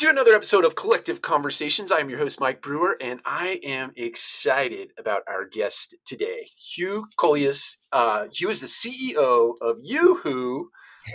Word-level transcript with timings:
to 0.00 0.08
another 0.08 0.34
episode 0.34 0.64
of 0.64 0.74
Collective 0.74 1.20
Conversations. 1.20 1.92
I 1.92 1.98
am 1.98 2.08
your 2.08 2.20
host, 2.20 2.40
Mike 2.40 2.62
Brewer, 2.62 2.96
and 3.02 3.20
I 3.26 3.60
am 3.62 3.92
excited 3.96 4.94
about 4.96 5.24
our 5.28 5.44
guest 5.44 5.94
today, 6.06 6.48
Hugh 6.56 7.06
Collius. 7.18 7.76
Uh, 7.92 8.26
Hugh 8.32 8.48
is 8.48 8.62
the 8.62 8.66
CEO 8.66 9.52
of 9.60 9.76
YooHoo, 9.86 10.62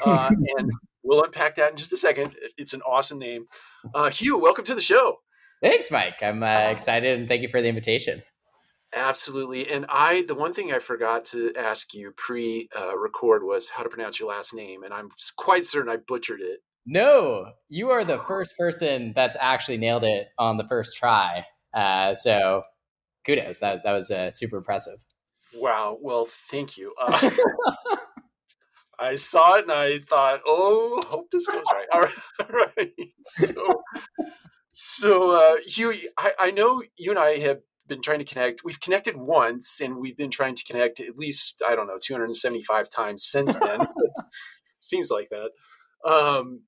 uh, 0.05 0.29
and 0.59 0.71
we'll 1.01 1.23
unpack 1.23 1.55
that 1.55 1.71
in 1.71 1.77
just 1.77 1.93
a 1.93 1.97
second. 1.97 2.35
It's 2.59 2.75
an 2.75 2.83
awesome 2.83 3.17
name. 3.17 3.47
Uh, 3.95 4.11
Hugh, 4.11 4.37
welcome 4.37 4.65
to 4.65 4.75
the 4.75 4.81
show. 4.81 5.17
Thanks, 5.63 5.89
Mike. 5.89 6.21
I'm 6.21 6.43
uh, 6.43 6.67
excited, 6.69 7.17
and 7.17 7.27
thank 7.27 7.41
you 7.41 7.49
for 7.49 7.63
the 7.63 7.69
invitation. 7.69 8.21
Absolutely. 8.93 9.67
And 9.67 9.87
I, 9.89 10.25
the 10.27 10.35
one 10.35 10.53
thing 10.53 10.71
I 10.71 10.77
forgot 10.77 11.25
to 11.25 11.51
ask 11.57 11.95
you 11.95 12.13
pre 12.15 12.69
uh, 12.79 12.95
record 12.95 13.43
was 13.43 13.69
how 13.69 13.81
to 13.81 13.89
pronounce 13.89 14.19
your 14.19 14.29
last 14.29 14.53
name. 14.53 14.83
And 14.83 14.93
I'm 14.93 15.09
quite 15.37 15.65
certain 15.65 15.91
I 15.91 15.97
butchered 15.97 16.39
it. 16.39 16.59
No, 16.85 17.51
you 17.67 17.89
are 17.89 18.05
the 18.05 18.19
first 18.19 18.57
person 18.57 19.13
that's 19.15 19.35
actually 19.39 19.77
nailed 19.77 20.03
it 20.03 20.27
on 20.37 20.57
the 20.57 20.67
first 20.67 20.97
try. 20.97 21.45
Uh, 21.73 22.13
so 22.13 22.63
kudos. 23.25 23.59
That, 23.59 23.83
that 23.83 23.91
was 23.91 24.11
uh, 24.11 24.31
super 24.31 24.57
impressive. 24.57 25.03
Wow. 25.55 25.97
Well, 26.01 26.27
thank 26.29 26.77
you. 26.77 26.93
Uh, 27.01 27.31
I 28.99 29.15
saw 29.15 29.55
it 29.55 29.63
and 29.63 29.71
I 29.71 29.99
thought, 29.99 30.41
oh, 30.45 31.01
hope 31.07 31.29
this 31.31 31.47
goes 31.47 31.63
right. 31.71 31.87
All 31.91 32.01
right. 32.01 32.13
All 32.39 32.65
right. 32.77 32.91
So, 33.25 33.81
so 34.71 35.31
uh, 35.31 35.57
Hugh, 35.65 35.93
I, 36.17 36.33
I 36.39 36.51
know 36.51 36.83
you 36.97 37.09
and 37.09 37.19
I 37.19 37.37
have 37.37 37.61
been 37.87 38.01
trying 38.01 38.19
to 38.19 38.25
connect. 38.25 38.63
We've 38.63 38.79
connected 38.79 39.15
once, 39.15 39.79
and 39.81 39.97
we've 39.97 40.17
been 40.17 40.31
trying 40.31 40.55
to 40.55 40.63
connect 40.63 40.99
at 40.99 41.17
least 41.17 41.61
I 41.67 41.75
don't 41.75 41.87
know 41.87 41.97
275 42.01 42.89
times 42.89 43.23
since 43.23 43.55
then. 43.55 43.81
Seems 44.81 45.09
like 45.09 45.29
that. 45.29 46.09
Um, 46.09 46.61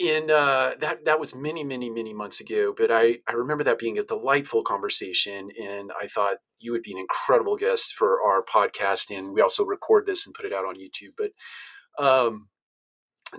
and 0.00 0.30
uh, 0.30 0.74
that 0.80 1.04
that 1.04 1.20
was 1.20 1.34
many, 1.34 1.64
many, 1.64 1.90
many 1.90 2.12
months 2.12 2.40
ago. 2.40 2.74
But 2.76 2.90
I 2.90 3.18
I 3.28 3.32
remember 3.32 3.64
that 3.64 3.78
being 3.78 3.98
a 3.98 4.04
delightful 4.04 4.62
conversation, 4.62 5.50
and 5.60 5.92
I 6.00 6.06
thought 6.06 6.38
you 6.58 6.72
would 6.72 6.82
be 6.82 6.92
an 6.92 6.98
incredible 6.98 7.56
guest 7.56 7.94
for 7.94 8.20
our 8.22 8.42
podcast. 8.42 9.16
And 9.16 9.32
we 9.32 9.40
also 9.40 9.64
record 9.64 10.06
this 10.06 10.26
and 10.26 10.34
put 10.34 10.46
it 10.46 10.52
out 10.52 10.64
on 10.64 10.76
YouTube. 10.76 11.14
But 11.16 12.04
um, 12.04 12.48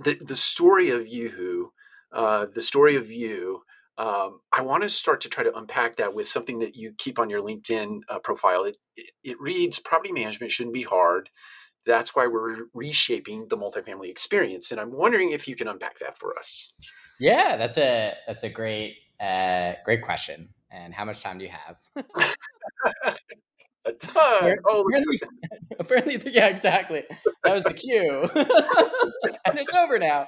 the 0.02 0.17
the 0.22 0.36
story 0.36 0.89
of 0.89 1.06
YooHoo, 1.06 1.66
uh, 2.14 2.45
the 2.53 2.62
story 2.62 2.95
of 2.95 3.12
you 3.12 3.64
um, 3.97 4.42
I 4.52 4.62
want 4.62 4.84
to 4.84 4.90
start 4.90 5.22
to 5.22 5.30
try 5.30 5.44
to 5.44 5.58
unpack 5.58 5.95
that 5.97 6.14
with 6.14 6.28
something 6.28 6.59
that 6.59 6.75
you 6.75 6.94
keep 6.97 7.17
on 7.17 7.30
your 7.30 7.42
LinkedIn 7.42 8.02
uh, 8.09 8.19
profile. 8.19 8.66
It, 8.66 8.78
it, 8.97 9.12
it, 9.23 9.38
reads 9.40 9.80
property 9.80 10.12
management 10.12 10.52
shouldn't 10.52 10.73
be 10.73 10.84
hard. 10.84 11.30
That's 11.86 12.16
why 12.16 12.28
we're 12.28 12.66
reshaping 12.73 13.47
the 13.47 13.58
multifamily 13.58 14.09
experience. 14.09 14.72
And 14.72 14.80
I'm 14.81 14.91
wondering 14.91 15.31
if 15.31 15.47
you 15.47 15.55
can 15.55 15.67
unpack 15.67 16.00
that 16.00 16.17
for 16.17 16.38
us. 16.38 16.73
Yeah, 17.19 17.58
that's 17.58 17.78
a 17.78 18.14
that's 18.28 18.44
a 18.44 18.50
great 18.50 18.95
uh, 19.19 19.73
great 19.83 20.02
question. 20.02 20.50
And 20.72 20.94
how 20.94 21.06
much 21.06 21.22
time 21.22 21.38
do 21.38 21.45
you 21.45 21.52
have? 21.52 21.78
a 23.86 23.94
ton. 23.94 24.56
Oh, 24.67 24.81
apparently, 24.81 25.22
apparently, 25.80 26.33
yeah, 26.33 26.47
exactly. 26.47 27.03
That 27.44 27.53
was 27.53 27.63
the 27.63 27.73
cue, 27.73 28.30
and 29.45 29.59
it's 29.59 29.73
over 29.73 30.00
now. 30.00 30.28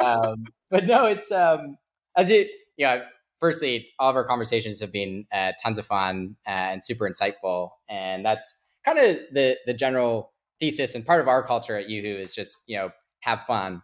Um, 0.00 0.46
but 0.70 0.86
no, 0.86 1.06
it's 1.06 1.30
um, 1.30 1.76
as 2.16 2.30
it 2.30 2.48
yeah, 2.76 3.04
firstly, 3.38 3.88
all 3.98 4.10
of 4.10 4.16
our 4.16 4.24
conversations 4.24 4.80
have 4.80 4.92
been 4.92 5.26
uh, 5.32 5.52
tons 5.62 5.78
of 5.78 5.86
fun 5.86 6.36
and 6.46 6.84
super 6.84 7.08
insightful, 7.08 7.70
and 7.88 8.24
that's 8.24 8.62
kind 8.84 8.98
of 8.98 9.18
the 9.32 9.56
the 9.66 9.74
general 9.74 10.32
thesis 10.60 10.94
and 10.94 11.04
part 11.04 11.20
of 11.20 11.28
our 11.28 11.42
culture 11.42 11.76
at 11.76 11.88
YooHoo 11.88 12.20
is 12.20 12.34
just 12.34 12.58
you 12.66 12.76
know 12.76 12.90
have 13.20 13.44
fun. 13.44 13.82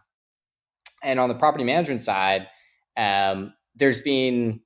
And 1.03 1.19
on 1.19 1.29
the 1.29 1.35
property 1.35 1.65
management 1.65 2.01
side, 2.01 2.47
um, 2.95 3.53
there's 3.75 4.01
been 4.01 4.61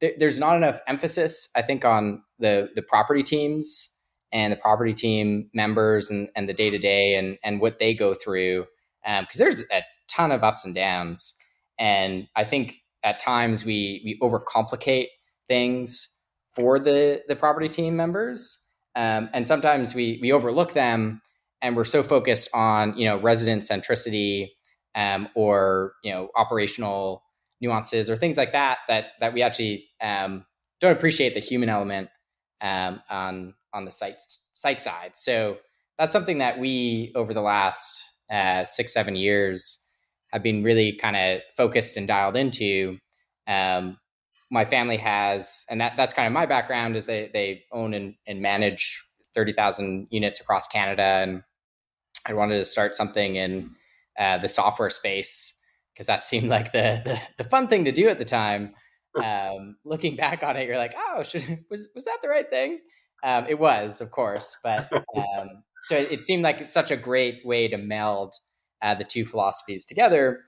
there, 0.00 0.12
there's 0.18 0.38
not 0.38 0.56
enough 0.56 0.80
emphasis, 0.86 1.48
I 1.56 1.62
think, 1.62 1.84
on 1.84 2.22
the 2.38 2.70
the 2.74 2.82
property 2.82 3.22
teams 3.22 3.96
and 4.32 4.52
the 4.52 4.56
property 4.56 4.92
team 4.92 5.50
members 5.52 6.10
and, 6.10 6.28
and 6.36 6.48
the 6.48 6.54
day 6.54 6.70
to 6.70 6.78
day 6.78 7.14
and 7.14 7.38
and 7.44 7.60
what 7.60 7.78
they 7.78 7.94
go 7.94 8.14
through 8.14 8.66
because 9.02 9.40
um, 9.40 9.44
there's 9.44 9.62
a 9.70 9.82
ton 10.08 10.32
of 10.32 10.44
ups 10.44 10.64
and 10.64 10.74
downs. 10.74 11.34
And 11.78 12.28
I 12.36 12.44
think 12.44 12.76
at 13.02 13.18
times 13.18 13.64
we 13.64 14.02
we 14.04 14.18
overcomplicate 14.20 15.06
things 15.48 16.08
for 16.54 16.78
the 16.78 17.22
the 17.28 17.36
property 17.36 17.68
team 17.68 17.96
members, 17.96 18.66
um, 18.96 19.30
and 19.32 19.46
sometimes 19.46 19.94
we 19.94 20.18
we 20.20 20.32
overlook 20.32 20.72
them, 20.72 21.22
and 21.62 21.76
we're 21.76 21.84
so 21.84 22.02
focused 22.02 22.48
on 22.54 22.96
you 22.96 23.04
know 23.06 23.18
resident 23.18 23.62
centricity 23.62 24.48
um, 24.94 25.28
or 25.34 25.94
you 26.02 26.12
know 26.12 26.28
operational 26.36 27.22
nuances 27.60 28.08
or 28.08 28.16
things 28.16 28.36
like 28.36 28.52
that 28.52 28.78
that 28.88 29.06
that 29.20 29.32
we 29.32 29.42
actually 29.42 29.88
um, 30.00 30.44
don't 30.80 30.92
appreciate 30.96 31.34
the 31.34 31.40
human 31.40 31.68
element 31.68 32.08
um, 32.60 33.00
on 33.10 33.54
on 33.72 33.84
the 33.84 33.90
site 33.90 34.20
site 34.54 34.80
side. 34.80 35.12
So 35.14 35.58
that's 35.98 36.12
something 36.12 36.38
that 36.38 36.58
we 36.58 37.12
over 37.14 37.34
the 37.34 37.42
last 37.42 38.02
uh, 38.30 38.64
six 38.64 38.92
seven 38.92 39.16
years 39.16 39.86
have 40.32 40.42
been 40.42 40.62
really 40.62 40.92
kind 40.92 41.16
of 41.16 41.40
focused 41.56 41.96
and 41.96 42.06
dialed 42.06 42.36
into. 42.36 42.98
Um, 43.46 43.98
my 44.50 44.64
family 44.64 44.96
has, 44.96 45.64
and 45.70 45.80
that 45.80 45.96
that's 45.96 46.12
kind 46.12 46.26
of 46.26 46.32
my 46.32 46.46
background 46.46 46.96
is 46.96 47.06
they 47.06 47.30
they 47.32 47.64
own 47.72 47.94
and, 47.94 48.14
and 48.26 48.40
manage 48.40 49.02
thirty 49.34 49.52
thousand 49.52 50.08
units 50.10 50.40
across 50.40 50.66
Canada, 50.66 51.02
and 51.02 51.42
I 52.26 52.34
wanted 52.34 52.56
to 52.56 52.64
start 52.64 52.94
something 52.94 53.36
in 53.36 53.70
uh, 54.18 54.38
the 54.38 54.48
software 54.48 54.90
space 54.90 55.58
because 55.92 56.06
that 56.06 56.24
seemed 56.24 56.48
like 56.48 56.72
the, 56.72 57.02
the, 57.04 57.20
the 57.38 57.48
fun 57.48 57.68
thing 57.68 57.84
to 57.84 57.92
do 57.92 58.08
at 58.08 58.18
the 58.18 58.24
time. 58.24 58.74
Um, 59.22 59.76
looking 59.84 60.16
back 60.16 60.42
on 60.42 60.56
it, 60.56 60.66
you're 60.66 60.78
like, 60.78 60.94
oh, 60.96 61.22
should, 61.22 61.64
was 61.70 61.88
was 61.94 62.04
that 62.04 62.18
the 62.22 62.28
right 62.28 62.48
thing? 62.48 62.80
Um, 63.24 63.46
it 63.48 63.58
was, 63.58 64.00
of 64.00 64.10
course, 64.10 64.56
but 64.62 64.90
um, 65.16 65.48
so 65.84 65.96
it, 65.96 66.12
it, 66.12 66.24
seemed 66.24 66.42
like 66.42 66.64
such 66.64 66.90
a 66.90 66.96
great 66.96 67.44
way 67.44 67.68
to 67.68 67.76
meld 67.76 68.32
uh, 68.82 68.94
the 68.94 69.04
two 69.04 69.24
philosophies 69.24 69.84
together. 69.84 70.40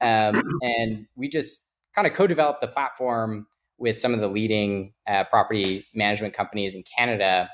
Um, 0.00 0.42
and 0.62 1.06
we 1.16 1.28
just 1.28 1.68
kind 1.94 2.06
of 2.06 2.12
co-developed 2.12 2.60
the 2.60 2.68
platform 2.68 3.46
with 3.78 3.96
some 3.96 4.12
of 4.12 4.20
the 4.20 4.28
leading 4.28 4.92
uh, 5.06 5.24
property 5.24 5.86
management 5.94 6.34
companies 6.34 6.74
in 6.74 6.82
Canada. 6.82 7.48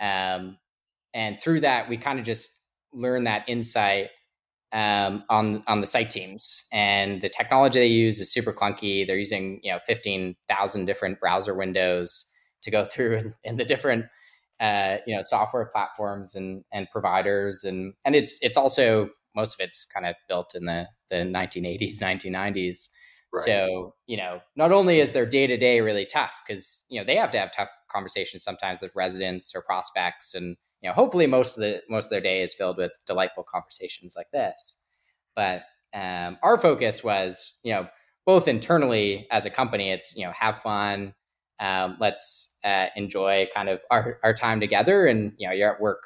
Um, 0.00 0.58
and 1.14 1.40
through 1.40 1.60
that, 1.60 1.88
we 1.88 1.96
kind 1.96 2.18
of 2.18 2.24
just 2.24 2.61
learned 2.92 3.26
that 3.26 3.48
insight 3.48 4.10
um, 4.72 5.24
on 5.28 5.62
on 5.66 5.80
the 5.80 5.86
site 5.86 6.10
teams. 6.10 6.64
And 6.72 7.20
the 7.20 7.28
technology 7.28 7.78
they 7.78 7.86
use 7.86 8.20
is 8.20 8.32
super 8.32 8.52
clunky. 8.52 9.06
They're 9.06 9.18
using 9.18 9.60
you 9.62 9.72
know 9.72 9.78
fifteen 9.86 10.36
thousand 10.48 10.86
different 10.86 11.20
browser 11.20 11.54
windows 11.54 12.30
to 12.62 12.70
go 12.70 12.84
through 12.92 13.16
in, 13.16 13.34
in 13.44 13.56
the 13.56 13.64
different 13.64 14.06
uh, 14.60 14.98
you 15.06 15.14
know 15.14 15.22
software 15.22 15.66
platforms 15.66 16.34
and 16.34 16.64
and 16.72 16.88
providers. 16.90 17.64
And 17.64 17.94
and 18.04 18.14
it's 18.14 18.38
it's 18.42 18.56
also 18.56 19.10
most 19.34 19.60
of 19.60 19.64
it's 19.64 19.86
kind 19.86 20.06
of 20.06 20.14
built 20.28 20.54
in 20.54 20.66
the 20.66 20.88
the 21.10 21.16
1980s, 21.16 22.00
1990s. 22.00 22.88
Right. 23.34 23.44
So, 23.44 23.94
you 24.06 24.18
know, 24.18 24.40
not 24.56 24.72
only 24.72 25.00
is 25.00 25.12
their 25.12 25.24
day 25.24 25.46
to 25.46 25.56
day 25.56 25.80
really 25.80 26.04
tough 26.04 26.34
because, 26.46 26.84
you 26.90 27.00
know, 27.00 27.06
they 27.06 27.16
have 27.16 27.30
to 27.30 27.38
have 27.38 27.50
tough 27.50 27.70
conversations 27.90 28.44
sometimes 28.44 28.82
with 28.82 28.92
residents 28.94 29.54
or 29.54 29.62
prospects. 29.62 30.34
And, 30.34 30.56
you 30.82 30.88
know, 30.88 30.94
hopefully 30.94 31.26
most 31.26 31.56
of 31.56 31.62
the 31.62 31.82
most 31.88 32.06
of 32.06 32.10
their 32.10 32.20
day 32.20 32.42
is 32.42 32.54
filled 32.54 32.76
with 32.76 32.92
delightful 33.06 33.44
conversations 33.44 34.14
like 34.16 34.30
this. 34.32 34.78
But 35.34 35.62
um, 35.94 36.38
our 36.42 36.58
focus 36.58 37.04
was, 37.04 37.58
you 37.62 37.72
know, 37.72 37.88
both 38.26 38.48
internally 38.48 39.26
as 39.30 39.46
a 39.46 39.50
company, 39.50 39.90
it's, 39.90 40.16
you 40.16 40.24
know, 40.24 40.32
have 40.32 40.60
fun. 40.60 41.14
Um, 41.60 41.96
let's 42.00 42.56
uh, 42.64 42.86
enjoy 42.96 43.48
kind 43.54 43.68
of 43.68 43.80
our, 43.90 44.18
our 44.24 44.34
time 44.34 44.60
together. 44.60 45.06
And, 45.06 45.32
you 45.38 45.46
know, 45.46 45.54
you're 45.54 45.72
at 45.72 45.80
work 45.80 46.02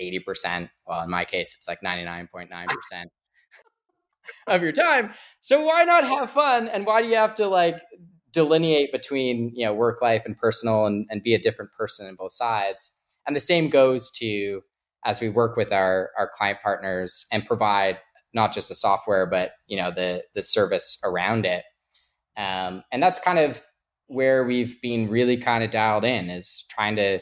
80%. 0.00 0.70
Well, 0.86 1.02
in 1.02 1.10
my 1.10 1.24
case, 1.24 1.54
it's 1.56 1.68
like 1.68 1.80
99.9% 1.82 3.04
of 4.46 4.62
your 4.62 4.72
time. 4.72 5.12
So 5.40 5.64
why 5.64 5.84
not 5.84 6.04
have 6.04 6.30
fun? 6.30 6.68
And 6.68 6.86
why 6.86 7.02
do 7.02 7.08
you 7.08 7.16
have 7.16 7.34
to 7.34 7.48
like 7.48 7.80
delineate 8.32 8.92
between, 8.92 9.52
you 9.54 9.66
know, 9.66 9.74
work 9.74 10.00
life 10.02 10.24
and 10.26 10.36
personal 10.36 10.86
and, 10.86 11.06
and 11.10 11.22
be 11.22 11.34
a 11.34 11.38
different 11.38 11.72
person 11.72 12.06
in 12.06 12.16
both 12.16 12.32
sides? 12.32 12.95
And 13.26 13.34
the 13.34 13.40
same 13.40 13.68
goes 13.68 14.10
to 14.12 14.62
as 15.04 15.20
we 15.20 15.28
work 15.28 15.56
with 15.56 15.72
our, 15.72 16.10
our 16.18 16.28
client 16.28 16.58
partners 16.62 17.26
and 17.32 17.46
provide 17.46 17.98
not 18.34 18.52
just 18.52 18.68
the 18.68 18.74
software, 18.74 19.26
but 19.26 19.52
you 19.66 19.76
know, 19.76 19.90
the 19.90 20.24
the 20.34 20.42
service 20.42 20.98
around 21.04 21.46
it. 21.46 21.64
Um, 22.36 22.82
and 22.92 23.02
that's 23.02 23.18
kind 23.18 23.38
of 23.38 23.62
where 24.08 24.44
we've 24.44 24.80
been 24.82 25.08
really 25.08 25.36
kind 25.36 25.64
of 25.64 25.70
dialed 25.70 26.04
in 26.04 26.30
is 26.30 26.64
trying 26.68 26.96
to 26.96 27.20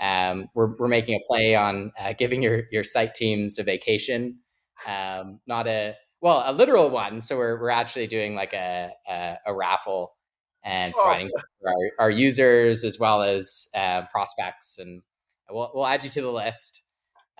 um, 0.00 0.48
we're, 0.54 0.76
we're 0.78 0.88
making 0.88 1.14
a 1.14 1.22
play 1.26 1.54
on 1.54 1.92
uh, 1.98 2.12
giving 2.12 2.42
your 2.42 2.64
your 2.70 2.84
site 2.84 3.14
teams 3.14 3.58
a 3.58 3.62
vacation 3.62 4.38
um, 4.86 5.40
not 5.46 5.66
a 5.66 5.94
well, 6.20 6.42
a 6.46 6.52
literal 6.52 6.90
one. 6.90 7.20
So 7.20 7.36
we're 7.36 7.60
we're 7.60 7.70
actually 7.70 8.06
doing 8.06 8.34
like 8.34 8.52
a 8.52 8.92
a, 9.08 9.36
a 9.46 9.54
raffle 9.54 10.12
and 10.64 10.94
oh, 10.96 11.02
providing 11.02 11.30
oh. 11.36 11.68
our, 11.68 12.06
our 12.06 12.10
users 12.10 12.84
as 12.84 12.98
well 12.98 13.22
as 13.22 13.68
uh, 13.74 14.02
prospects, 14.06 14.78
and 14.78 15.02
we'll 15.50 15.70
we'll 15.74 15.86
add 15.86 16.04
you 16.04 16.10
to 16.10 16.22
the 16.22 16.30
list. 16.32 16.82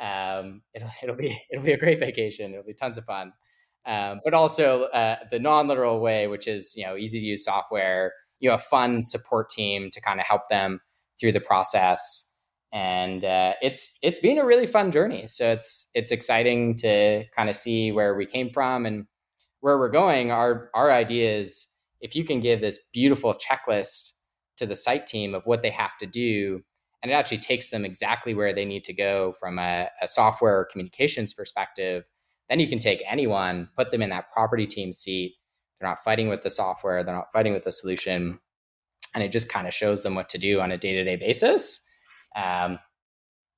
Um, 0.00 0.62
it'll 0.74 0.90
it'll 1.02 1.16
be 1.16 1.40
it'll 1.50 1.64
be 1.64 1.72
a 1.72 1.78
great 1.78 2.00
vacation. 2.00 2.52
It'll 2.52 2.64
be 2.64 2.74
tons 2.74 2.98
of 2.98 3.04
fun. 3.04 3.32
um, 3.86 4.20
but 4.24 4.34
also 4.34 4.84
uh, 4.84 5.16
the 5.30 5.38
non-literal 5.38 6.00
way, 6.00 6.26
which 6.28 6.46
is 6.48 6.74
you 6.76 6.84
know 6.84 6.96
easy 6.96 7.20
to 7.20 7.26
use 7.26 7.44
software. 7.44 8.12
You 8.40 8.48
know, 8.50 8.56
a 8.56 8.58
fun 8.58 9.02
support 9.02 9.48
team 9.50 9.90
to 9.92 10.00
kind 10.00 10.20
of 10.20 10.26
help 10.26 10.48
them 10.50 10.80
through 11.20 11.32
the 11.32 11.40
process, 11.40 12.34
and 12.72 13.24
uh, 13.24 13.54
it's 13.62 13.98
it's 14.02 14.20
been 14.20 14.38
a 14.38 14.44
really 14.44 14.66
fun 14.66 14.90
journey. 14.92 15.26
So 15.26 15.50
it's 15.52 15.90
it's 15.94 16.10
exciting 16.10 16.76
to 16.78 17.24
kind 17.36 17.48
of 17.48 17.56
see 17.56 17.92
where 17.92 18.14
we 18.14 18.26
came 18.26 18.50
from 18.50 18.86
and 18.86 19.06
where 19.60 19.78
we're 19.78 19.90
going. 19.90 20.30
Our 20.30 20.70
our 20.74 20.90
idea 20.90 21.38
is 21.38 21.66
if 22.00 22.16
you 22.16 22.24
can 22.24 22.40
give 22.40 22.60
this 22.60 22.80
beautiful 22.92 23.34
checklist 23.34 24.12
to 24.56 24.66
the 24.66 24.76
site 24.76 25.06
team 25.06 25.34
of 25.34 25.42
what 25.44 25.62
they 25.62 25.70
have 25.70 25.96
to 25.98 26.06
do 26.06 26.62
and 27.02 27.10
it 27.10 27.14
actually 27.14 27.38
takes 27.38 27.70
them 27.70 27.84
exactly 27.84 28.34
where 28.34 28.52
they 28.52 28.64
need 28.64 28.84
to 28.84 28.92
go 28.92 29.34
from 29.40 29.58
a, 29.58 29.88
a 30.00 30.08
software 30.08 30.66
communications 30.70 31.32
perspective 31.32 32.04
then 32.48 32.60
you 32.60 32.68
can 32.68 32.78
take 32.78 33.02
anyone 33.08 33.68
put 33.76 33.90
them 33.90 34.02
in 34.02 34.10
that 34.10 34.30
property 34.30 34.66
team 34.66 34.92
seat. 34.92 35.36
They're 35.78 35.88
not 35.88 36.04
fighting 36.04 36.28
with 36.28 36.42
the 36.42 36.50
software 36.50 37.02
they're 37.02 37.14
not 37.14 37.32
fighting 37.32 37.52
with 37.52 37.64
the 37.64 37.72
solution 37.72 38.38
and 39.14 39.22
it 39.22 39.32
just 39.32 39.50
kind 39.50 39.66
of 39.66 39.74
shows 39.74 40.02
them 40.02 40.14
what 40.14 40.28
to 40.30 40.38
do 40.38 40.60
on 40.60 40.72
a 40.72 40.78
day-to-day 40.78 41.16
basis. 41.16 41.86
Um, 42.36 42.78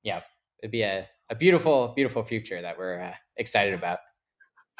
yeah 0.03 0.21
it'd 0.61 0.71
be 0.71 0.83
a, 0.83 1.07
a 1.29 1.35
beautiful 1.35 1.89
beautiful 1.95 2.23
future 2.23 2.61
that 2.61 2.77
we're 2.77 2.99
uh, 2.99 3.13
excited 3.37 3.73
about. 3.73 3.99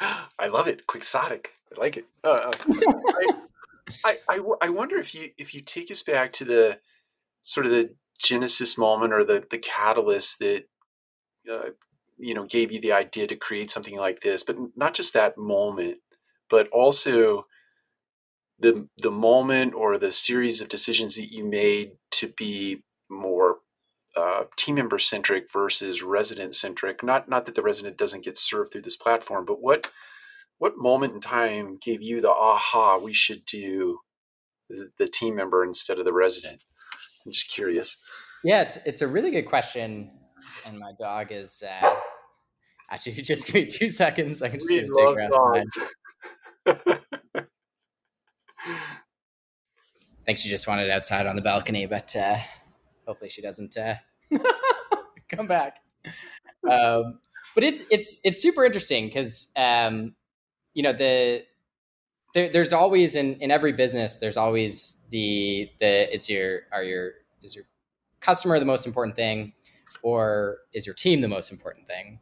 I 0.00 0.48
love 0.48 0.68
it 0.68 0.86
quixotic 0.86 1.50
i 1.76 1.80
like 1.80 1.96
it. 1.96 2.04
Uh, 2.22 2.52
uh 2.64 3.32
I, 4.04 4.40
I 4.60 4.68
wonder 4.70 4.96
if 4.96 5.14
you 5.14 5.30
if 5.38 5.54
you 5.54 5.60
take 5.60 5.90
us 5.90 6.02
back 6.02 6.32
to 6.34 6.44
the 6.44 6.78
sort 7.42 7.66
of 7.66 7.72
the 7.72 7.94
genesis 8.18 8.78
moment 8.78 9.12
or 9.12 9.24
the 9.24 9.46
the 9.50 9.58
catalyst 9.58 10.38
that 10.38 10.64
uh, 11.50 11.70
you 12.18 12.34
know 12.34 12.44
gave 12.44 12.72
you 12.72 12.80
the 12.80 12.92
idea 12.92 13.26
to 13.26 13.36
create 13.36 13.70
something 13.70 13.96
like 13.96 14.20
this, 14.20 14.42
but 14.42 14.56
not 14.76 14.94
just 14.94 15.12
that 15.14 15.38
moment, 15.38 15.98
but 16.48 16.68
also 16.68 17.46
the 18.58 18.88
the 18.98 19.10
moment 19.10 19.74
or 19.74 19.98
the 19.98 20.12
series 20.12 20.60
of 20.60 20.68
decisions 20.68 21.16
that 21.16 21.32
you 21.32 21.44
made 21.44 21.92
to 22.10 22.28
be 22.28 22.82
more 23.08 23.58
uh, 24.16 24.44
team 24.56 24.76
member 24.76 24.98
centric 24.98 25.52
versus 25.52 26.02
resident 26.02 26.54
centric. 26.54 27.02
Not 27.02 27.28
not 27.28 27.46
that 27.46 27.54
the 27.54 27.62
resident 27.62 27.98
doesn't 27.98 28.24
get 28.24 28.38
served 28.38 28.72
through 28.72 28.82
this 28.82 28.96
platform, 28.96 29.44
but 29.44 29.60
what 29.60 29.90
what 30.58 30.78
moment 30.78 31.14
in 31.14 31.20
time 31.20 31.78
gave 31.80 32.02
you 32.02 32.20
the 32.20 32.30
aha 32.30 32.98
we 32.98 33.12
should 33.12 33.44
do 33.44 34.00
the, 34.70 34.90
the 34.98 35.06
team 35.06 35.36
member 35.36 35.62
instead 35.62 35.98
of 35.98 36.06
the 36.06 36.12
resident 36.12 36.62
i'm 37.26 37.32
just 37.32 37.50
curious. 37.50 37.96
Yeah 38.44 38.62
it's, 38.62 38.76
it's 38.86 39.02
a 39.02 39.08
really 39.08 39.30
good 39.30 39.46
question 39.46 40.10
and 40.66 40.78
my 40.78 40.92
dog 40.98 41.32
is 41.32 41.62
uh, 41.68 41.96
actually 42.90 43.12
just 43.22 43.46
give 43.46 43.54
me 43.54 43.66
two 43.66 43.88
seconds 43.88 44.42
i 44.42 44.48
can 44.48 44.60
just 44.60 44.72
outside 44.72 45.66
I 46.66 47.44
think 50.26 50.38
she 50.38 50.48
just 50.48 50.66
wanted 50.66 50.90
outside 50.90 51.26
on 51.26 51.36
the 51.36 51.42
balcony, 51.42 51.86
but 51.86 52.14
uh, 52.16 52.38
hopefully 53.06 53.30
she 53.30 53.40
doesn't 53.40 53.76
uh, 53.76 53.94
come 55.28 55.46
back. 55.46 55.76
Um, 56.68 57.20
but 57.54 57.64
it's 57.64 57.84
it's 57.90 58.18
it's 58.24 58.42
super 58.42 58.64
interesting 58.64 59.06
because 59.06 59.50
um, 59.56 60.14
you 60.74 60.82
know 60.82 60.92
the 60.92 61.44
there, 62.34 62.48
there's 62.48 62.72
always 62.72 63.16
in 63.16 63.34
in 63.36 63.50
every 63.50 63.72
business 63.72 64.18
there's 64.18 64.36
always 64.36 65.04
the 65.10 65.70
the 65.80 66.12
is 66.12 66.28
your 66.28 66.62
are 66.72 66.82
your 66.82 67.12
is 67.42 67.54
your 67.54 67.64
customer 68.20 68.58
the 68.58 68.64
most 68.64 68.86
important 68.86 69.16
thing 69.16 69.52
or 70.02 70.58
is 70.72 70.86
your 70.86 70.94
team 70.94 71.20
the 71.20 71.28
most 71.28 71.50
important 71.50 71.86
thing 71.86 72.20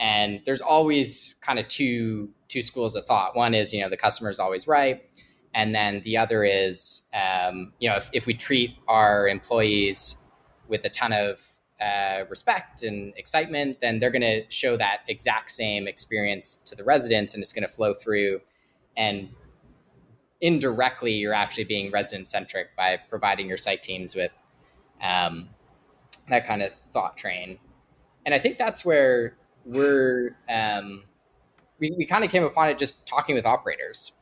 and 0.00 0.40
there's 0.44 0.60
always 0.60 1.36
kind 1.40 1.58
of 1.58 1.68
two 1.68 2.30
two 2.48 2.62
schools 2.62 2.94
of 2.94 3.04
thought 3.06 3.36
one 3.36 3.54
is 3.54 3.72
you 3.72 3.80
know 3.80 3.88
the 3.88 3.96
customer 3.96 4.30
is 4.30 4.38
always 4.38 4.66
right 4.66 5.02
and 5.54 5.74
then 5.74 6.00
the 6.00 6.16
other 6.16 6.42
is 6.44 7.02
um, 7.14 7.72
you 7.78 7.88
know 7.88 7.96
if, 7.96 8.10
if 8.12 8.26
we 8.26 8.34
treat 8.34 8.76
our 8.88 9.28
employees 9.28 10.16
with 10.68 10.84
a 10.84 10.88
ton 10.88 11.12
of 11.12 11.40
uh, 11.80 12.24
respect 12.30 12.82
and 12.82 13.12
excitement, 13.16 13.80
then 13.80 13.98
they're 13.98 14.10
going 14.10 14.22
to 14.22 14.42
show 14.48 14.76
that 14.76 15.00
exact 15.08 15.50
same 15.50 15.88
experience 15.88 16.56
to 16.56 16.74
the 16.74 16.84
residents 16.84 17.34
and 17.34 17.42
it's 17.42 17.52
going 17.52 17.66
to 17.66 17.72
flow 17.72 17.92
through. 17.92 18.40
And 18.96 19.28
indirectly, 20.40 21.12
you're 21.12 21.34
actually 21.34 21.64
being 21.64 21.90
resident 21.90 22.28
centric 22.28 22.76
by 22.76 22.98
providing 23.08 23.48
your 23.48 23.58
site 23.58 23.82
teams 23.82 24.14
with 24.14 24.32
um, 25.02 25.48
that 26.28 26.46
kind 26.46 26.62
of 26.62 26.72
thought 26.92 27.16
train. 27.16 27.58
And 28.26 28.34
I 28.34 28.38
think 28.38 28.58
that's 28.58 28.84
where 28.84 29.36
we're, 29.64 30.36
um, 30.48 31.04
we, 31.78 31.92
we 31.96 32.06
kind 32.06 32.24
of 32.24 32.30
came 32.30 32.44
upon 32.44 32.68
it 32.68 32.78
just 32.78 33.06
talking 33.06 33.34
with 33.34 33.46
operators. 33.46 34.12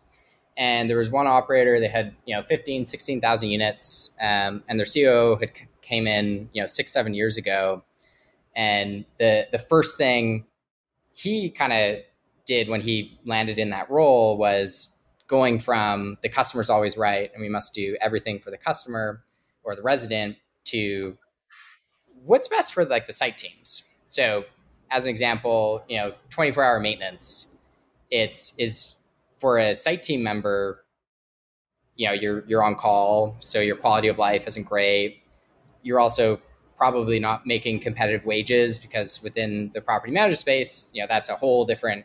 And 0.56 0.88
there 0.90 0.98
was 0.98 1.10
one 1.10 1.26
operator, 1.26 1.80
they 1.80 1.88
had, 1.88 2.14
you 2.26 2.36
know, 2.36 2.42
15, 2.42 2.84
16,000 2.86 3.48
units, 3.48 4.14
um, 4.20 4.62
and 4.68 4.78
their 4.78 4.86
COO 4.86 5.36
had 5.40 5.52
came 5.80 6.06
in, 6.06 6.48
you 6.52 6.62
know, 6.62 6.66
six, 6.66 6.92
seven 6.92 7.14
years 7.14 7.36
ago. 7.36 7.82
And 8.54 9.04
the 9.18 9.48
the 9.50 9.58
first 9.58 9.96
thing 9.96 10.44
he 11.14 11.50
kind 11.50 11.72
of 11.72 12.00
did 12.46 12.68
when 12.68 12.80
he 12.80 13.18
landed 13.24 13.58
in 13.58 13.70
that 13.70 13.90
role 13.90 14.36
was 14.36 14.98
going 15.28 15.58
from 15.58 16.16
the 16.22 16.28
customer's 16.28 16.68
always 16.68 16.96
right 16.96 17.30
and 17.32 17.42
we 17.42 17.48
must 17.48 17.72
do 17.74 17.96
everything 18.00 18.38
for 18.38 18.50
the 18.50 18.58
customer 18.58 19.22
or 19.64 19.74
the 19.74 19.82
resident 19.82 20.36
to 20.64 21.16
what's 22.24 22.48
best 22.48 22.74
for 22.74 22.84
like 22.84 23.06
the 23.06 23.12
site 23.12 23.38
teams. 23.38 23.84
So 24.08 24.44
as 24.90 25.04
an 25.04 25.10
example, 25.10 25.84
you 25.88 25.96
know, 25.96 26.14
24 26.30 26.62
hour 26.62 26.80
maintenance, 26.80 27.56
it's 28.10 28.54
is 28.58 28.96
for 29.38 29.58
a 29.58 29.74
site 29.74 30.02
team 30.02 30.22
member, 30.22 30.84
you 31.96 32.06
know, 32.06 32.12
you're 32.12 32.44
you're 32.46 32.62
on 32.62 32.74
call, 32.74 33.36
so 33.40 33.60
your 33.60 33.76
quality 33.76 34.08
of 34.08 34.18
life 34.18 34.46
isn't 34.46 34.64
great 34.64 35.22
you're 35.82 36.00
also 36.00 36.40
probably 36.76 37.18
not 37.18 37.46
making 37.46 37.80
competitive 37.80 38.24
wages 38.24 38.78
because 38.78 39.22
within 39.22 39.70
the 39.74 39.80
property 39.80 40.12
manager 40.12 40.36
space, 40.36 40.90
you 40.94 41.02
know, 41.02 41.06
that's 41.08 41.28
a 41.28 41.36
whole 41.36 41.64
different 41.64 42.04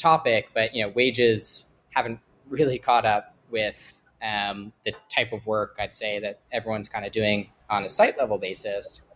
topic. 0.00 0.50
But 0.54 0.74
you 0.74 0.82
know, 0.82 0.88
wages 0.90 1.72
haven't 1.90 2.20
really 2.48 2.78
caught 2.78 3.04
up 3.04 3.34
with 3.50 4.00
um, 4.22 4.72
the 4.84 4.92
type 5.08 5.32
of 5.32 5.46
work 5.46 5.76
I'd 5.78 5.94
say 5.94 6.18
that 6.20 6.40
everyone's 6.52 6.88
kind 6.88 7.04
of 7.04 7.12
doing 7.12 7.50
on 7.68 7.84
a 7.84 7.88
site 7.88 8.18
level 8.18 8.38
basis. 8.38 9.08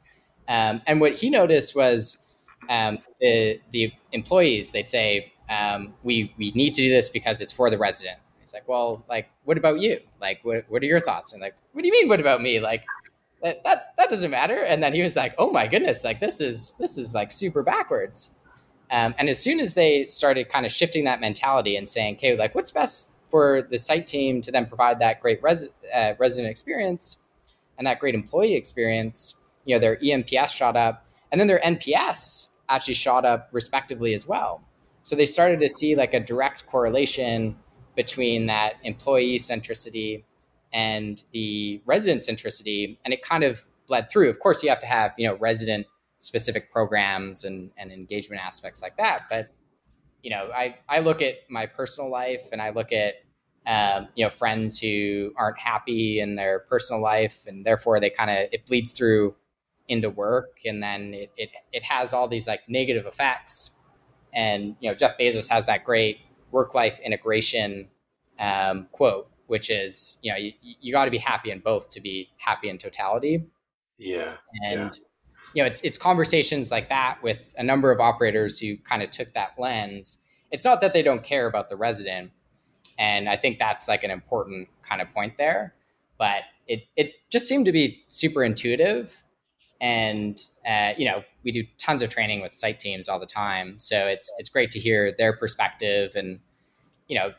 Um, 0.49 0.83
and 0.87 1.01
what 1.01 1.15
he 1.15 1.31
noticed 1.31 1.75
was 1.75 2.27
um, 2.69 2.99
the 3.21 3.61
the 3.71 3.93
employees 4.13 4.73
they'd 4.73 4.89
say 4.89 5.33
um, 5.49 5.95
we 6.03 6.33
we 6.39 6.53
need 6.53 6.75
to 6.75 6.83
do 6.83 6.91
this 6.91 7.09
because 7.09 7.41
it's 7.41 7.53
for 7.53 7.71
the 7.71 7.79
resident. 7.79 8.19
He's 8.41 8.53
like, 8.53 8.69
well, 8.69 9.03
like, 9.09 9.31
what 9.45 9.57
about 9.57 9.81
you? 9.81 10.01
Like, 10.21 10.41
what 10.43 10.65
what 10.69 10.83
are 10.83 10.87
your 10.87 11.01
thoughts? 11.01 11.33
And 11.33 11.41
like, 11.41 11.55
what 11.73 11.83
do 11.83 11.89
you 11.89 11.93
mean, 11.93 12.09
what 12.09 12.21
about 12.21 12.43
me? 12.43 12.61
Like, 12.61 12.85
that, 13.45 13.63
that 13.63 13.95
that 13.99 14.09
doesn't 14.09 14.31
matter 14.31 14.63
and 14.65 14.83
then 14.83 14.95
he 14.95 15.03
was 15.03 15.17
like 15.17 15.35
oh 15.37 15.51
my 15.51 15.67
goodness 15.67 16.03
like 16.03 16.19
this 16.19 16.41
is 16.41 16.75
this 16.79 16.97
is 16.97 17.15
like 17.15 17.31
super 17.31 17.63
backwards 17.63 18.39
um, 18.91 19.15
and 19.19 19.29
as 19.29 19.39
soon 19.39 19.61
as 19.61 19.75
they 19.75 20.07
started 20.09 20.49
kind 20.49 20.67
of 20.67 20.73
shifting 20.73 21.05
that 21.05 21.21
mentality 21.21 21.77
and 21.77 21.89
saying 21.89 22.15
okay 22.17 22.37
like 22.37 22.55
what's 22.55 22.71
best 22.71 23.13
for 23.31 23.63
the 23.71 23.79
site 23.79 24.07
team 24.07 24.41
to 24.41 24.53
then 24.53 24.67
provide 24.67 24.99
that 24.99 25.21
great 25.21 25.43
res- 25.43 25.69
uh, 25.95 26.13
resident 26.19 26.51
experience 26.51 27.27
and 27.79 27.87
that 27.87 27.99
great 27.99 28.15
employee 28.15 28.55
experience 28.55 29.41
you 29.65 29.75
know 29.75 29.81
their 29.81 29.97
eNPS 29.97 30.49
shot 30.49 30.77
up 30.77 31.07
and 31.33 31.41
then 31.41 31.49
their 31.49 31.61
nps 31.61 32.49
actually 32.69 32.95
shot 32.95 33.25
up 33.25 33.49
respectively 33.53 34.15
as 34.15 34.27
well 34.27 34.63
so 35.03 35.15
they 35.15 35.27
started 35.27 35.61
to 35.61 35.69
see 35.69 35.95
like 35.95 36.15
a 36.15 36.21
direct 36.21 36.67
correlation 36.67 37.57
between 37.95 38.47
that 38.47 38.75
employee 38.83 39.37
centricity 39.37 40.25
and 40.73 41.25
the 41.33 41.81
resident 41.87 42.23
centricity, 42.23 42.99
and 43.05 43.15
it 43.15 43.23
kind 43.23 43.45
of 43.45 43.65
bled 43.87 44.11
through. 44.11 44.29
Of 44.29 44.41
course, 44.41 44.63
you 44.63 44.69
have 44.69 44.81
to 44.81 44.87
have 44.87 45.13
you 45.17 45.27
know 45.27 45.37
resident 45.37 45.87
specific 46.25 46.73
programs 46.73 47.45
and, 47.45 47.71
and 47.77 47.93
engagement 47.93 48.43
aspects 48.43 48.83
like 48.83 48.97
that. 48.97 49.23
But 49.31 49.49
you 50.23 50.31
know, 50.31 50.51
I 50.55 50.77
I 50.89 51.01
look 51.01 51.23
at 51.23 51.35
my 51.51 51.67
personal 51.67 52.11
life 52.11 52.43
and 52.53 52.61
I 52.61 52.71
look 52.71 52.93
at 52.93 53.15
um, 53.67 54.09
you 54.15 54.25
know 54.25 54.31
friends 54.31 54.79
who 54.79 55.33
aren't 55.37 55.59
happy 55.59 56.21
in 56.21 56.35
their 56.35 56.61
personal 56.61 57.03
life, 57.03 57.45
and 57.47 57.65
therefore 57.65 58.01
they 58.01 58.11
kind 58.11 58.31
of 58.31 58.49
it 58.53 58.67
bleeds 58.67 58.93
through 58.93 59.35
into 59.89 60.09
work, 60.09 60.61
and 60.65 60.83
then 60.83 61.13
it, 61.15 61.31
it 61.37 61.51
it 61.73 61.83
has 61.83 62.13
all 62.13 62.29
these 62.29 62.47
like 62.47 62.69
negative 62.69 63.07
effects. 63.07 63.79
And 64.33 64.77
you 64.81 64.91
know, 64.91 64.95
Jeff 64.95 65.19
Bezos 65.19 65.49
has 65.49 65.67
that 65.67 65.85
great 65.85 66.19
work 66.51 66.75
life 66.75 66.99
integration 67.01 67.89
um, 68.39 68.89
quote 68.93 69.29
which 69.47 69.71
is 69.71 70.19
you 70.23 70.31
know 70.33 70.39
you, 70.39 70.53
you 70.61 70.93
got 70.93 71.05
to 71.05 71.11
be 71.11 71.19
happy 71.19 71.51
in 71.51 71.61
both 71.61 71.91
to 71.91 72.01
be 72.01 72.31
happy 72.37 72.69
in 72.69 72.79
totality 72.79 73.45
yeah 73.99 74.29
and 74.65 74.81
yeah. 74.97 75.03
You 75.55 75.63
know 75.63 75.67
it's 75.67 75.81
it's 75.83 75.97
conversations 75.97 76.71
like 76.71 76.89
that 76.89 77.19
with 77.23 77.55
a 77.57 77.63
number 77.63 77.91
of 77.91 78.01
operators 78.01 78.59
who 78.59 78.77
kind 78.79 79.03
of 79.03 79.11
took 79.11 79.33
that 79.33 79.53
lens. 79.59 80.19
It's 80.51 80.65
not 80.65 80.81
that 80.83 80.93
they 80.93 81.03
don't 81.03 81.23
care 81.23 81.47
about 81.47 81.69
the 81.69 81.77
resident 81.77 82.31
and 82.97 83.29
i 83.29 83.35
think 83.35 83.59
that's 83.59 83.89
like 83.89 84.05
an 84.05 84.11
important 84.13 84.69
kind 84.89 85.03
of 85.03 85.13
point 85.13 85.37
there 85.37 85.75
but 86.19 86.43
it 86.67 86.85
it 86.97 87.13
just 87.31 87.49
seemed 87.49 87.67
to 87.67 87.73
be 87.73 88.03
super 88.09 88.43
intuitive. 88.43 89.23
And 89.81 90.43
uh, 90.67 90.93
you 90.97 91.07
know 91.07 91.23
we 91.45 91.53
do 91.53 91.65
tons 91.79 92.03
of 92.03 92.09
training 92.09 92.41
with 92.41 92.55
site 92.55 92.79
teams 92.79 93.09
all 93.09 93.21
the 93.21 93.27
time 93.27 93.79
so 93.79 94.07
it's 94.07 94.33
it's 94.39 94.49
great 94.49 94.71
to 94.73 94.79
hear 94.79 95.15
their 95.17 95.37
perspective. 95.37 96.13
And 96.15 96.41
you 97.09 97.19
know, 97.19 97.33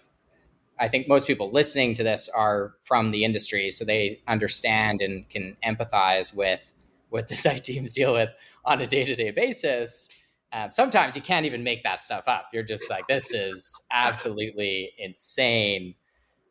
I 0.79 0.89
think 0.89 1.07
most 1.07 1.25
people 1.25 1.49
listening 1.51 1.95
to 1.95 2.03
this 2.03 2.29
are 2.29 2.75
from 2.83 3.11
the 3.11 3.23
industry, 3.23 3.71
so 3.71 3.85
they 3.85 4.21
understand 4.27 5.01
and 5.01 5.27
can 5.29 5.57
empathize 5.65 6.35
with 6.35 6.74
what 7.09 7.27
the 7.27 7.35
site 7.45 7.63
teams 7.63 7.91
deal 7.91 8.13
with 8.13 8.29
on 8.63 8.81
a 8.81 8.87
day 8.87 9.05
to 9.05 9.15
day 9.15 9.31
basis. 9.31 10.09
Um, 10.53 10.71
sometimes 10.71 11.15
you 11.15 11.21
can't 11.21 11.45
even 11.45 11.63
make 11.63 11.83
that 11.83 12.03
stuff 12.03 12.25
up. 12.27 12.47
You're 12.53 12.63
just 12.63 12.89
like, 12.89 13.07
this 13.07 13.33
is 13.33 13.69
absolutely 13.91 14.91
insane. 14.97 15.95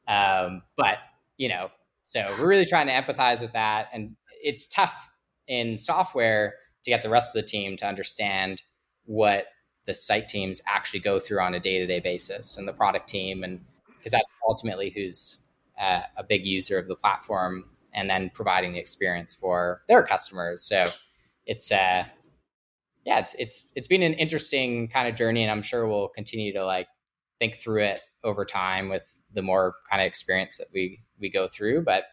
Um, 0.06 0.62
but, 0.76 0.99
you 1.38 1.49
know, 1.49 1.70
so 2.02 2.26
we're 2.38 2.46
really 2.46 2.66
trying 2.66 2.87
to 2.87 2.92
empathize 2.92 3.40
with 3.40 3.52
that. 3.52 3.88
And 3.94 4.14
it's 4.42 4.66
tough 4.66 5.11
in 5.49 5.78
software 5.78 6.56
to 6.82 6.90
get 6.90 7.02
the 7.02 7.08
rest 7.08 7.34
of 7.34 7.40
the 7.40 7.46
team 7.46 7.76
to 7.78 7.87
understand 7.87 8.62
what 9.06 9.46
the 9.87 9.94
site 9.94 10.28
teams 10.28 10.61
actually 10.66 11.00
go 11.00 11.18
through 11.18 11.40
on 11.40 11.54
a 11.54 11.61
day 11.61 11.78
to 11.78 11.87
day 11.87 12.00
basis 12.00 12.56
and 12.56 12.68
the 12.68 12.73
product 12.73 13.08
team. 13.08 13.42
And 13.42 13.61
because 13.96 14.12
that's 14.12 14.25
ultimately 14.46 14.90
who's 14.90 15.40
uh, 15.80 16.02
a 16.16 16.23
big 16.23 16.44
user 16.44 16.78
of 16.78 16.88
the 16.88 16.94
platform 16.94 17.64
and 17.94 18.10
then 18.10 18.30
providing 18.34 18.72
the 18.72 18.80
experience 18.80 19.34
for 19.34 19.82
their 19.88 20.02
customers. 20.02 20.62
So 20.62 20.90
it's, 21.46 21.70
uh, 21.72 22.04
yeah, 23.04 23.18
it's 23.18 23.34
it's 23.34 23.68
it's 23.74 23.86
been 23.86 24.02
an 24.02 24.14
interesting 24.14 24.88
kind 24.88 25.08
of 25.08 25.14
journey, 25.14 25.42
and 25.42 25.50
I'm 25.50 25.62
sure 25.62 25.86
we'll 25.86 26.08
continue 26.08 26.52
to 26.54 26.64
like 26.64 26.88
think 27.38 27.56
through 27.56 27.82
it 27.82 28.00
over 28.22 28.44
time 28.44 28.88
with 28.88 29.20
the 29.32 29.42
more 29.42 29.74
kind 29.90 30.00
of 30.00 30.06
experience 30.06 30.56
that 30.56 30.68
we 30.72 31.02
we 31.20 31.30
go 31.30 31.46
through. 31.46 31.82
But 31.82 32.04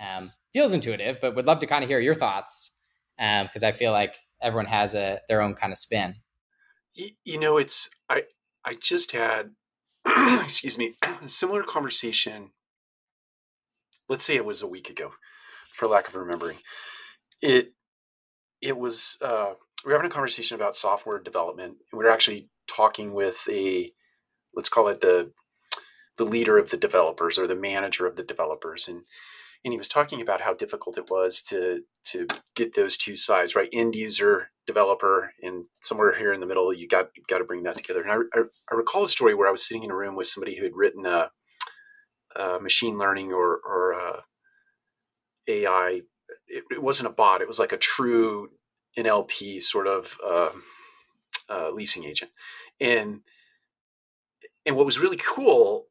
um, 0.00 0.30
feels 0.52 0.74
intuitive, 0.74 1.18
but 1.20 1.34
would 1.34 1.46
love 1.46 1.58
to 1.60 1.66
kind 1.66 1.82
of 1.82 1.90
hear 1.90 2.00
your 2.00 2.14
thoughts 2.14 2.76
because 3.16 3.62
um, 3.62 3.68
I 3.68 3.72
feel 3.72 3.92
like 3.92 4.16
everyone 4.40 4.66
has 4.66 4.94
a 4.94 5.20
their 5.28 5.42
own 5.42 5.54
kind 5.54 5.72
of 5.72 5.78
spin. 5.78 6.16
You, 6.94 7.10
you 7.24 7.38
know, 7.38 7.56
it's 7.56 7.90
I 8.08 8.24
I 8.64 8.74
just 8.74 9.12
had 9.12 9.50
excuse 10.06 10.78
me 10.78 10.94
a 11.02 11.28
similar 11.28 11.62
conversation. 11.62 12.50
Let's 14.10 14.24
say 14.24 14.34
it 14.34 14.44
was 14.44 14.60
a 14.60 14.66
week 14.66 14.90
ago, 14.90 15.12
for 15.72 15.86
lack 15.86 16.08
of 16.08 16.16
remembering. 16.16 16.58
It 17.40 17.74
it 18.60 18.76
was 18.76 19.16
uh, 19.22 19.52
we 19.84 19.92
were 19.92 19.96
having 19.96 20.10
a 20.10 20.12
conversation 20.12 20.56
about 20.56 20.74
software 20.74 21.20
development, 21.20 21.76
and 21.92 21.98
we 21.98 22.04
were 22.04 22.10
actually 22.10 22.48
talking 22.66 23.14
with 23.14 23.48
a 23.48 23.92
let's 24.52 24.68
call 24.68 24.88
it 24.88 25.00
the 25.00 25.30
the 26.18 26.24
leader 26.24 26.58
of 26.58 26.70
the 26.70 26.76
developers 26.76 27.38
or 27.38 27.46
the 27.46 27.54
manager 27.54 28.04
of 28.04 28.16
the 28.16 28.24
developers, 28.24 28.88
and 28.88 29.02
and 29.64 29.72
he 29.72 29.78
was 29.78 29.86
talking 29.86 30.20
about 30.20 30.40
how 30.40 30.54
difficult 30.54 30.98
it 30.98 31.08
was 31.08 31.40
to 31.42 31.84
to 32.06 32.26
get 32.56 32.74
those 32.74 32.96
two 32.96 33.14
sides 33.14 33.54
right 33.54 33.68
end 33.72 33.94
user 33.94 34.50
developer 34.66 35.34
and 35.40 35.66
somewhere 35.82 36.16
here 36.16 36.32
in 36.32 36.40
the 36.40 36.46
middle 36.46 36.72
you 36.72 36.88
got 36.88 37.10
got 37.28 37.38
to 37.38 37.44
bring 37.44 37.62
that 37.62 37.76
together 37.76 38.02
and 38.02 38.10
I, 38.10 38.38
I, 38.38 38.42
I, 38.70 38.74
recall 38.74 39.02
a 39.04 39.08
story 39.08 39.34
where 39.34 39.48
i 39.48 39.50
was 39.50 39.66
sitting 39.66 39.82
in 39.82 39.90
a 39.90 39.96
room 39.96 40.16
with 40.16 40.28
somebody 40.28 40.56
who 40.56 40.64
had 40.64 40.76
written 40.76 41.04
a, 41.06 41.30
a 42.36 42.60
machine 42.60 42.98
learning 42.98 43.32
or 43.32 43.60
or 43.64 43.92
a 43.92 44.24
ai 45.48 46.02
it, 46.50 46.64
it, 46.70 46.82
wasn't 46.82 47.08
a 47.08 47.12
bot. 47.12 47.40
It 47.40 47.48
was 47.48 47.58
like 47.58 47.72
a 47.72 47.76
true 47.76 48.50
NLP 48.98 49.62
sort 49.62 49.86
of 49.86 50.18
uh, 50.24 50.50
uh, 51.48 51.70
leasing 51.70 52.04
agent, 52.04 52.32
and 52.80 53.20
and 54.66 54.76
what 54.76 54.86
was 54.86 54.98
really 54.98 55.16
cool, 55.18 55.86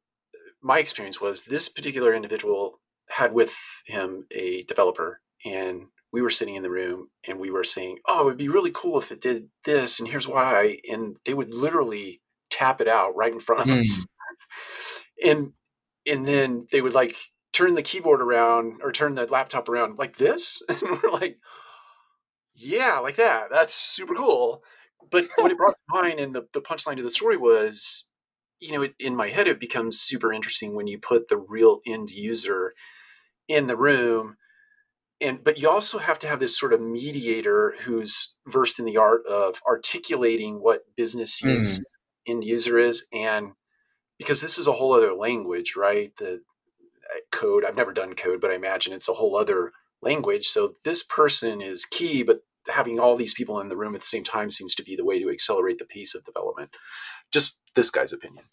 my 0.61 0.79
experience 0.79 1.19
was 1.19 1.43
this 1.43 1.69
particular 1.69 2.13
individual 2.13 2.79
had 3.09 3.33
with 3.33 3.55
him 3.85 4.27
a 4.31 4.63
developer, 4.63 5.21
and 5.45 5.87
we 6.11 6.21
were 6.21 6.29
sitting 6.29 6.55
in 6.55 6.63
the 6.63 6.69
room 6.69 7.09
and 7.27 7.39
we 7.39 7.49
were 7.49 7.63
saying, 7.63 7.99
"Oh, 8.07 8.27
it'd 8.27 8.37
be 8.37 8.49
really 8.49 8.71
cool 8.73 8.99
if 8.99 9.11
it 9.11 9.21
did 9.21 9.49
this, 9.63 9.99
and 9.99 10.09
here's 10.09 10.27
why," 10.27 10.79
and 10.89 11.17
they 11.25 11.33
would 11.33 11.53
literally 11.53 12.21
tap 12.49 12.81
it 12.81 12.87
out 12.87 13.15
right 13.15 13.31
in 13.31 13.39
front 13.39 13.61
of 13.61 13.67
mm. 13.67 13.81
us, 13.81 14.05
and 15.23 15.53
and 16.09 16.27
then 16.27 16.67
they 16.71 16.81
would 16.81 16.93
like 16.93 17.15
turn 17.53 17.75
the 17.75 17.81
keyboard 17.81 18.21
around 18.21 18.81
or 18.81 18.91
turn 18.91 19.15
the 19.15 19.25
laptop 19.25 19.69
around 19.69 19.97
like 19.97 20.17
this, 20.17 20.61
and 20.69 20.81
we're 20.81 21.11
like 21.11 21.39
yeah, 22.59 22.99
like 22.99 23.15
that. 23.15 23.49
That's 23.49 23.73
super 23.73 24.13
cool. 24.13 24.63
But 25.09 25.27
what 25.37 25.51
it 25.51 25.57
brought 25.57 25.75
to 25.75 26.01
mind 26.01 26.19
and 26.19 26.35
the, 26.35 26.47
the 26.53 26.61
punchline 26.61 26.97
to 26.97 27.03
the 27.03 27.09
story 27.09 27.37
was, 27.37 28.07
you 28.59 28.73
know, 28.73 28.81
it, 28.83 28.95
in 28.99 29.15
my 29.15 29.29
head, 29.29 29.47
it 29.47 29.59
becomes 29.59 29.99
super 29.99 30.33
interesting 30.33 30.75
when 30.75 30.85
you 30.85 30.99
put 30.99 31.29
the 31.29 31.37
real 31.37 31.79
end 31.87 32.11
user 32.11 32.73
in 33.47 33.67
the 33.67 33.77
room. 33.77 34.35
And, 35.21 35.43
but 35.43 35.57
you 35.57 35.69
also 35.69 35.99
have 35.99 36.19
to 36.19 36.27
have 36.27 36.39
this 36.39 36.57
sort 36.57 36.73
of 36.73 36.81
mediator 36.81 37.75
who's 37.81 38.35
versed 38.47 38.77
in 38.77 38.85
the 38.85 38.97
art 38.97 39.25
of 39.25 39.61
articulating 39.67 40.61
what 40.61 40.83
business 40.95 41.41
use 41.41 41.79
mm. 41.79 41.83
end 42.27 42.43
user 42.43 42.77
is. 42.77 43.05
And 43.13 43.53
because 44.19 44.41
this 44.41 44.59
is 44.59 44.67
a 44.67 44.73
whole 44.73 44.93
other 44.93 45.13
language, 45.13 45.75
right? 45.75 46.15
The 46.17 46.33
uh, 46.35 47.19
code, 47.31 47.65
I've 47.65 47.75
never 47.75 47.93
done 47.93 48.13
code, 48.13 48.41
but 48.41 48.51
I 48.51 48.55
imagine 48.55 48.93
it's 48.93 49.09
a 49.09 49.13
whole 49.13 49.35
other 49.35 49.71
language. 50.01 50.45
So 50.45 50.75
this 50.83 51.01
person 51.01 51.61
is 51.61 51.85
key, 51.85 52.21
but 52.21 52.41
having 52.67 52.99
all 52.99 53.15
these 53.15 53.33
people 53.33 53.59
in 53.59 53.69
the 53.69 53.77
room 53.77 53.95
at 53.95 54.01
the 54.01 54.07
same 54.07 54.25
time 54.25 54.49
seems 54.49 54.75
to 54.75 54.83
be 54.83 54.95
the 54.95 55.05
way 55.05 55.19
to 55.19 55.29
accelerate 55.29 55.79
the 55.79 55.85
pace 55.85 56.13
of 56.13 56.25
development. 56.25 56.75
Just 57.31 57.57
this 57.73 57.89
guy's 57.89 58.13
opinion. 58.13 58.43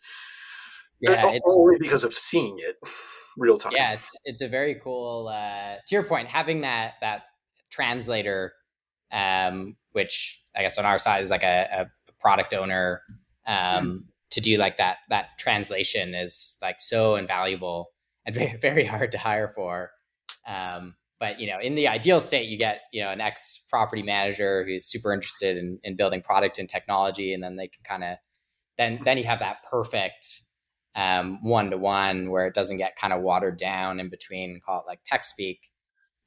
Yeah, 1.01 1.31
it's, 1.33 1.55
only 1.59 1.77
because 1.79 2.05
of 2.05 2.15
seeing 2.15 2.59
it 2.59 2.77
real 3.37 3.59
time. 3.59 3.73
Yeah, 3.75 3.93
it's 3.95 4.17
it's 4.25 4.41
a 4.41 4.49
very 4.49 4.77
cool. 4.77 5.29
Uh, 5.29 5.75
to 5.87 5.95
your 5.95 6.05
point, 6.05 6.29
having 6.29 6.63
that 6.63 6.95
that 7.03 7.25
translator, 7.71 8.55
um, 9.13 9.77
which 9.93 10.41
I 10.57 10.63
guess 10.63 10.79
on 10.79 10.87
our 10.87 10.99
side 10.99 11.21
is 11.21 11.29
like 11.29 11.43
a, 11.43 11.69
a 11.71 12.13
product 12.19 12.55
owner, 12.55 13.03
um, 13.47 13.57
mm 13.57 13.99
to 14.37 14.40
do 14.43 14.59
like 14.59 14.76
that 14.76 14.99
that 15.09 15.38
translation 15.38 16.14
is 16.14 16.57
like 16.61 16.78
so 16.78 17.16
invaluable 17.16 17.88
and 18.26 18.35
very 18.35 18.57
very 18.61 18.85
hard 18.85 19.11
to 19.12 19.19
hire 19.19 19.50
for. 19.57 19.90
Um, 20.47 20.95
but 21.19 21.40
you 21.40 21.49
know 21.49 21.59
in 21.59 21.75
the 21.75 21.88
ideal 21.88 22.21
state 22.21 22.50
you 22.50 22.59
get 22.59 22.83
you 22.93 23.02
know 23.02 23.11
an 23.11 23.23
ex 23.23 23.64
property 23.71 24.02
manager 24.02 24.64
who's 24.66 24.85
super 24.85 25.14
interested 25.14 25.57
in, 25.57 25.78
in 25.83 25.97
building 25.97 26.21
product 26.21 26.59
and 26.59 26.69
technology 26.69 27.33
and 27.33 27.43
then 27.43 27.57
they 27.57 27.66
can 27.66 27.83
kind 27.85 28.05
of 28.05 28.19
then 28.76 29.00
then 29.07 29.16
you 29.16 29.25
have 29.25 29.38
that 29.38 29.57
perfect 29.71 30.43
one 30.95 31.71
to 31.71 31.78
one 31.78 32.31
where 32.31 32.47
it 32.47 32.52
doesn't 32.52 32.76
get 32.76 32.97
kind 32.97 33.14
of 33.14 33.23
watered 33.23 33.57
down 33.57 33.99
in 33.99 34.11
between 34.11 34.61
call 34.61 34.81
it 34.81 34.87
like 34.87 35.00
tech 35.07 35.25
speak 35.25 35.71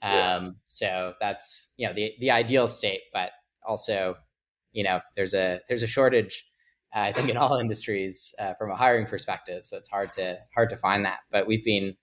um, 0.01 0.11
yeah. 0.11 0.49
so 0.65 1.13
that's 1.21 1.71
you 1.77 1.87
know 1.87 1.93
the 1.93 2.13
the 2.19 2.31
ideal 2.31 2.67
state 2.67 3.01
but 3.13 3.29
also 3.67 4.15
you 4.71 4.83
know 4.83 4.99
there's 5.15 5.35
a 5.35 5.59
there's 5.69 5.83
a 5.83 5.87
shortage 5.87 6.48
i 6.93 7.11
think 7.11 7.29
in 7.29 7.37
all 7.37 7.57
industries 7.59 8.33
uh, 8.39 8.53
from 8.55 8.71
a 8.71 8.75
hiring 8.75 9.05
perspective 9.05 9.65
so 9.65 9.77
it's 9.77 9.89
hard 9.89 10.11
to 10.11 10.37
hard 10.53 10.69
to 10.69 10.75
find 10.75 11.05
that 11.05 11.19
but 11.31 11.47
we've 11.47 11.63
been 11.63 11.95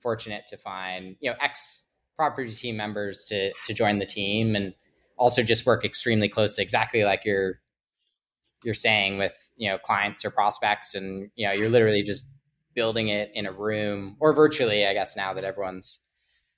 fortunate 0.00 0.44
to 0.46 0.56
find 0.56 1.16
you 1.20 1.30
know 1.30 1.36
ex 1.40 1.86
property 2.16 2.50
team 2.50 2.76
members 2.76 3.24
to 3.26 3.52
to 3.64 3.72
join 3.72 3.98
the 3.98 4.06
team 4.06 4.54
and 4.54 4.74
also 5.16 5.42
just 5.42 5.66
work 5.66 5.84
extremely 5.84 6.28
closely 6.28 6.62
exactly 6.62 7.04
like 7.04 7.24
you're 7.24 7.60
you're 8.64 8.74
saying 8.74 9.18
with 9.18 9.52
you 9.56 9.68
know 9.68 9.78
clients 9.78 10.24
or 10.24 10.30
prospects 10.30 10.94
and 10.94 11.30
you 11.34 11.46
know 11.46 11.52
you're 11.52 11.68
literally 11.68 12.02
just 12.02 12.26
building 12.74 13.08
it 13.08 13.30
in 13.34 13.46
a 13.46 13.52
room 13.52 14.16
or 14.20 14.34
virtually 14.34 14.86
i 14.86 14.92
guess 14.92 15.16
now 15.16 15.32
that 15.32 15.44
everyone's 15.44 16.00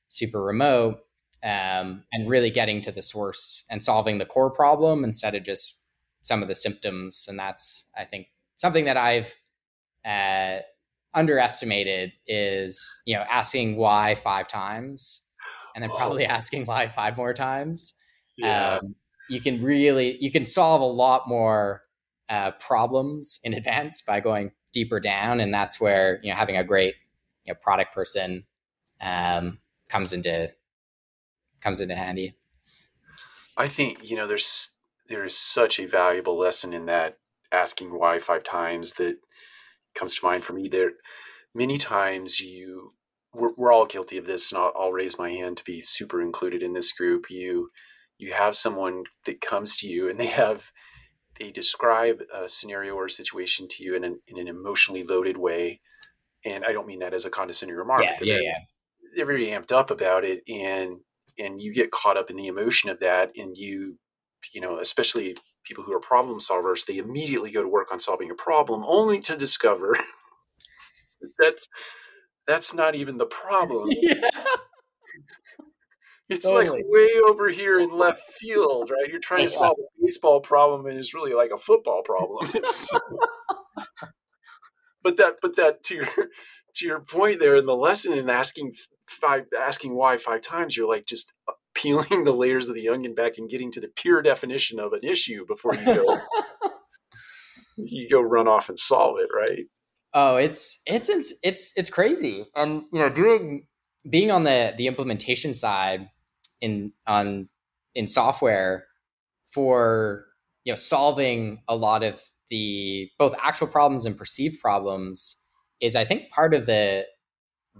super 0.08 0.42
remote 0.42 0.98
um, 1.44 2.04
and 2.12 2.28
really 2.28 2.50
getting 2.50 2.80
to 2.82 2.92
the 2.92 3.02
source 3.02 3.64
and 3.68 3.82
solving 3.82 4.18
the 4.18 4.26
core 4.26 4.50
problem 4.50 5.02
instead 5.02 5.34
of 5.34 5.42
just 5.42 5.81
some 6.22 6.42
of 6.42 6.48
the 6.48 6.54
symptoms 6.54 7.26
and 7.28 7.38
that's 7.38 7.86
i 7.96 8.04
think 8.04 8.28
something 8.56 8.84
that 8.84 8.96
i've 8.96 9.34
uh, 10.04 10.58
underestimated 11.14 12.12
is 12.26 13.02
you 13.06 13.14
know 13.14 13.24
asking 13.30 13.76
why 13.76 14.14
five 14.14 14.48
times 14.48 15.28
and 15.74 15.82
then 15.82 15.90
oh. 15.90 15.96
probably 15.96 16.24
asking 16.26 16.66
why 16.66 16.88
five 16.88 17.16
more 17.16 17.32
times. 17.32 17.94
Yeah. 18.36 18.78
Um, 18.82 18.94
you 19.28 19.40
can 19.40 19.62
really 19.62 20.16
you 20.20 20.30
can 20.30 20.44
solve 20.44 20.80
a 20.80 20.86
lot 20.86 21.28
more 21.28 21.82
uh, 22.28 22.52
problems 22.52 23.40
in 23.44 23.54
advance 23.54 24.02
by 24.02 24.20
going 24.20 24.52
deeper 24.72 25.00
down, 25.00 25.40
and 25.40 25.52
that's 25.52 25.80
where 25.80 26.20
you 26.22 26.30
know 26.30 26.36
having 26.36 26.56
a 26.56 26.64
great 26.64 26.94
you 27.44 27.52
know 27.52 27.58
product 27.60 27.94
person 27.94 28.46
um, 29.00 29.58
comes 29.88 30.12
into 30.12 30.52
comes 31.60 31.80
into 31.80 31.94
handy. 31.94 32.34
I 33.56 33.66
think 33.66 34.08
you 34.08 34.16
know 34.16 34.26
there's 34.26 34.71
there 35.12 35.24
is 35.24 35.36
such 35.36 35.78
a 35.78 35.86
valuable 35.86 36.38
lesson 36.38 36.72
in 36.72 36.86
that 36.86 37.18
asking 37.52 37.90
why 37.90 38.18
five 38.18 38.42
times 38.42 38.94
that 38.94 39.16
comes 39.94 40.14
to 40.14 40.24
mind 40.24 40.42
for 40.42 40.54
me. 40.54 40.68
There 40.68 40.92
many 41.54 41.76
times 41.76 42.40
you 42.40 42.90
we're, 43.34 43.50
we're 43.56 43.72
all 43.72 43.84
guilty 43.84 44.16
of 44.16 44.26
this 44.26 44.50
and 44.50 44.60
I'll, 44.60 44.72
I'll 44.74 44.92
raise 44.92 45.18
my 45.18 45.30
hand 45.30 45.58
to 45.58 45.64
be 45.64 45.82
super 45.82 46.22
included 46.22 46.62
in 46.62 46.72
this 46.72 46.92
group 46.92 47.30
you 47.30 47.70
you 48.16 48.32
have 48.32 48.54
someone 48.54 49.04
that 49.26 49.42
comes 49.42 49.76
to 49.76 49.86
you 49.86 50.08
and 50.08 50.18
they 50.18 50.26
have 50.26 50.70
they 51.38 51.50
describe 51.50 52.22
a 52.32 52.48
scenario 52.48 52.94
or 52.94 53.06
a 53.06 53.10
situation 53.10 53.68
to 53.68 53.84
you 53.84 53.94
in 53.94 54.04
an, 54.04 54.20
in 54.26 54.38
an 54.38 54.48
emotionally 54.48 55.02
loaded 55.02 55.36
way 55.36 55.80
and 56.44 56.64
i 56.64 56.72
don't 56.72 56.86
mean 56.86 57.00
that 57.00 57.14
as 57.14 57.24
a 57.24 57.30
condescending 57.30 57.76
remark 57.76 58.02
yeah, 58.02 58.16
yeah, 58.22 58.38
yeah. 58.40 58.58
they're 59.14 59.26
very 59.26 59.46
amped 59.46 59.72
up 59.72 59.90
about 59.90 60.24
it 60.24 60.42
and 60.48 61.00
and 61.38 61.60
you 61.60 61.72
get 61.74 61.90
caught 61.90 62.16
up 62.16 62.30
in 62.30 62.36
the 62.36 62.46
emotion 62.46 62.90
of 62.90 63.00
that 63.00 63.30
and 63.36 63.56
you 63.56 63.98
you 64.52 64.60
know 64.60 64.78
especially 64.78 65.36
people 65.64 65.84
who 65.84 65.92
are 65.92 66.00
problem 66.00 66.38
solvers 66.38 66.86
they 66.86 66.98
immediately 66.98 67.50
go 67.50 67.62
to 67.62 67.68
work 67.68 67.92
on 67.92 68.00
solving 68.00 68.30
a 68.30 68.34
problem 68.34 68.84
only 68.86 69.20
to 69.20 69.36
discover 69.36 69.96
that's 71.38 71.68
that's 72.46 72.74
not 72.74 72.94
even 72.94 73.18
the 73.18 73.26
problem. 73.26 73.88
yeah. 74.00 74.28
It's 76.28 76.46
Totally. 76.46 76.78
like 76.78 76.84
way 76.88 77.10
over 77.26 77.50
here 77.50 77.78
in 77.78 77.90
left 77.90 78.22
field, 78.22 78.90
right? 78.90 79.10
You're 79.10 79.20
trying 79.20 79.46
to 79.46 79.50
solve 79.50 79.76
a 79.78 80.00
baseball 80.00 80.40
problem, 80.40 80.86
and 80.86 80.98
it's 80.98 81.14
really 81.14 81.34
like 81.34 81.50
a 81.50 81.58
football 81.58 82.02
problem. 82.02 82.50
But 85.04 85.16
that, 85.16 85.38
but 85.42 85.56
that 85.56 85.82
to 85.86 85.96
your 85.96 86.06
to 86.76 86.86
your 86.86 87.00
point 87.00 87.40
there 87.40 87.56
in 87.56 87.66
the 87.66 87.74
lesson 87.74 88.12
and 88.12 88.30
asking 88.30 88.74
five, 89.04 89.46
asking 89.58 89.96
why 89.96 90.16
five 90.16 90.42
times, 90.42 90.76
you're 90.76 90.88
like 90.88 91.06
just 91.06 91.32
uh, 91.48 91.54
peeling 91.74 92.24
the 92.24 92.32
layers 92.32 92.68
of 92.68 92.74
the 92.74 92.88
onion 92.88 93.14
back 93.14 93.38
and 93.38 93.50
getting 93.50 93.70
to 93.72 93.80
the 93.80 93.88
pure 93.88 94.22
definition 94.22 94.78
of 94.78 94.92
an 94.92 95.02
issue 95.02 95.46
before 95.46 95.74
you 95.74 95.84
go 95.84 96.18
you 97.76 98.08
go 98.08 98.20
run 98.20 98.48
off 98.48 98.68
and 98.68 98.78
solve 98.78 99.18
it, 99.18 99.28
right? 99.34 99.66
Oh, 100.14 100.36
it's 100.36 100.82
it's 100.86 101.08
it's 101.08 101.34
it's 101.42 101.72
it's 101.76 101.90
crazy. 101.90 102.46
And 102.54 102.82
you 102.92 102.98
know, 102.98 103.08
doing 103.08 103.66
being 104.08 104.30
on 104.30 104.44
the 104.44 104.74
the 104.76 104.86
implementation 104.86 105.54
side 105.54 106.08
in 106.60 106.92
on 107.06 107.48
in 107.94 108.06
software 108.06 108.86
for 109.52 110.26
you 110.64 110.72
know 110.72 110.76
solving 110.76 111.62
a 111.68 111.76
lot 111.76 112.02
of 112.02 112.20
the 112.50 113.08
both 113.18 113.34
actual 113.42 113.66
problems 113.66 114.04
and 114.04 114.16
perceived 114.16 114.60
problems 114.60 115.42
is 115.80 115.96
I 115.96 116.04
think 116.04 116.30
part 116.30 116.54
of 116.54 116.66
the 116.66 117.06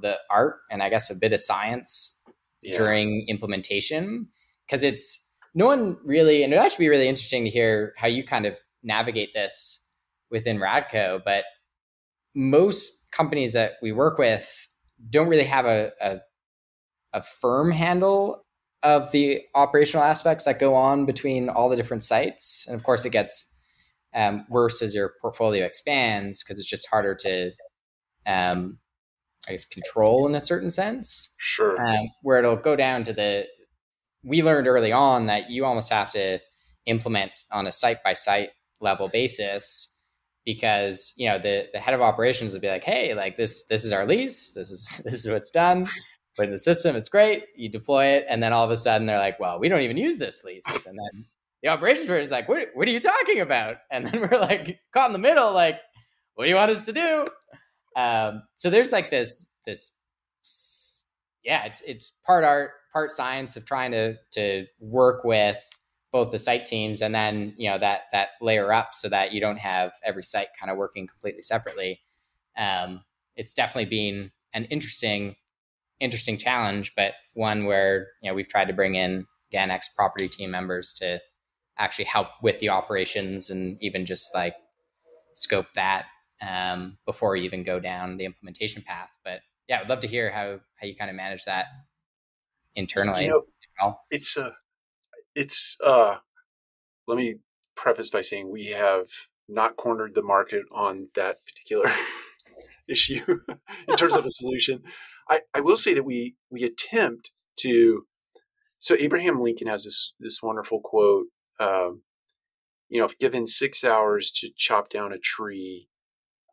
the 0.00 0.18
art 0.30 0.60
and 0.70 0.82
I 0.82 0.88
guess 0.88 1.10
a 1.10 1.18
bit 1.18 1.34
of 1.34 1.40
science 1.40 2.21
Yeah. 2.62 2.76
during 2.76 3.26
implementation 3.28 4.28
because 4.66 4.84
it's 4.84 5.28
no 5.54 5.66
one 5.66 5.96
really 6.04 6.42
and 6.42 6.52
it 6.52 6.56
actually 6.56 6.84
be 6.84 6.90
really 6.90 7.08
interesting 7.08 7.44
to 7.44 7.50
hear 7.50 7.92
how 7.96 8.06
you 8.06 8.24
kind 8.24 8.46
of 8.46 8.54
navigate 8.82 9.30
this 9.34 9.90
within 10.30 10.58
Radco 10.58 11.20
but 11.24 11.44
most 12.34 13.10
companies 13.12 13.52
that 13.52 13.72
we 13.82 13.92
work 13.92 14.16
with 14.16 14.68
don't 15.10 15.28
really 15.28 15.44
have 15.44 15.66
a, 15.66 15.90
a, 16.00 16.20
a 17.12 17.22
firm 17.22 17.70
handle 17.70 18.44
of 18.82 19.10
the 19.12 19.40
operational 19.54 20.04
aspects 20.04 20.44
that 20.44 20.58
go 20.58 20.74
on 20.74 21.04
between 21.04 21.48
all 21.48 21.68
the 21.68 21.76
different 21.76 22.02
sites 22.02 22.64
and 22.68 22.76
of 22.76 22.84
course 22.84 23.04
it 23.04 23.10
gets 23.10 23.48
um, 24.14 24.44
worse 24.48 24.82
as 24.82 24.94
your 24.94 25.14
portfolio 25.20 25.64
expands 25.64 26.42
because 26.42 26.58
it's 26.58 26.68
just 26.68 26.88
harder 26.88 27.14
to 27.14 27.50
um, 28.26 28.78
i 29.48 29.52
guess 29.52 29.64
control 29.64 30.26
in 30.28 30.34
a 30.34 30.40
certain 30.40 30.70
sense 30.70 31.34
Sure. 31.38 31.80
um, 31.84 32.08
where 32.22 32.38
it'll 32.38 32.56
go 32.56 32.76
down 32.76 33.04
to 33.04 33.12
the 33.12 33.46
we 34.24 34.42
learned 34.42 34.68
early 34.68 34.92
on 34.92 35.26
that 35.26 35.50
you 35.50 35.64
almost 35.64 35.92
have 35.92 36.10
to 36.12 36.38
implement 36.86 37.44
on 37.52 37.66
a 37.66 37.72
site 37.72 38.02
by 38.04 38.12
site 38.12 38.50
level 38.80 39.08
basis 39.08 39.88
because 40.44 41.12
you 41.16 41.28
know 41.28 41.38
the 41.38 41.68
the 41.72 41.78
head 41.78 41.94
of 41.94 42.00
operations 42.00 42.52
would 42.52 42.62
be 42.62 42.68
like 42.68 42.84
hey 42.84 43.14
like 43.14 43.36
this 43.36 43.64
this 43.66 43.84
is 43.84 43.92
our 43.92 44.04
lease. 44.06 44.52
This 44.52 44.70
is 44.70 45.00
this 45.04 45.24
is 45.24 45.30
what's 45.30 45.50
done. 45.50 45.88
Put 46.36 46.46
in 46.46 46.52
the 46.52 46.58
system. 46.58 46.96
It's 46.96 47.08
great. 47.08 47.44
You 47.56 47.68
deploy 47.68 48.06
it. 48.06 48.24
And 48.28 48.42
then 48.42 48.52
all 48.52 48.64
of 48.64 48.70
a 48.70 48.76
sudden 48.76 49.06
they're 49.06 49.18
like 49.18 49.38
well 49.38 49.60
we 49.60 49.68
don't 49.68 49.82
even 49.82 49.96
use 49.96 50.18
this 50.18 50.42
lease. 50.44 50.64
And 50.86 50.98
then 50.98 51.24
the 51.62 51.68
operations 51.68 52.06
person 52.06 52.22
is 52.22 52.30
like 52.30 52.48
what, 52.48 52.68
what 52.74 52.88
are 52.88 52.90
you 52.90 53.00
talking 53.00 53.40
about? 53.40 53.76
And 53.90 54.06
then 54.06 54.20
we're 54.20 54.40
like 54.40 54.80
caught 54.92 55.08
in 55.08 55.12
the 55.12 55.18
middle 55.18 55.52
like 55.52 55.80
what 56.34 56.44
do 56.44 56.50
you 56.50 56.56
want 56.56 56.70
us 56.70 56.84
to 56.86 56.92
do 56.92 57.24
um, 57.96 58.42
so 58.56 58.70
there's 58.70 58.92
like 58.92 59.10
this 59.10 59.50
this 59.66 59.92
yeah 61.44 61.64
it's 61.64 61.80
it's 61.82 62.12
part 62.24 62.44
art 62.44 62.72
part 62.92 63.10
science 63.10 63.56
of 63.56 63.64
trying 63.64 63.92
to 63.92 64.16
to 64.32 64.66
work 64.80 65.24
with 65.24 65.56
both 66.12 66.30
the 66.30 66.38
site 66.38 66.66
teams 66.66 67.00
and 67.00 67.14
then 67.14 67.54
you 67.56 67.68
know 67.68 67.78
that 67.78 68.02
that 68.12 68.30
layer 68.40 68.72
up 68.72 68.94
so 68.94 69.08
that 69.08 69.32
you 69.32 69.40
don't 69.40 69.58
have 69.58 69.92
every 70.04 70.22
site 70.22 70.48
kind 70.58 70.70
of 70.70 70.76
working 70.76 71.06
completely 71.06 71.42
separately. 71.42 72.00
Um, 72.56 73.02
it's 73.34 73.54
definitely 73.54 73.88
been 73.88 74.30
an 74.52 74.66
interesting 74.66 75.36
interesting 76.00 76.36
challenge 76.36 76.92
but 76.96 77.12
one 77.34 77.64
where 77.64 78.08
you 78.22 78.30
know 78.30 78.34
we've 78.34 78.48
tried 78.48 78.66
to 78.66 78.74
bring 78.74 78.94
in 78.94 79.26
again 79.50 79.70
ex 79.70 79.88
property 79.88 80.28
team 80.28 80.50
members 80.50 80.92
to 80.92 81.20
actually 81.78 82.04
help 82.04 82.28
with 82.42 82.58
the 82.58 82.68
operations 82.68 83.48
and 83.48 83.78
even 83.80 84.04
just 84.04 84.34
like 84.34 84.54
scope 85.32 85.66
that 85.74 86.06
um, 86.46 86.98
before 87.06 87.36
you 87.36 87.44
even 87.44 87.62
go 87.64 87.78
down 87.80 88.16
the 88.16 88.24
implementation 88.24 88.82
path 88.82 89.10
but 89.24 89.40
yeah 89.68 89.80
i'd 89.80 89.88
love 89.88 90.00
to 90.00 90.08
hear 90.08 90.30
how 90.30 90.58
how 90.76 90.86
you 90.86 90.94
kind 90.94 91.10
of 91.10 91.16
manage 91.16 91.44
that 91.44 91.66
internally 92.74 93.26
You 93.26 93.42
know, 93.80 93.98
it's 94.10 94.36
a, 94.36 94.54
it's 95.34 95.78
uh. 95.84 96.16
Let 97.06 97.18
me 97.18 97.36
preface 97.74 98.10
by 98.10 98.20
saying 98.20 98.50
we 98.50 98.66
have 98.66 99.08
not 99.48 99.76
cornered 99.76 100.14
the 100.14 100.22
market 100.22 100.62
on 100.72 101.08
that 101.14 101.38
particular 101.44 101.90
issue 102.88 103.40
in 103.88 103.96
terms 103.96 104.14
of 104.14 104.24
a 104.24 104.30
solution. 104.30 104.82
I, 105.28 105.40
I 105.54 105.60
will 105.60 105.76
say 105.76 105.94
that 105.94 106.04
we 106.04 106.36
we 106.50 106.62
attempt 106.62 107.32
to. 107.58 108.06
So 108.78 108.96
Abraham 108.98 109.40
Lincoln 109.40 109.68
has 109.68 109.84
this 109.84 110.14
this 110.20 110.42
wonderful 110.42 110.80
quote. 110.80 111.26
Um, 111.58 112.02
you 112.88 112.98
know, 112.98 113.06
if 113.06 113.18
given 113.18 113.46
six 113.46 113.84
hours 113.84 114.30
to 114.36 114.50
chop 114.56 114.90
down 114.90 115.12
a 115.12 115.18
tree, 115.18 115.88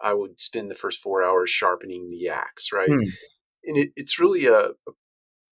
I 0.01 0.13
would 0.13 0.39
spend 0.39 0.69
the 0.71 0.75
first 0.75 0.99
four 1.01 1.23
hours 1.23 1.49
sharpening 1.49 2.09
the 2.09 2.29
axe. 2.29 2.71
Right, 2.71 2.89
Hmm. 2.89 3.09
and 3.63 3.77
it, 3.77 3.91
it's 3.95 4.19
really 4.19 4.45
a 4.45 4.71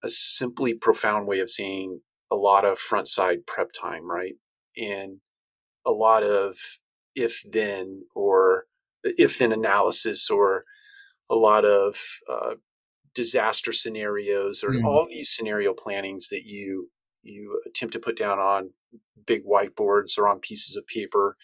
a 0.04 0.10
simply 0.10 0.74
profound 0.74 1.28
way 1.28 1.40
of 1.40 1.50
saying 1.50 2.02
a 2.32 2.36
lot 2.36 2.66
of 2.66 2.78
front 2.78 3.08
side 3.08 3.46
prep 3.48 3.72
time, 3.72 4.10
right? 4.10 4.36
And 4.78 5.22
a 5.86 5.92
lot 5.92 6.24
of 6.24 6.58
if 7.16 7.42
then 7.50 8.04
or 8.14 8.66
if 9.04 9.40
then 9.40 9.52
analysis 9.52 10.30
or 10.30 10.66
a 11.30 11.36
lot 11.36 11.66
of 11.66 11.98
uh, 12.32 12.56
disaster 13.16 13.72
scenarios 13.74 14.64
or 14.64 14.72
Mm. 14.72 14.86
all 14.86 15.08
these 15.08 15.30
scenario 15.30 15.74
plannings 15.74 16.30
that 16.30 16.44
you 16.46 16.92
you 17.24 17.62
attempt 17.66 17.94
to 17.94 18.00
put 18.00 18.18
down 18.18 18.40
on 18.40 18.72
big 19.26 19.44
whiteboards 19.46 20.18
or 20.18 20.28
on 20.28 20.40
pieces 20.40 20.76
of 20.78 20.86
paper 20.88 21.36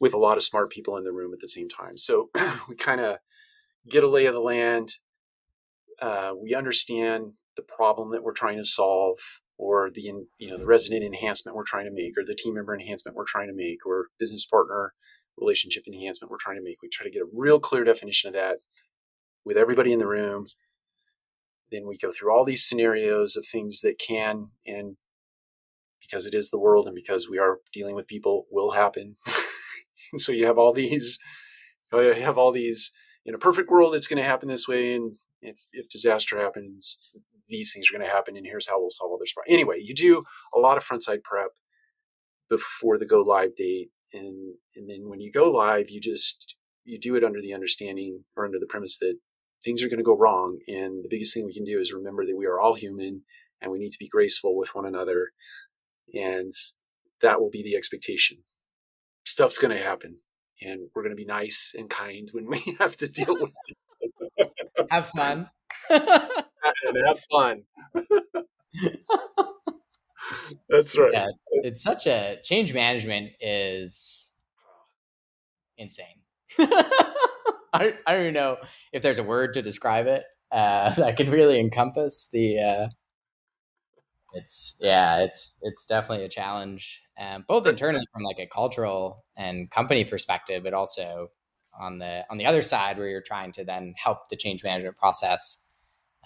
with 0.00 0.14
a 0.14 0.18
lot 0.18 0.36
of 0.36 0.42
smart 0.42 0.70
people 0.70 0.96
in 0.96 1.04
the 1.04 1.12
room 1.12 1.32
at 1.32 1.40
the 1.40 1.48
same 1.48 1.68
time. 1.68 1.96
So 1.96 2.30
we 2.68 2.76
kind 2.76 3.00
of 3.00 3.18
get 3.88 4.04
a 4.04 4.08
lay 4.08 4.26
of 4.26 4.34
the 4.34 4.40
land. 4.40 4.90
Uh, 6.00 6.32
we 6.40 6.54
understand 6.54 7.32
the 7.56 7.62
problem 7.62 8.10
that 8.10 8.22
we're 8.22 8.32
trying 8.32 8.58
to 8.58 8.64
solve 8.64 9.18
or 9.58 9.90
the 9.90 10.02
you 10.38 10.50
know 10.50 10.58
the 10.58 10.66
resident 10.66 11.02
enhancement 11.02 11.56
we're 11.56 11.64
trying 11.64 11.86
to 11.86 11.90
make 11.90 12.12
or 12.16 12.24
the 12.24 12.34
team 12.34 12.54
member 12.54 12.74
enhancement 12.74 13.16
we're 13.16 13.24
trying 13.24 13.48
to 13.48 13.54
make 13.54 13.86
or 13.86 14.08
business 14.18 14.44
partner 14.44 14.92
relationship 15.38 15.84
enhancement 15.86 16.30
we're 16.30 16.36
trying 16.38 16.56
to 16.56 16.62
make 16.62 16.82
we 16.82 16.88
try 16.88 17.04
to 17.04 17.10
get 17.10 17.22
a 17.22 17.28
real 17.32 17.58
clear 17.58 17.84
definition 17.84 18.28
of 18.28 18.34
that 18.34 18.58
with 19.44 19.56
everybody 19.56 19.92
in 19.92 19.98
the 19.98 20.06
room 20.06 20.46
then 21.70 21.86
we 21.86 21.96
go 21.96 22.12
through 22.12 22.32
all 22.32 22.44
these 22.44 22.68
scenarios 22.68 23.36
of 23.36 23.46
things 23.46 23.80
that 23.80 23.98
can 23.98 24.48
and 24.66 24.96
because 26.00 26.26
it 26.26 26.34
is 26.34 26.50
the 26.50 26.58
world 26.58 26.86
and 26.86 26.94
because 26.94 27.28
we 27.28 27.38
are 27.38 27.58
dealing 27.72 27.94
with 27.94 28.06
people 28.06 28.46
will 28.50 28.72
happen 28.72 29.16
so 30.18 30.32
you 30.32 30.46
have 30.46 30.58
all 30.58 30.72
these 30.72 31.18
oh, 31.92 32.00
you 32.00 32.14
have 32.14 32.38
all 32.38 32.52
these 32.52 32.92
in 33.24 33.34
a 33.34 33.38
perfect 33.38 33.70
world 33.70 33.94
it's 33.94 34.08
going 34.08 34.22
to 34.22 34.28
happen 34.28 34.48
this 34.48 34.68
way 34.68 34.94
and 34.94 35.16
if, 35.40 35.56
if 35.72 35.88
disaster 35.88 36.38
happens 36.38 37.16
these 37.48 37.72
things 37.72 37.88
are 37.88 37.96
going 37.96 38.06
to 38.06 38.14
happen 38.14 38.36
and 38.36 38.46
here's 38.46 38.68
how 38.68 38.80
we'll 38.80 38.90
solve 38.90 39.10
all 39.10 39.18
this 39.18 39.32
problem. 39.32 39.52
anyway 39.52 39.76
you 39.80 39.94
do 39.94 40.24
a 40.54 40.58
lot 40.58 40.76
of 40.76 40.84
frontside 40.84 41.22
prep 41.22 41.50
before 42.48 42.98
the 42.98 43.06
go 43.06 43.22
live 43.22 43.54
date 43.56 43.90
and 44.12 44.54
and 44.74 44.88
then 44.88 45.08
when 45.08 45.20
you 45.20 45.30
go 45.30 45.50
live 45.50 45.90
you 45.90 46.00
just 46.00 46.56
you 46.84 46.98
do 46.98 47.16
it 47.16 47.24
under 47.24 47.40
the 47.40 47.52
understanding 47.52 48.24
or 48.36 48.44
under 48.44 48.58
the 48.58 48.66
premise 48.66 48.98
that 48.98 49.16
things 49.64 49.82
are 49.82 49.88
going 49.88 49.98
to 49.98 50.04
go 50.04 50.16
wrong 50.16 50.58
and 50.68 51.02
the 51.02 51.08
biggest 51.10 51.34
thing 51.34 51.44
we 51.44 51.54
can 51.54 51.64
do 51.64 51.80
is 51.80 51.92
remember 51.92 52.24
that 52.24 52.36
we 52.36 52.46
are 52.46 52.60
all 52.60 52.74
human 52.74 53.22
and 53.60 53.72
we 53.72 53.78
need 53.78 53.90
to 53.90 53.98
be 53.98 54.08
graceful 54.08 54.56
with 54.56 54.74
one 54.74 54.86
another 54.86 55.30
and 56.14 56.52
that 57.22 57.40
will 57.40 57.50
be 57.50 57.62
the 57.62 57.76
expectation 57.76 58.38
stuff's 59.36 59.58
going 59.58 59.76
to 59.76 59.82
happen 59.82 60.16
and 60.62 60.88
we're 60.94 61.02
going 61.02 61.14
to 61.14 61.22
be 61.22 61.26
nice 61.26 61.74
and 61.76 61.90
kind 61.90 62.30
when 62.32 62.46
we 62.50 62.58
have 62.78 62.96
to 62.96 63.06
deal 63.06 63.36
with 63.38 63.50
it. 64.38 64.50
have 64.90 65.08
fun 65.10 65.50
and 65.90 66.96
have 67.06 67.20
fun 67.30 67.62
that's 70.70 70.96
right 70.96 71.12
Yeah. 71.12 71.26
it's 71.50 71.82
such 71.82 72.06
a 72.06 72.38
change 72.42 72.72
management 72.72 73.32
is 73.38 74.26
insane 75.76 76.22
I, 76.58 77.78
don't, 77.78 77.96
I 78.06 78.12
don't 78.14 78.22
even 78.22 78.32
know 78.32 78.56
if 78.94 79.02
there's 79.02 79.18
a 79.18 79.22
word 79.22 79.52
to 79.52 79.60
describe 79.60 80.06
it 80.06 80.24
uh, 80.50 80.94
that 80.94 81.18
can 81.18 81.30
really 81.30 81.60
encompass 81.60 82.30
the 82.32 82.58
uh, 82.58 82.88
it's 84.32 84.78
yeah 84.80 85.18
it's 85.18 85.58
it's 85.60 85.84
definitely 85.84 86.24
a 86.24 86.30
challenge 86.30 87.02
um, 87.18 87.44
both 87.48 87.66
internally 87.66 88.06
from 88.12 88.22
like 88.22 88.38
a 88.38 88.46
cultural 88.46 89.24
and 89.36 89.70
company 89.70 90.04
perspective 90.04 90.62
but 90.62 90.74
also 90.74 91.30
on 91.78 91.98
the 91.98 92.24
on 92.30 92.38
the 92.38 92.46
other 92.46 92.62
side 92.62 92.98
where 92.98 93.08
you're 93.08 93.20
trying 93.20 93.52
to 93.52 93.64
then 93.64 93.94
help 93.96 94.28
the 94.28 94.36
change 94.36 94.64
management 94.64 94.96
process 94.96 95.62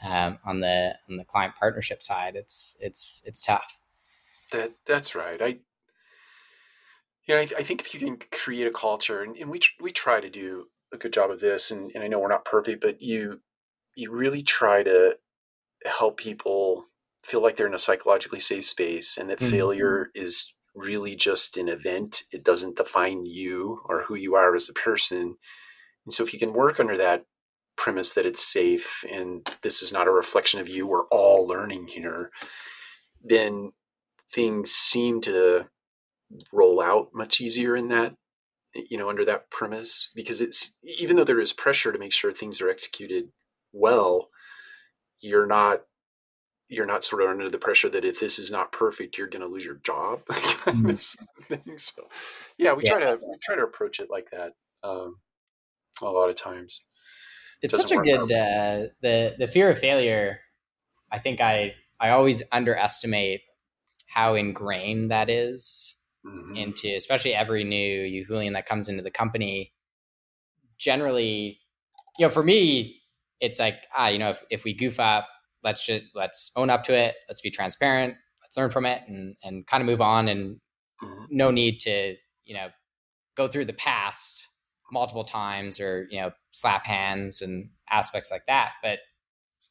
um, 0.02 0.38
on 0.44 0.60
the 0.60 0.94
on 1.08 1.16
the 1.16 1.24
client 1.24 1.54
partnership 1.58 2.02
side 2.02 2.36
it's 2.36 2.76
it's 2.80 3.22
it's 3.26 3.42
tough 3.42 3.78
That 4.52 4.72
that's 4.86 5.14
right. 5.14 5.40
I 5.40 5.46
you 7.26 7.34
know 7.34 7.38
I, 7.38 7.48
I 7.58 7.62
think 7.62 7.80
if 7.80 7.94
you 7.94 8.00
can 8.00 8.18
create 8.30 8.66
a 8.66 8.72
culture, 8.72 9.22
and, 9.22 9.36
and 9.36 9.50
we 9.50 9.58
tr- 9.60 9.80
we 9.80 9.92
try 9.92 10.20
to 10.20 10.30
do 10.30 10.66
a 10.92 10.96
good 10.96 11.12
job 11.12 11.30
of 11.30 11.40
this, 11.40 11.70
and, 11.70 11.92
and 11.94 12.02
I 12.02 12.08
know 12.08 12.18
we're 12.18 12.28
not 12.28 12.44
perfect, 12.44 12.80
but 12.80 13.00
you 13.00 13.40
you 13.94 14.10
really 14.10 14.42
try 14.42 14.82
to 14.82 15.16
help 15.84 16.16
people 16.16 16.86
feel 17.22 17.42
like 17.42 17.56
they're 17.56 17.66
in 17.66 17.74
a 17.74 17.78
psychologically 17.78 18.40
safe 18.40 18.64
space, 18.64 19.16
and 19.16 19.30
that 19.30 19.38
mm-hmm. 19.38 19.50
failure 19.50 20.10
is 20.14 20.52
really 20.74 21.16
just 21.16 21.56
an 21.56 21.68
event. 21.68 22.22
It 22.32 22.44
doesn't 22.44 22.76
define 22.76 23.26
you 23.26 23.80
or 23.86 24.04
who 24.04 24.14
you 24.14 24.34
are 24.34 24.54
as 24.54 24.68
a 24.68 24.74
person. 24.74 25.36
And 26.06 26.12
so, 26.12 26.22
if 26.22 26.32
you 26.32 26.38
can 26.38 26.52
work 26.52 26.80
under 26.80 26.96
that 26.96 27.24
premise 27.76 28.12
that 28.12 28.26
it's 28.26 28.46
safe 28.46 29.04
and 29.10 29.46
this 29.62 29.82
is 29.82 29.92
not 29.92 30.06
a 30.06 30.12
reflection 30.12 30.60
of 30.60 30.68
you, 30.68 30.86
we're 30.86 31.06
all 31.06 31.46
learning 31.46 31.88
here, 31.88 32.30
then 33.22 33.72
things 34.32 34.70
seem 34.70 35.20
to 35.22 35.66
roll 36.52 36.80
out 36.80 37.08
much 37.12 37.40
easier 37.40 37.76
in 37.76 37.88
that 37.88 38.14
you 38.74 38.96
know 38.96 39.10
under 39.10 39.24
that 39.24 39.50
premise 39.50 40.10
because 40.14 40.40
it's 40.40 40.76
even 40.84 41.16
though 41.16 41.24
there 41.24 41.40
is 41.40 41.52
pressure 41.52 41.92
to 41.92 41.98
make 41.98 42.12
sure 42.12 42.32
things 42.32 42.60
are 42.60 42.70
executed 42.70 43.30
well 43.72 44.28
you're 45.20 45.46
not 45.46 45.82
you're 46.70 46.86
not 46.86 47.04
sort 47.04 47.22
of 47.22 47.28
under 47.28 47.50
the 47.50 47.58
pressure 47.58 47.88
that 47.88 48.04
if 48.04 48.20
this 48.20 48.38
is 48.38 48.50
not 48.50 48.72
perfect 48.72 49.18
you're 49.18 49.26
going 49.26 49.42
to 49.42 49.48
lose 49.48 49.64
your 49.64 49.76
job 49.76 50.24
mm-hmm. 50.26 51.76
so 51.76 52.02
yeah 52.58 52.72
we 52.72 52.84
yeah. 52.84 52.90
try 52.90 53.00
to 53.00 53.18
we 53.26 53.36
try 53.42 53.56
to 53.56 53.62
approach 53.62 54.00
it 54.00 54.08
like 54.10 54.30
that 54.30 54.52
um, 54.82 55.16
a 56.00 56.06
lot 56.06 56.30
of 56.30 56.36
times 56.36 56.86
it's 57.62 57.76
such 57.76 57.92
a 57.92 57.96
good 57.96 58.32
uh, 58.32 58.88
the 59.02 59.34
the 59.38 59.48
fear 59.48 59.70
of 59.70 59.78
failure 59.78 60.40
i 61.12 61.18
think 61.18 61.40
i 61.40 61.74
i 61.98 62.10
always 62.10 62.42
underestimate 62.52 63.42
how 64.06 64.34
ingrained 64.34 65.10
that 65.10 65.28
is 65.28 65.96
mm-hmm. 66.26 66.56
into 66.56 66.94
especially 66.94 67.34
every 67.34 67.64
new 67.64 68.02
Yuhulian 68.02 68.54
that 68.54 68.66
comes 68.66 68.88
into 68.88 69.02
the 69.02 69.10
company. 69.10 69.72
Generally, 70.78 71.60
you 72.18 72.26
know, 72.26 72.30
for 72.30 72.42
me, 72.42 73.02
it's 73.40 73.58
like 73.58 73.76
ah, 73.96 74.08
you 74.08 74.18
know, 74.18 74.30
if, 74.30 74.42
if 74.50 74.64
we 74.64 74.74
goof 74.74 74.98
up, 74.98 75.28
let's 75.62 75.84
just 75.84 76.04
let's 76.14 76.52
own 76.56 76.70
up 76.70 76.84
to 76.84 76.94
it. 76.94 77.16
Let's 77.28 77.40
be 77.40 77.50
transparent. 77.50 78.14
Let's 78.42 78.56
learn 78.56 78.70
from 78.70 78.86
it 78.86 79.02
and 79.08 79.36
and 79.42 79.66
kind 79.66 79.82
of 79.82 79.86
move 79.86 80.00
on. 80.00 80.28
And 80.28 80.60
mm-hmm. 81.02 81.24
no 81.30 81.50
need 81.50 81.78
to 81.80 82.16
you 82.44 82.54
know 82.54 82.68
go 83.36 83.48
through 83.48 83.66
the 83.66 83.72
past 83.72 84.46
multiple 84.92 85.24
times 85.24 85.80
or 85.80 86.06
you 86.10 86.20
know 86.20 86.32
slap 86.50 86.84
hands 86.84 87.42
and 87.42 87.70
aspects 87.90 88.30
like 88.30 88.46
that. 88.46 88.72
But 88.82 88.98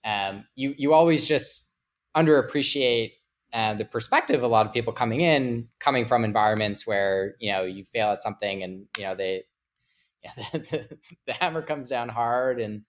um, 0.03 0.45
you 0.55 0.73
you 0.77 0.93
always 0.93 1.27
just 1.27 1.73
underappreciate 2.15 3.11
uh, 3.53 3.73
the 3.73 3.85
perspective 3.85 4.43
a 4.43 4.47
lot 4.47 4.65
of 4.65 4.73
people 4.73 4.93
coming 4.93 5.21
in 5.21 5.67
coming 5.79 6.05
from 6.05 6.23
environments 6.23 6.85
where 6.85 7.35
you 7.39 7.51
know 7.51 7.63
you 7.63 7.83
fail 7.83 8.09
at 8.09 8.21
something 8.21 8.63
and 8.63 8.85
you 8.97 9.03
know 9.03 9.15
they 9.15 9.43
the, 10.53 10.59
the, 10.59 10.97
the 11.27 11.33
hammer 11.33 11.61
comes 11.61 11.89
down 11.89 12.09
hard 12.09 12.59
and 12.59 12.83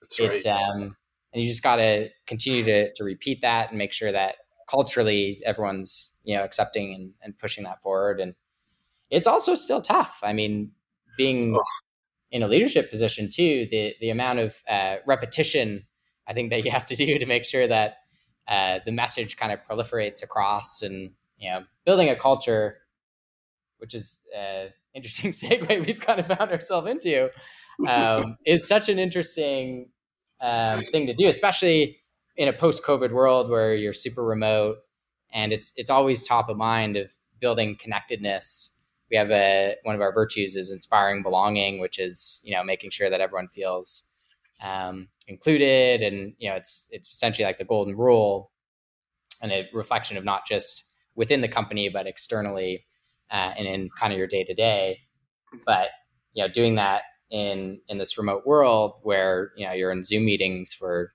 That's 0.00 0.18
it, 0.18 0.46
right. 0.46 0.46
um, 0.46 0.96
and 1.32 1.42
you 1.42 1.48
just 1.48 1.62
got 1.62 1.76
to 1.76 2.08
continue 2.26 2.64
to 2.64 2.92
to 2.94 3.04
repeat 3.04 3.40
that 3.40 3.70
and 3.70 3.78
make 3.78 3.92
sure 3.92 4.12
that 4.12 4.36
culturally 4.68 5.40
everyone's 5.44 6.16
you 6.24 6.36
know 6.36 6.44
accepting 6.44 6.94
and, 6.94 7.12
and 7.22 7.38
pushing 7.38 7.64
that 7.64 7.82
forward 7.82 8.20
and 8.20 8.34
it's 9.10 9.26
also 9.26 9.54
still 9.54 9.80
tough 9.80 10.18
i 10.22 10.32
mean 10.32 10.70
being 11.16 11.56
oh. 11.56 11.62
in 12.30 12.42
a 12.42 12.48
leadership 12.48 12.90
position 12.90 13.28
too 13.28 13.66
the 13.70 13.94
the 14.00 14.10
amount 14.10 14.38
of 14.38 14.56
uh, 14.68 14.96
repetition 15.06 15.84
i 16.26 16.32
think 16.32 16.50
that 16.50 16.64
you 16.64 16.70
have 16.70 16.86
to 16.86 16.96
do 16.96 17.18
to 17.18 17.26
make 17.26 17.44
sure 17.44 17.66
that 17.66 17.96
uh, 18.48 18.80
the 18.84 18.92
message 18.92 19.36
kind 19.36 19.52
of 19.52 19.60
proliferates 19.68 20.22
across 20.22 20.82
and 20.82 21.12
you 21.38 21.50
know 21.50 21.60
building 21.84 22.08
a 22.08 22.16
culture 22.16 22.74
which 23.78 23.94
is 23.94 24.20
an 24.34 24.66
uh, 24.66 24.70
interesting 24.94 25.30
segue 25.32 25.86
we've 25.86 26.00
kind 26.00 26.20
of 26.20 26.26
found 26.26 26.50
ourselves 26.50 26.88
into 26.88 27.30
um, 27.88 28.36
is 28.46 28.66
such 28.66 28.88
an 28.88 28.98
interesting 28.98 29.88
um, 30.42 30.82
thing 30.82 31.06
to 31.06 31.14
do 31.14 31.28
especially 31.28 31.98
in 32.36 32.48
a 32.48 32.52
post-covid 32.52 33.12
world 33.12 33.48
where 33.48 33.74
you're 33.74 33.92
super 33.92 34.24
remote 34.24 34.78
and 35.32 35.52
it's 35.52 35.72
it's 35.76 35.90
always 35.90 36.22
top 36.22 36.48
of 36.48 36.56
mind 36.56 36.96
of 36.96 37.10
building 37.40 37.76
connectedness. 37.76 38.78
We 39.10 39.16
have 39.16 39.30
a 39.30 39.76
one 39.82 39.94
of 39.94 40.00
our 40.00 40.12
virtues 40.12 40.56
is 40.56 40.70
inspiring 40.70 41.22
belonging 41.22 41.80
which 41.80 41.98
is 41.98 42.40
you 42.44 42.54
know 42.54 42.64
making 42.64 42.90
sure 42.90 43.10
that 43.10 43.20
everyone 43.20 43.48
feels 43.48 44.08
um, 44.62 45.08
included 45.28 46.02
and 46.02 46.34
you 46.38 46.48
know 46.48 46.56
it's 46.56 46.88
it's 46.92 47.08
essentially 47.08 47.44
like 47.44 47.58
the 47.58 47.64
golden 47.64 47.96
rule 47.96 48.50
and 49.42 49.52
a 49.52 49.68
reflection 49.72 50.16
of 50.16 50.24
not 50.24 50.46
just 50.46 50.84
within 51.14 51.42
the 51.42 51.48
company 51.48 51.88
but 51.88 52.06
externally 52.06 52.86
uh, 53.30 53.52
and 53.58 53.66
in 53.66 53.90
kind 53.98 54.12
of 54.12 54.18
your 54.18 54.28
day 54.28 54.44
to 54.44 54.54
day 54.54 54.98
but 55.66 55.88
you 56.32 56.42
know 56.42 56.48
doing 56.48 56.76
that 56.76 57.02
in 57.32 57.80
in 57.88 57.98
this 57.98 58.16
remote 58.16 58.46
world 58.46 58.94
where 59.02 59.50
you 59.56 59.66
know 59.66 59.72
you're 59.72 59.90
in 59.90 60.04
zoom 60.04 60.24
meetings 60.24 60.72
for 60.72 61.12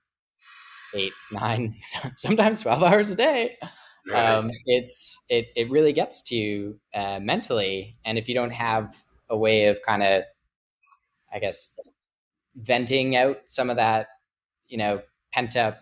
eight 0.94 1.14
nine 1.32 1.74
sometimes 2.16 2.60
12 2.60 2.82
hours 2.82 3.10
a 3.10 3.16
day 3.16 3.56
right. 4.10 4.24
um, 4.24 4.50
it's 4.66 5.16
it, 5.30 5.46
it 5.56 5.70
really 5.70 5.94
gets 5.94 6.20
to 6.22 6.36
you 6.36 6.78
uh, 6.94 7.18
mentally 7.20 7.96
and 8.04 8.18
if 8.18 8.28
you 8.28 8.34
don't 8.34 8.50
have 8.50 8.94
a 9.30 9.38
way 9.38 9.66
of 9.68 9.80
kind 9.82 10.02
of 10.02 10.22
i 11.32 11.38
guess 11.38 11.78
venting 12.58 13.16
out 13.16 13.38
some 13.46 13.70
of 13.70 13.76
that, 13.76 14.08
you 14.66 14.78
know, 14.78 15.00
pent 15.32 15.56
up. 15.56 15.80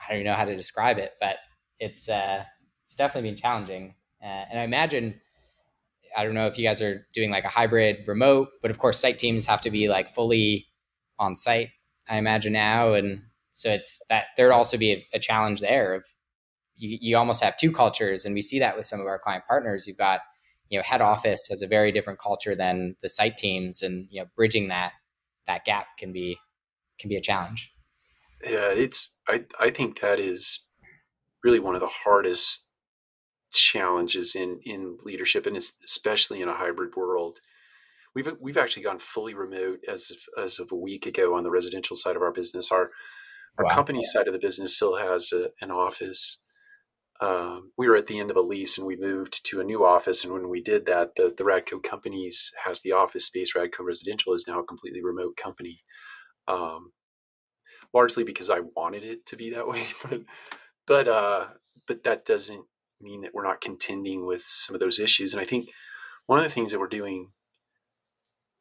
I 0.00 0.12
don't 0.12 0.20
even 0.20 0.30
know 0.30 0.36
how 0.36 0.44
to 0.44 0.56
describe 0.56 0.98
it, 0.98 1.12
but 1.20 1.36
it's 1.78 2.08
uh, 2.08 2.44
it's 2.84 2.96
definitely 2.96 3.30
been 3.30 3.38
challenging. 3.38 3.94
Uh, 4.22 4.44
and 4.50 4.58
I 4.58 4.62
imagine, 4.62 5.20
I 6.16 6.24
don't 6.24 6.34
know 6.34 6.46
if 6.46 6.58
you 6.58 6.64
guys 6.64 6.80
are 6.80 7.06
doing 7.12 7.30
like 7.30 7.44
a 7.44 7.48
hybrid 7.48 8.06
remote, 8.06 8.48
but 8.62 8.70
of 8.70 8.78
course, 8.78 8.98
site 8.98 9.18
teams 9.18 9.46
have 9.46 9.60
to 9.62 9.70
be 9.70 9.88
like 9.88 10.08
fully 10.08 10.66
on 11.18 11.36
site. 11.36 11.68
I 12.08 12.18
imagine 12.18 12.52
now, 12.52 12.94
and 12.94 13.22
so 13.52 13.70
it's 13.70 14.02
that 14.08 14.26
there'd 14.36 14.52
also 14.52 14.76
be 14.76 14.92
a, 14.92 15.06
a 15.14 15.18
challenge 15.18 15.60
there 15.60 15.94
of 15.94 16.04
you, 16.76 16.98
you 17.00 17.16
almost 17.16 17.42
have 17.42 17.56
two 17.56 17.70
cultures, 17.70 18.24
and 18.24 18.34
we 18.34 18.42
see 18.42 18.58
that 18.58 18.76
with 18.76 18.86
some 18.86 19.00
of 19.00 19.06
our 19.06 19.18
client 19.18 19.44
partners. 19.46 19.86
You've 19.86 19.98
got 19.98 20.20
you 20.68 20.78
know 20.78 20.82
head 20.82 21.00
office 21.00 21.46
has 21.48 21.62
a 21.62 21.66
very 21.66 21.92
different 21.92 22.18
culture 22.18 22.54
than 22.54 22.96
the 23.02 23.08
site 23.08 23.36
teams, 23.36 23.82
and 23.82 24.08
you 24.10 24.20
know 24.20 24.26
bridging 24.34 24.68
that 24.68 24.92
that 25.46 25.64
gap 25.64 25.86
can 25.98 26.12
be 26.12 26.38
can 26.98 27.08
be 27.08 27.16
a 27.16 27.20
challenge. 27.20 27.72
Yeah, 28.42 28.70
it's 28.72 29.16
I 29.28 29.44
I 29.58 29.70
think 29.70 30.00
that 30.00 30.18
is 30.18 30.66
really 31.44 31.60
one 31.60 31.74
of 31.74 31.80
the 31.80 31.86
hardest 32.04 32.66
challenges 33.50 34.34
in 34.34 34.60
in 34.64 34.98
leadership 35.04 35.46
and 35.46 35.56
especially 35.56 36.40
in 36.40 36.48
a 36.48 36.54
hybrid 36.54 36.96
world. 36.96 37.40
We've 38.14 38.36
we've 38.40 38.56
actually 38.56 38.82
gone 38.82 38.98
fully 38.98 39.34
remote 39.34 39.80
as 39.88 40.10
of, 40.10 40.44
as 40.44 40.58
of 40.58 40.72
a 40.72 40.76
week 40.76 41.06
ago 41.06 41.36
on 41.36 41.44
the 41.44 41.50
residential 41.50 41.96
side 41.96 42.16
of 42.16 42.22
our 42.22 42.32
business. 42.32 42.70
Our 42.72 42.90
our 43.58 43.64
wow. 43.64 43.74
company 43.74 44.04
side 44.04 44.26
of 44.26 44.32
the 44.32 44.38
business 44.38 44.76
still 44.76 44.96
has 44.96 45.32
a, 45.32 45.50
an 45.60 45.70
office. 45.70 46.42
Um, 47.20 47.72
we 47.76 47.86
were 47.86 47.96
at 47.96 48.06
the 48.06 48.18
end 48.18 48.30
of 48.30 48.36
a 48.36 48.40
lease 48.40 48.78
and 48.78 48.86
we 48.86 48.96
moved 48.96 49.44
to 49.44 49.60
a 49.60 49.64
new 49.64 49.84
office. 49.84 50.24
And 50.24 50.32
when 50.32 50.48
we 50.48 50.62
did 50.62 50.86
that, 50.86 51.16
the, 51.16 51.34
the 51.36 51.44
Radco 51.44 51.82
companies 51.82 52.52
has 52.64 52.80
the 52.80 52.92
office 52.92 53.26
space. 53.26 53.52
Radco 53.52 53.84
Residential 53.84 54.32
is 54.32 54.46
now 54.48 54.60
a 54.60 54.64
completely 54.64 55.02
remote 55.02 55.36
company, 55.36 55.80
um, 56.48 56.92
largely 57.92 58.24
because 58.24 58.48
I 58.48 58.60
wanted 58.74 59.04
it 59.04 59.26
to 59.26 59.36
be 59.36 59.50
that 59.50 59.68
way. 59.68 59.86
But 60.08 60.22
but 60.86 61.08
uh, 61.08 61.46
but 61.86 62.02
that 62.04 62.24
doesn't 62.24 62.64
mean 63.00 63.22
that 63.22 63.34
we're 63.34 63.46
not 63.46 63.60
contending 63.60 64.26
with 64.26 64.42
some 64.42 64.74
of 64.74 64.80
those 64.80 65.00
issues. 65.00 65.32
And 65.32 65.40
I 65.40 65.44
think 65.44 65.70
one 66.26 66.38
of 66.38 66.44
the 66.44 66.50
things 66.50 66.70
that 66.70 66.78
we're 66.78 66.88
doing, 66.88 67.30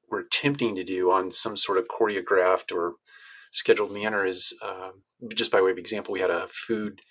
we're 0.09 0.21
attempting 0.21 0.75
to 0.75 0.83
do 0.83 1.11
on 1.11 1.31
some 1.31 1.55
sort 1.55 1.77
of 1.77 1.87
choreographed 1.87 2.73
or 2.73 2.95
scheduled 3.51 3.91
manner 3.91 4.25
is 4.25 4.57
uh, 4.61 4.89
just 5.33 5.51
by 5.51 5.61
way 5.61 5.71
of 5.71 5.77
example, 5.77 6.13
we 6.13 6.19
had 6.19 6.29
a 6.29 6.47
food. 6.49 7.01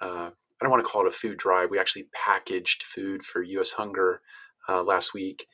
Uh, 0.00 0.30
I 0.30 0.64
don't 0.64 0.70
want 0.70 0.84
to 0.84 0.90
call 0.90 1.02
it 1.02 1.08
a 1.08 1.12
food 1.12 1.38
drive. 1.38 1.70
We 1.70 1.78
actually 1.78 2.08
packaged 2.14 2.82
food 2.82 3.24
for 3.24 3.42
U.S. 3.42 3.72
Hunger 3.72 4.20
uh, 4.68 4.82
last 4.82 5.14
week. 5.14 5.46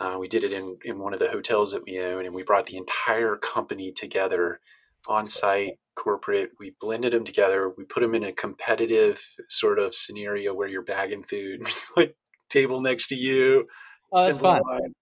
Uh, 0.00 0.16
we 0.18 0.28
did 0.28 0.44
it 0.44 0.52
in, 0.52 0.78
in 0.84 0.98
one 0.98 1.12
of 1.12 1.18
the 1.18 1.30
hotels 1.30 1.72
that 1.72 1.84
we 1.84 2.00
own, 2.00 2.24
and 2.24 2.34
we 2.34 2.44
brought 2.44 2.66
the 2.66 2.76
entire 2.76 3.36
company 3.36 3.90
together 3.90 4.60
on 5.08 5.24
site, 5.24 5.78
corporate. 5.98 6.52
We 6.58 6.74
blended 6.80 7.12
them 7.12 7.24
together. 7.24 7.72
We 7.76 7.84
put 7.84 8.00
them 8.00 8.14
in 8.14 8.24
a 8.24 8.32
competitive 8.32 9.22
sort 9.48 9.78
of 9.78 9.94
scenario 9.94 10.54
where 10.54 10.68
you're 10.68 10.82
bagging 10.82 11.24
food, 11.24 11.66
like 11.96 12.16
table 12.48 12.80
next 12.80 13.08
to 13.08 13.16
you. 13.16 13.66
Oh, 14.12 14.24
that's 14.24 14.38
fun. 14.38 14.62
Line. 14.68 14.94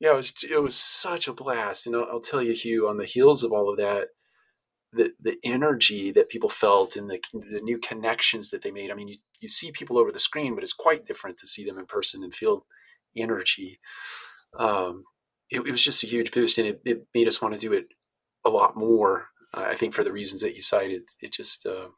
Yeah, 0.00 0.12
it 0.12 0.16
was 0.16 0.32
it 0.50 0.62
was 0.62 0.76
such 0.76 1.28
a 1.28 1.32
blast, 1.32 1.86
and 1.86 1.94
I'll, 1.94 2.06
I'll 2.10 2.20
tell 2.20 2.42
you, 2.42 2.52
Hugh, 2.52 2.88
on 2.88 2.96
the 2.96 3.04
heels 3.04 3.44
of 3.44 3.52
all 3.52 3.70
of 3.70 3.76
that, 3.76 4.08
the 4.92 5.12
the 5.20 5.36
energy 5.44 6.10
that 6.10 6.30
people 6.30 6.48
felt 6.48 6.96
and 6.96 7.08
the 7.08 7.20
the 7.32 7.60
new 7.60 7.78
connections 7.78 8.50
that 8.50 8.62
they 8.62 8.70
made. 8.70 8.90
I 8.90 8.94
mean, 8.94 9.08
you, 9.08 9.16
you 9.40 9.48
see 9.48 9.70
people 9.70 9.98
over 9.98 10.10
the 10.10 10.20
screen, 10.20 10.54
but 10.54 10.64
it's 10.64 10.72
quite 10.72 11.06
different 11.06 11.38
to 11.38 11.46
see 11.46 11.64
them 11.64 11.78
in 11.78 11.86
person 11.86 12.24
and 12.24 12.34
feel 12.34 12.66
energy. 13.16 13.78
Um, 14.56 15.04
it, 15.50 15.60
it, 15.60 15.70
was 15.70 15.82
just 15.82 16.02
a 16.02 16.06
huge 16.06 16.32
boost, 16.32 16.58
and 16.58 16.66
it, 16.66 16.80
it, 16.84 17.06
made 17.14 17.28
us 17.28 17.40
want 17.40 17.54
to 17.54 17.60
do 17.60 17.72
it 17.72 17.86
a 18.44 18.50
lot 18.50 18.76
more. 18.76 19.28
I 19.52 19.74
think 19.74 19.94
for 19.94 20.04
the 20.04 20.12
reasons 20.12 20.42
that 20.42 20.54
you 20.54 20.62
cited, 20.62 21.04
it 21.20 21.32
just 21.32 21.66
uh, 21.66 21.88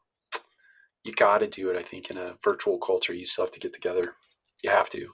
you 1.05 1.13
got 1.13 1.39
to 1.39 1.47
do 1.47 1.71
it. 1.71 1.77
I 1.77 1.83
think 1.83 2.11
in 2.11 2.17
a 2.17 2.37
virtual 2.43 2.79
culture, 2.79 3.13
you 3.13 3.27
still 3.27 3.45
have 3.45 3.53
to 3.53 3.61
get 3.61 3.73
together. 3.73 4.15
You 4.63 4.71
have 4.71 4.89
to. 4.91 5.09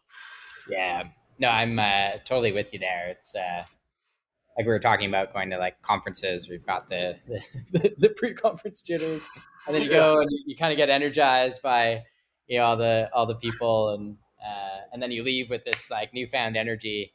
Yeah. 0.69 1.05
No, 1.39 1.49
I'm 1.49 1.79
uh, 1.79 2.19
totally 2.25 2.53
with 2.53 2.73
you 2.73 2.79
there. 2.79 3.09
It's 3.09 3.35
uh, 3.35 3.65
like 4.57 4.67
we 4.67 4.73
were 4.73 4.79
talking 4.79 5.09
about 5.09 5.33
going 5.33 5.51
to 5.51 5.59
like 5.59 5.81
conferences. 5.83 6.49
We've 6.49 6.67
got 6.67 6.89
the 6.89 7.17
the, 7.73 7.95
the 7.97 8.11
pre-conference 8.11 8.83
jitters, 8.83 9.29
and 9.67 9.75
then 9.75 9.83
you 9.83 9.89
go 9.89 10.21
and 10.21 10.31
you, 10.31 10.43
you 10.49 10.57
kind 10.57 10.73
of 10.73 10.77
get 10.77 10.91
energized 10.91 11.63
by 11.63 12.03
you 12.49 12.59
know 12.59 12.65
all 12.65 12.77
the 12.77 13.09
all 13.15 13.27
the 13.27 13.37
people, 13.37 13.91
and 13.91 14.17
uh, 14.45 14.81
and 14.93 15.03
then 15.03 15.13
you 15.13 15.23
leave 15.23 15.49
with 15.49 15.65
this 15.65 15.91
like 15.91 16.13
newfound 16.13 16.57
energy, 16.57 17.15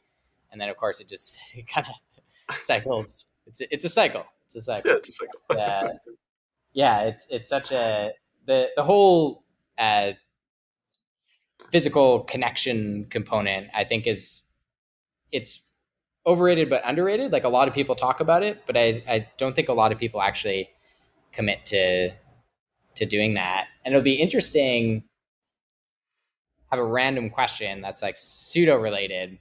and 0.50 0.60
then 0.60 0.70
of 0.70 0.76
course 0.76 1.00
it 1.00 1.08
just 1.08 1.38
it 1.54 1.68
kind 1.68 1.86
of 1.86 2.56
cycles. 2.56 3.26
It's 3.46 3.60
a, 3.60 3.74
it's 3.74 3.84
a 3.84 3.90
cycle. 3.90 4.24
It's 4.54 4.68
a 4.68 4.72
cycle. 4.72 4.90
Yeah, 4.90 4.96
it's 4.96 5.08
a 5.08 5.12
cycle. 5.12 5.40
uh, 5.50 5.88
yeah, 6.72 7.00
it's 7.02 7.26
it's 7.30 7.48
such 7.48 7.72
a 7.72 8.12
the 8.46 8.68
the 8.76 8.82
whole 8.82 9.44
uh, 9.78 10.12
physical 11.70 12.20
connection 12.20 13.06
component. 13.10 13.68
I 13.74 13.84
think 13.84 14.06
is 14.06 14.44
it's 15.32 15.60
overrated 16.26 16.70
but 16.70 16.82
underrated. 16.84 17.32
Like 17.32 17.44
a 17.44 17.48
lot 17.48 17.68
of 17.68 17.74
people 17.74 17.94
talk 17.94 18.20
about 18.20 18.42
it, 18.42 18.62
but 18.66 18.76
I, 18.76 19.02
I 19.08 19.28
don't 19.38 19.54
think 19.54 19.68
a 19.68 19.72
lot 19.72 19.92
of 19.92 19.98
people 19.98 20.20
actually 20.22 20.70
commit 21.32 21.66
to 21.66 22.10
to 22.96 23.06
doing 23.06 23.34
that. 23.34 23.66
And 23.84 23.94
it'll 23.94 24.04
be 24.04 24.14
interesting 24.14 25.04
have 26.70 26.80
a 26.80 26.84
random 26.84 27.30
question 27.30 27.80
that's 27.80 28.02
like 28.02 28.16
pseudo 28.16 28.76
related, 28.76 29.38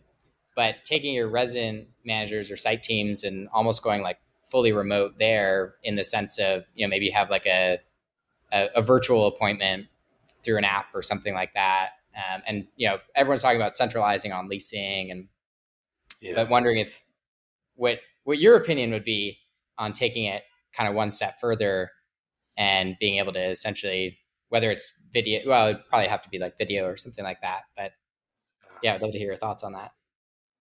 but 0.55 0.75
taking 0.83 1.15
your 1.15 1.27
resident 1.27 1.87
managers 2.05 2.51
or 2.51 2.55
site 2.55 2.83
teams 2.83 3.23
and 3.23 3.49
almost 3.51 3.83
going 3.83 4.01
like 4.01 4.19
fully 4.53 4.71
remote 4.71 5.15
there 5.17 5.73
in 5.83 5.95
the 5.95 6.03
sense 6.03 6.37
of, 6.37 6.63
you 6.75 6.85
know, 6.85 6.89
maybe 6.89 7.05
you 7.05 7.11
have 7.13 7.31
like 7.31 7.47
a 7.47 7.79
a, 8.51 8.69
a 8.75 8.81
virtual 8.83 9.25
appointment 9.25 9.87
through 10.43 10.59
an 10.59 10.63
app 10.63 10.85
or 10.93 11.01
something 11.01 11.33
like 11.33 11.55
that. 11.55 11.89
Um, 12.15 12.43
and 12.45 12.67
you 12.75 12.87
know, 12.87 12.99
everyone's 13.15 13.41
talking 13.41 13.59
about 13.59 13.75
centralizing 13.75 14.31
on 14.31 14.47
leasing 14.47 15.09
and 15.09 15.27
yeah. 16.21 16.35
but 16.35 16.49
wondering 16.49 16.77
if 16.77 17.01
what 17.75 17.99
what 18.25 18.37
your 18.37 18.55
opinion 18.55 18.91
would 18.91 19.03
be 19.03 19.39
on 19.79 19.91
taking 19.91 20.25
it 20.25 20.43
kind 20.71 20.87
of 20.87 20.95
one 20.95 21.09
step 21.09 21.39
further 21.39 21.89
and 22.55 22.95
being 22.99 23.17
able 23.17 23.33
to 23.33 23.43
essentially 23.43 24.19
whether 24.49 24.69
it's 24.69 24.93
video 25.11 25.41
well 25.47 25.69
it'd 25.69 25.85
probably 25.89 26.07
have 26.07 26.21
to 26.21 26.29
be 26.29 26.37
like 26.37 26.57
video 26.57 26.85
or 26.85 26.95
something 26.95 27.23
like 27.23 27.41
that 27.41 27.63
but 27.75 27.93
yeah 28.83 28.93
i'd 28.93 29.01
love 29.01 29.11
to 29.11 29.17
hear 29.17 29.27
your 29.27 29.35
thoughts 29.35 29.63
on 29.63 29.73
that 29.73 29.91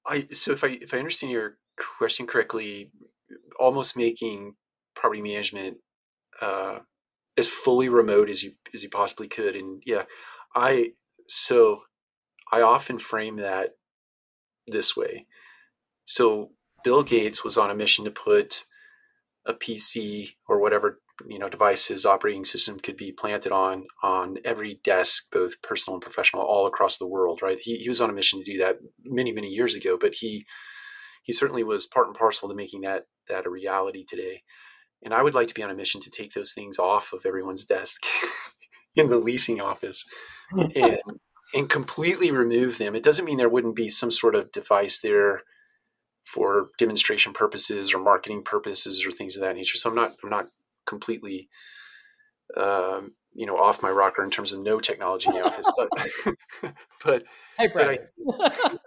i 0.06 0.26
so 0.30 0.52
if 0.52 0.64
i 0.64 0.68
if 0.68 0.94
i 0.94 0.98
understand 0.98 1.30
your 1.30 1.58
question 1.76 2.26
correctly 2.26 2.90
almost 3.58 3.96
making 3.96 4.54
property 4.94 5.22
management 5.22 5.78
uh 6.40 6.78
as 7.36 7.48
fully 7.48 7.88
remote 7.88 8.28
as 8.28 8.42
you 8.42 8.52
as 8.74 8.82
you 8.82 8.90
possibly 8.90 9.28
could 9.28 9.56
and 9.56 9.82
yeah 9.86 10.04
i 10.54 10.92
so 11.28 11.82
i 12.52 12.60
often 12.60 12.98
frame 12.98 13.36
that 13.36 13.70
this 14.66 14.96
way 14.96 15.26
so 16.04 16.50
Bill 16.82 17.02
Gates 17.02 17.44
was 17.44 17.56
on 17.56 17.70
a 17.70 17.74
mission 17.74 18.04
to 18.04 18.10
put 18.10 18.64
a 19.46 19.54
PC 19.54 20.34
or 20.48 20.60
whatever 20.60 21.00
you 21.26 21.38
know 21.38 21.48
devices 21.48 22.06
operating 22.06 22.44
system 22.44 22.80
could 22.80 22.96
be 22.96 23.12
planted 23.12 23.52
on 23.52 23.86
on 24.02 24.38
every 24.44 24.80
desk, 24.82 25.30
both 25.32 25.60
personal 25.62 25.96
and 25.96 26.02
professional, 26.02 26.42
all 26.42 26.66
across 26.66 26.98
the 26.98 27.06
world. 27.06 27.42
Right? 27.42 27.58
He, 27.60 27.76
he 27.76 27.88
was 27.88 28.00
on 28.00 28.10
a 28.10 28.12
mission 28.12 28.38
to 28.42 28.52
do 28.52 28.58
that 28.58 28.78
many 29.04 29.32
many 29.32 29.48
years 29.48 29.74
ago, 29.74 29.96
but 30.00 30.14
he 30.14 30.46
he 31.22 31.32
certainly 31.32 31.62
was 31.62 31.86
part 31.86 32.08
and 32.08 32.16
parcel 32.16 32.48
to 32.48 32.54
making 32.54 32.82
that 32.82 33.06
that 33.28 33.46
a 33.46 33.50
reality 33.50 34.04
today. 34.04 34.42
And 35.04 35.14
I 35.14 35.22
would 35.22 35.34
like 35.34 35.48
to 35.48 35.54
be 35.54 35.62
on 35.62 35.70
a 35.70 35.74
mission 35.74 36.00
to 36.02 36.10
take 36.10 36.32
those 36.32 36.52
things 36.52 36.78
off 36.78 37.12
of 37.12 37.26
everyone's 37.26 37.64
desk 37.64 38.02
in 38.96 39.08
the 39.08 39.18
leasing 39.18 39.60
office 39.60 40.04
and 40.52 41.00
and 41.54 41.68
completely 41.68 42.30
remove 42.30 42.78
them. 42.78 42.94
It 42.94 43.02
doesn't 43.02 43.24
mean 43.24 43.36
there 43.36 43.48
wouldn't 43.48 43.76
be 43.76 43.88
some 43.88 44.10
sort 44.10 44.34
of 44.34 44.52
device 44.52 45.00
there 45.00 45.42
for 46.24 46.68
demonstration 46.78 47.32
purposes 47.32 47.92
or 47.92 47.98
marketing 47.98 48.42
purposes 48.42 49.04
or 49.04 49.10
things 49.10 49.36
of 49.36 49.42
that 49.42 49.56
nature. 49.56 49.76
So 49.76 49.90
I'm 49.90 49.96
not 49.96 50.14
I'm 50.22 50.30
not 50.30 50.46
completely 50.86 51.48
um, 52.56 53.12
you 53.34 53.46
know 53.46 53.56
off 53.56 53.82
my 53.82 53.90
rocker 53.90 54.22
in 54.22 54.30
terms 54.30 54.52
of 54.52 54.60
no 54.60 54.80
technology 54.80 55.28
in 55.28 55.34
the 55.34 55.44
office, 55.44 55.70
but 55.76 55.88
but. 57.04 57.24
But 57.74 57.88
I, 58.30 58.78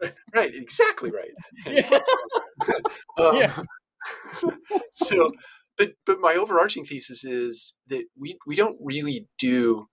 right, 0.34 0.54
exactly 0.54 1.10
right. 1.10 1.30
Yeah. 1.66 1.98
um, 3.18 3.36
yeah. 3.36 3.62
so, 4.92 5.32
but 5.78 5.92
but 6.04 6.20
my 6.20 6.34
overarching 6.34 6.84
thesis 6.84 7.24
is 7.24 7.74
that 7.88 8.04
we 8.18 8.38
we 8.46 8.54
don't 8.54 8.76
really 8.82 9.28
do 9.38 9.86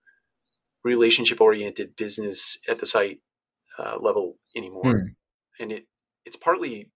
relationship 0.84 1.40
oriented 1.40 1.96
business 1.96 2.58
at 2.68 2.78
the 2.78 2.86
site 2.86 3.20
uh, 3.78 3.96
level 4.00 4.36
anymore, 4.54 4.98
hmm. 4.98 5.06
and 5.62 5.72
it 5.72 5.86
it's 6.24 6.36
partly 6.36 6.90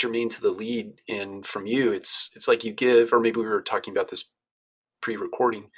germane 0.00 0.30
to 0.30 0.40
the 0.40 0.50
lead 0.50 0.92
and 1.08 1.44
from 1.44 1.66
you 1.66 1.92
it's 1.92 2.30
it's 2.34 2.48
like 2.48 2.64
you 2.64 2.72
give 2.72 3.12
or 3.12 3.20
maybe 3.20 3.38
we 3.38 3.46
were 3.46 3.60
talking 3.60 3.92
about 3.92 4.08
this 4.08 4.30
pre-recording 5.02 5.68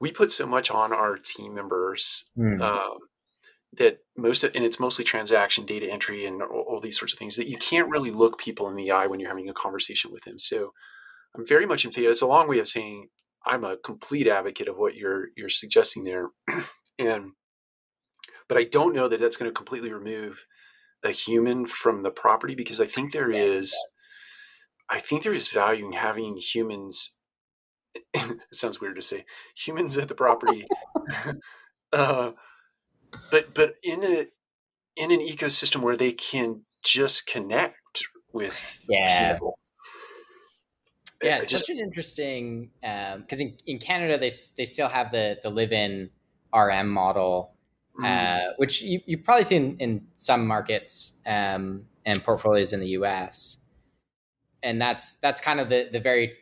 we 0.00 0.10
put 0.10 0.32
so 0.32 0.44
much 0.44 0.72
on 0.72 0.92
our 0.92 1.16
team 1.16 1.54
members 1.54 2.24
mm. 2.36 2.60
um, 2.60 2.98
that 3.78 3.98
most 4.16 4.44
of, 4.44 4.54
and 4.54 4.64
it's 4.64 4.80
mostly 4.80 5.04
transaction 5.04 5.64
data 5.64 5.90
entry 5.90 6.24
and 6.24 6.42
all, 6.42 6.64
all, 6.68 6.80
these 6.80 6.98
sorts 6.98 7.12
of 7.12 7.18
things 7.18 7.36
that 7.36 7.48
you 7.48 7.56
can't 7.58 7.88
really 7.88 8.10
look 8.10 8.38
people 8.38 8.68
in 8.68 8.76
the 8.76 8.90
eye 8.90 9.06
when 9.06 9.20
you're 9.20 9.30
having 9.30 9.48
a 9.48 9.54
conversation 9.54 10.12
with 10.12 10.24
them 10.24 10.38
so 10.38 10.72
i'm 11.36 11.46
very 11.46 11.66
much 11.66 11.84
in 11.84 11.90
favor 11.90 12.10
it's 12.10 12.22
a 12.22 12.26
long 12.26 12.48
way 12.48 12.58
of 12.58 12.68
saying 12.68 13.08
i'm 13.46 13.64
a 13.64 13.76
complete 13.76 14.28
advocate 14.28 14.68
of 14.68 14.76
what 14.76 14.94
you're 14.94 15.28
you're 15.36 15.48
suggesting 15.48 16.04
there 16.04 16.28
and 16.98 17.32
but 18.48 18.58
i 18.58 18.64
don't 18.64 18.94
know 18.94 19.08
that 19.08 19.20
that's 19.20 19.36
going 19.36 19.50
to 19.50 19.54
completely 19.54 19.92
remove 19.92 20.44
a 21.04 21.10
human 21.10 21.66
from 21.66 22.02
the 22.02 22.10
property 22.10 22.54
because 22.54 22.80
I 22.80 22.86
think 22.86 23.12
there 23.12 23.30
is, 23.30 23.76
I 24.90 24.98
think 24.98 25.22
there 25.22 25.34
is 25.34 25.48
value 25.48 25.86
in 25.86 25.92
having 25.92 26.36
humans. 26.36 27.16
it 28.14 28.40
sounds 28.52 28.80
weird 28.80 28.96
to 28.96 29.02
say 29.02 29.24
humans 29.56 29.98
at 29.98 30.08
the 30.08 30.14
property, 30.14 30.66
uh, 31.92 32.32
but 33.30 33.54
but 33.54 33.74
in 33.82 34.04
a 34.04 34.26
in 34.96 35.10
an 35.10 35.20
ecosystem 35.20 35.80
where 35.80 35.96
they 35.96 36.12
can 36.12 36.62
just 36.82 37.26
connect 37.26 38.04
with 38.32 38.84
yeah. 38.88 39.34
people. 39.34 39.58
Yeah, 41.22 41.38
it's 41.38 41.50
just, 41.50 41.66
such 41.66 41.74
an 41.74 41.80
interesting 41.80 42.70
because 42.82 43.40
um, 43.40 43.46
in, 43.46 43.56
in 43.66 43.78
Canada 43.78 44.18
they 44.18 44.30
they 44.56 44.64
still 44.64 44.88
have 44.88 45.10
the 45.10 45.38
the 45.42 45.50
live 45.50 45.72
in 45.72 46.10
RM 46.54 46.90
model 46.90 47.54
mm. 47.98 48.04
uh, 48.04 48.52
which 48.56 48.82
you, 48.82 49.00
you 49.06 49.18
probably 49.18 49.44
see 49.44 49.56
in, 49.56 49.76
in 49.78 50.06
some 50.16 50.46
markets 50.46 51.20
um, 51.26 51.84
and 52.04 52.22
portfolios 52.22 52.72
in 52.72 52.80
the 52.80 52.88
US. 52.88 53.58
And 54.62 54.80
that's 54.80 55.16
that's 55.16 55.40
kind 55.40 55.60
of 55.60 55.68
the 55.68 55.88
the 55.92 56.00
very, 56.00 56.32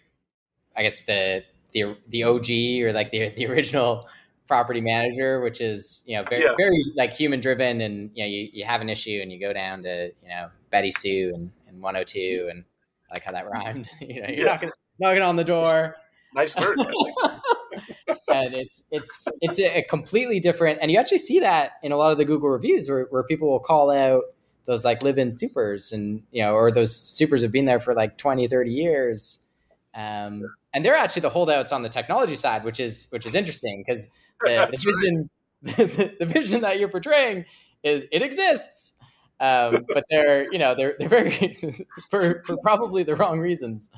I 0.76 0.82
guess 0.82 1.02
the 1.02 1.44
the 1.72 1.96
the 2.08 2.24
OG 2.24 2.86
or 2.86 2.92
like 2.92 3.10
the 3.10 3.30
the 3.30 3.46
original 3.46 4.08
property 4.52 4.82
manager, 4.82 5.40
which 5.40 5.62
is 5.62 6.04
you 6.06 6.14
know 6.14 6.24
very 6.28 6.42
yeah. 6.42 6.54
very 6.58 6.84
like 6.94 7.10
human 7.10 7.40
driven, 7.40 7.80
and 7.80 8.10
you 8.12 8.22
know 8.22 8.28
you, 8.28 8.50
you 8.52 8.64
have 8.66 8.82
an 8.82 8.90
issue 8.90 9.18
and 9.22 9.32
you 9.32 9.40
go 9.40 9.50
down 9.54 9.82
to 9.82 10.12
you 10.22 10.28
know 10.28 10.50
Betty 10.68 10.90
Sue 10.90 11.32
and, 11.34 11.50
and 11.68 11.80
102 11.80 12.48
and 12.50 12.62
I 13.10 13.14
like 13.14 13.22
how 13.22 13.32
that 13.32 13.48
rhymed. 13.48 13.88
you 14.02 14.20
know, 14.20 14.28
you're 14.28 14.46
yeah. 14.46 14.52
knocking 14.52 14.70
knocking 14.98 15.22
on 15.22 15.36
the 15.36 15.44
door. 15.44 15.96
Nice 16.34 16.54
word. 16.54 16.76
and 18.28 18.52
it's 18.52 18.84
it's 18.90 19.26
it's 19.40 19.58
a 19.58 19.82
completely 19.88 20.38
different 20.38 20.78
and 20.82 20.90
you 20.90 20.98
actually 20.98 21.18
see 21.18 21.40
that 21.40 21.72
in 21.82 21.92
a 21.92 21.96
lot 21.96 22.12
of 22.12 22.18
the 22.18 22.24
google 22.24 22.50
reviews 22.50 22.88
where, 22.88 23.04
where 23.04 23.22
people 23.22 23.50
will 23.50 23.60
call 23.60 23.90
out 23.90 24.22
those 24.64 24.84
like 24.84 25.02
live-in 25.02 25.34
supers 25.34 25.92
and 25.92 26.22
you 26.30 26.42
know 26.42 26.52
or 26.52 26.70
those 26.70 26.94
supers 26.94 27.42
have 27.42 27.52
been 27.52 27.64
there 27.64 27.80
for 27.80 27.94
like 27.94 28.18
20 28.18 28.48
30 28.48 28.70
years 28.70 29.46
um, 29.94 30.42
and 30.72 30.84
they're 30.84 30.96
actually 30.96 31.20
the 31.20 31.30
holdouts 31.30 31.72
on 31.72 31.82
the 31.82 31.88
technology 31.88 32.36
side 32.36 32.64
which 32.64 32.80
is 32.80 33.06
which 33.10 33.26
is 33.26 33.34
interesting 33.34 33.82
because 33.86 34.08
the, 34.46 34.68
the, 34.70 34.76
vision 34.76 35.30
right. 35.62 36.18
the, 36.18 36.26
vision 36.26 36.60
that 36.62 36.78
you're 36.78 36.88
portraying 36.88 37.44
is 37.82 38.04
it 38.10 38.22
exists 38.22 38.98
um, 39.40 39.84
but 39.94 40.04
they're 40.10 40.50
you 40.52 40.58
know 40.58 40.74
they're 40.74 40.96
they're 40.98 41.08
very 41.08 41.86
for, 42.10 42.42
for 42.46 42.56
probably 42.58 43.02
the 43.02 43.16
wrong 43.16 43.38
reasons 43.38 43.90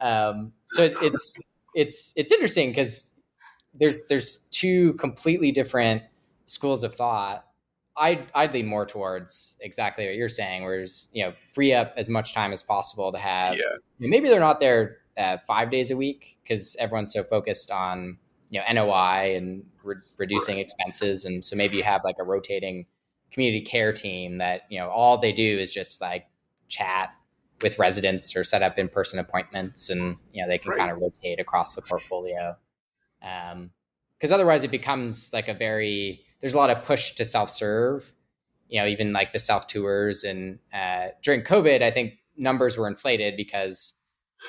um, 0.00 0.52
so 0.68 0.84
it, 0.84 0.94
it's 1.02 1.34
it's 1.74 2.12
it's 2.16 2.32
interesting 2.32 2.70
because 2.70 3.12
there's 3.74 4.04
there's 4.06 4.48
two 4.50 4.94
completely 4.94 5.52
different 5.52 6.02
schools 6.44 6.82
of 6.82 6.94
thought. 6.94 7.44
I'd 7.96 8.28
I'd 8.34 8.54
lean 8.54 8.66
more 8.66 8.86
towards 8.86 9.56
exactly 9.60 10.06
what 10.06 10.14
you're 10.14 10.28
saying, 10.28 10.64
whereas 10.64 11.08
you 11.12 11.24
know 11.24 11.32
free 11.52 11.72
up 11.72 11.94
as 11.96 12.08
much 12.08 12.34
time 12.34 12.52
as 12.52 12.62
possible 12.62 13.12
to 13.12 13.18
have. 13.18 13.56
Yeah. 13.56 13.76
Maybe 13.98 14.28
they're 14.28 14.40
not 14.40 14.60
there 14.60 14.98
uh, 15.16 15.38
five 15.46 15.70
days 15.70 15.90
a 15.90 15.96
week 15.96 16.38
because 16.42 16.76
everyone's 16.78 17.12
so 17.12 17.22
focused 17.22 17.70
on 17.70 18.18
you 18.50 18.60
know 18.60 18.84
NOI 18.84 19.36
and 19.36 19.64
re- 19.82 19.96
reducing 20.16 20.56
right. 20.56 20.62
expenses, 20.62 21.24
and 21.24 21.44
so 21.44 21.56
maybe 21.56 21.76
you 21.76 21.82
have 21.82 22.02
like 22.04 22.16
a 22.18 22.24
rotating 22.24 22.86
community 23.30 23.60
care 23.60 23.92
team 23.92 24.38
that 24.38 24.62
you 24.70 24.78
know 24.78 24.88
all 24.88 25.18
they 25.18 25.32
do 25.32 25.58
is 25.58 25.72
just 25.72 26.00
like 26.00 26.26
chat 26.68 27.10
with 27.62 27.78
residents 27.78 28.36
or 28.36 28.44
set 28.44 28.62
up 28.62 28.78
in-person 28.78 29.18
appointments 29.18 29.90
and 29.90 30.16
you 30.32 30.42
know 30.42 30.48
they 30.48 30.58
can 30.58 30.70
right. 30.70 30.78
kind 30.78 30.90
of 30.90 30.98
rotate 30.98 31.40
across 31.40 31.74
the 31.74 31.82
portfolio 31.82 32.56
um 33.22 33.70
because 34.16 34.30
otherwise 34.30 34.64
it 34.64 34.70
becomes 34.70 35.32
like 35.32 35.48
a 35.48 35.54
very 35.54 36.22
there's 36.40 36.54
a 36.54 36.56
lot 36.56 36.70
of 36.70 36.84
push 36.84 37.12
to 37.12 37.24
self-serve 37.24 38.12
you 38.68 38.80
know 38.80 38.86
even 38.86 39.12
like 39.12 39.32
the 39.32 39.38
self 39.38 39.66
tours 39.66 40.24
and 40.24 40.58
uh, 40.72 41.08
during 41.22 41.42
covid 41.42 41.82
i 41.82 41.90
think 41.90 42.14
numbers 42.38 42.78
were 42.78 42.86
inflated 42.86 43.36
because 43.36 43.94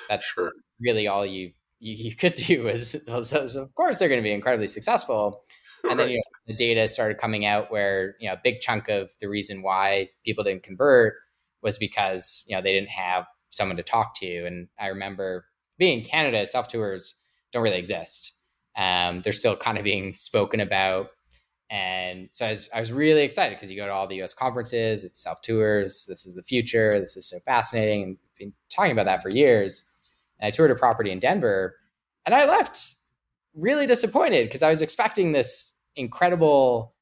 that's 0.07 0.27
sure. 0.27 0.53
really 0.79 1.07
all 1.07 1.25
you, 1.25 1.51
you, 1.79 2.09
you 2.09 2.15
could 2.15 2.33
do 2.35 2.67
is 2.69 3.03
so 3.23 3.61
of 3.61 3.75
course 3.75 3.99
they're 3.99 4.09
going 4.09 4.21
to 4.21 4.27
be 4.27 4.33
incredibly 4.33 4.67
successful 4.67 5.43
and 5.83 5.91
right. 5.91 5.97
then 5.97 6.09
you 6.09 6.17
know, 6.17 6.21
the 6.47 6.55
data 6.55 6.87
started 6.87 7.17
coming 7.17 7.45
out 7.45 7.71
where 7.71 8.15
you 8.19 8.27
know 8.27 8.33
a 8.33 8.41
big 8.43 8.59
chunk 8.59 8.89
of 8.89 9.09
the 9.21 9.29
reason 9.29 9.61
why 9.61 10.09
people 10.25 10.43
didn't 10.43 10.63
convert 10.63 11.15
was 11.61 11.77
because 11.77 12.43
you 12.47 12.55
know 12.55 12.61
they 12.61 12.73
didn't 12.73 12.89
have 12.89 13.25
someone 13.49 13.77
to 13.77 13.83
talk 13.83 14.15
to 14.15 14.45
and 14.45 14.67
i 14.79 14.87
remember 14.87 15.45
being 15.77 15.99
in 15.99 16.05
canada 16.05 16.45
self 16.45 16.67
tours 16.67 17.15
don't 17.51 17.63
really 17.63 17.79
exist 17.79 18.35
um, 18.77 19.21
they're 19.21 19.33
still 19.33 19.57
kind 19.57 19.77
of 19.77 19.83
being 19.83 20.13
spoken 20.13 20.61
about 20.61 21.09
and 21.71 22.29
so 22.31 22.45
I 22.45 22.49
was, 22.49 22.69
I 22.73 22.79
was 22.79 22.91
really 22.91 23.21
excited 23.21 23.55
because 23.55 23.69
you 23.69 23.77
go 23.77 23.85
to 23.85 23.93
all 23.93 24.07
the 24.07 24.21
US 24.23 24.33
conferences, 24.33 25.03
it's 25.03 25.21
self 25.21 25.41
tours, 25.41 26.05
this 26.07 26.25
is 26.25 26.35
the 26.35 26.43
future, 26.43 26.99
this 26.99 27.15
is 27.15 27.29
so 27.29 27.37
fascinating. 27.45 28.03
And 28.03 28.17
been 28.39 28.53
talking 28.69 28.91
about 28.91 29.05
that 29.05 29.21
for 29.21 29.29
years. 29.29 29.93
And 30.39 30.47
I 30.47 30.51
toured 30.51 30.71
a 30.71 30.75
property 30.75 31.11
in 31.11 31.19
Denver 31.19 31.75
and 32.25 32.35
I 32.35 32.45
left 32.45 32.95
really 33.53 33.85
disappointed 33.85 34.47
because 34.47 34.63
I 34.63 34.69
was 34.69 34.81
expecting 34.81 35.31
this 35.31 35.75
incredible, 35.95 36.95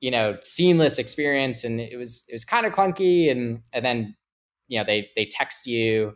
you 0.00 0.10
know, 0.10 0.36
seamless 0.42 0.98
experience. 0.98 1.64
And 1.64 1.80
it 1.80 1.96
was 1.96 2.24
it 2.28 2.34
was 2.34 2.44
kind 2.44 2.66
of 2.66 2.72
clunky. 2.72 3.30
And 3.30 3.62
and 3.72 3.84
then, 3.84 4.16
you 4.68 4.78
know, 4.78 4.84
they 4.84 5.10
they 5.16 5.26
text 5.26 5.66
you 5.66 6.08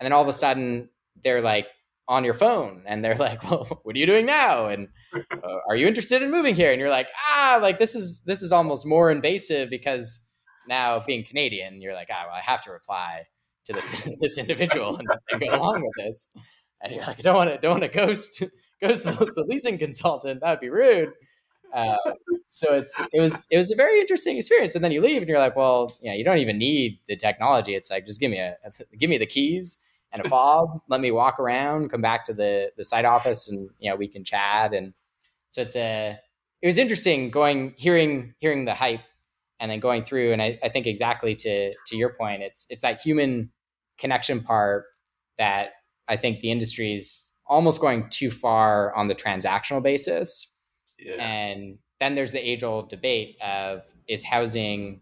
and 0.00 0.04
then 0.04 0.12
all 0.12 0.22
of 0.22 0.28
a 0.28 0.32
sudden 0.32 0.88
they're 1.22 1.40
like, 1.40 1.68
on 2.08 2.24
your 2.24 2.34
phone 2.34 2.82
and 2.86 3.04
they're 3.04 3.14
like 3.18 3.42
well 3.44 3.80
what 3.82 3.96
are 3.96 3.98
you 3.98 4.06
doing 4.06 4.26
now 4.26 4.66
and 4.66 4.88
uh, 5.14 5.56
are 5.68 5.76
you 5.76 5.86
interested 5.86 6.22
in 6.22 6.30
moving 6.30 6.54
here 6.54 6.70
and 6.70 6.80
you're 6.80 6.90
like 6.90 7.08
ah 7.30 7.58
like 7.62 7.78
this 7.78 7.94
is 7.94 8.22
this 8.24 8.42
is 8.42 8.52
almost 8.52 8.86
more 8.86 9.10
invasive 9.10 9.70
because 9.70 10.20
now 10.68 11.00
being 11.00 11.24
canadian 11.24 11.80
you're 11.80 11.94
like 11.94 12.08
ah 12.12 12.24
well 12.26 12.34
i 12.34 12.40
have 12.40 12.60
to 12.60 12.70
reply 12.70 13.24
to 13.64 13.72
this 13.72 14.08
this 14.20 14.38
individual 14.38 14.96
and, 14.96 15.08
and 15.30 15.40
go 15.40 15.54
along 15.54 15.82
with 15.82 16.06
this. 16.06 16.32
And 16.82 16.92
you're 16.92 17.02
like 17.04 17.18
i 17.18 17.22
don't 17.22 17.36
want 17.36 17.50
to 17.50 17.58
don't 17.58 17.80
want 17.80 17.82
to 17.82 17.88
ghost 17.88 18.42
ghost 18.82 19.04
the, 19.04 19.44
leasing 19.48 19.78
consultant. 19.78 20.40
That 20.40 20.50
would 20.50 20.60
be 20.60 20.70
rude. 20.70 21.12
Uh, 21.72 21.96
so 22.46 22.74
it's 22.74 23.00
it 23.12 23.20
was 23.20 23.46
it 23.50 23.56
was 23.56 23.72
a 23.72 23.76
very 23.76 24.00
interesting 24.00 24.36
experience. 24.36 24.74
And 24.74 24.84
then 24.84 24.92
you 24.92 25.00
leave 25.00 25.22
and 25.22 25.28
you're 25.28 25.38
like 25.38 25.56
well 25.56 25.96
yeah 26.02 26.14
you 26.14 26.24
don't 26.24 26.38
even 26.38 26.58
need 26.58 27.00
the 27.08 27.16
technology. 27.16 27.74
It's 27.74 27.90
like 27.90 28.06
just 28.06 28.20
give 28.20 28.30
me 28.30 28.38
a, 28.38 28.56
a 28.64 28.96
give 28.96 29.10
me 29.10 29.18
the 29.18 29.26
keys 29.26 29.78
and 30.12 30.24
a 30.24 30.28
fob. 30.28 30.80
Let 30.88 31.00
me 31.00 31.10
walk 31.10 31.40
around, 31.40 31.90
come 31.90 32.00
back 32.00 32.24
to 32.26 32.34
the 32.34 32.70
the 32.76 32.84
site 32.84 33.04
office, 33.04 33.50
and 33.50 33.68
you 33.78 33.90
know 33.90 33.96
we 33.96 34.08
can 34.08 34.24
chat. 34.24 34.72
And 34.72 34.94
so 35.50 35.62
it's 35.62 35.76
a 35.76 36.18
it 36.62 36.66
was 36.66 36.78
interesting 36.78 37.30
going 37.30 37.74
hearing 37.76 38.34
hearing 38.38 38.64
the 38.64 38.74
hype 38.74 39.00
and 39.64 39.70
then 39.70 39.80
going 39.80 40.02
through. 40.02 40.34
And 40.34 40.42
I, 40.42 40.58
I 40.62 40.68
think 40.68 40.86
exactly 40.86 41.34
to 41.36 41.72
to 41.72 41.96
your 41.96 42.10
point, 42.10 42.42
it's 42.42 42.66
it's 42.68 42.82
that 42.82 43.00
human 43.00 43.50
connection 43.96 44.42
part 44.42 44.84
that 45.38 45.70
I 46.06 46.18
think 46.18 46.40
the 46.40 46.50
industry 46.50 46.92
is 46.92 47.32
almost 47.46 47.80
going 47.80 48.10
too 48.10 48.30
far 48.30 48.94
on 48.94 49.08
the 49.08 49.14
transactional 49.14 49.82
basis. 49.82 50.54
Yeah. 50.98 51.14
And 51.14 51.78
then 51.98 52.14
there's 52.14 52.32
the 52.32 52.46
age 52.46 52.62
old 52.62 52.90
debate 52.90 53.38
of 53.40 53.80
is 54.06 54.22
housing 54.22 55.00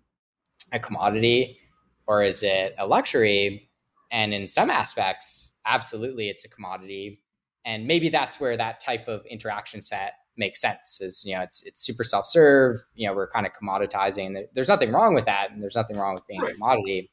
a 0.72 0.79
commodity 0.79 1.59
or 2.07 2.22
is 2.22 2.44
it 2.44 2.77
a 2.79 2.87
luxury? 2.87 3.68
And 4.12 4.33
in 4.33 4.46
some 4.46 4.70
aspects, 4.70 5.59
absolutely, 5.66 6.29
it's 6.29 6.44
a 6.44 6.48
commodity. 6.48 7.20
And 7.64 7.88
maybe 7.88 8.11
that's 8.11 8.38
where 8.38 8.57
that 8.57 8.79
type 8.79 9.09
of 9.09 9.27
interaction 9.27 9.81
set 9.81 10.14
makes 10.42 10.61
sense. 10.61 11.00
Is 11.00 11.24
you 11.24 11.35
know, 11.35 11.42
it's 11.42 11.64
it's 11.64 11.81
super 11.81 12.05
self 12.05 12.26
serve. 12.26 12.78
You 12.94 13.07
know, 13.07 13.14
we're 13.14 13.31
kind 13.31 13.46
of 13.46 13.52
commoditizing. 13.52 14.44
There's 14.55 14.68
nothing 14.68 14.92
wrong 14.92 15.14
with 15.14 15.26
that, 15.26 15.50
and 15.50 15.62
there's 15.62 15.76
nothing 15.76 15.96
wrong 15.96 16.14
with 16.14 16.26
being 16.26 16.42
a 16.42 16.52
commodity. 16.52 17.11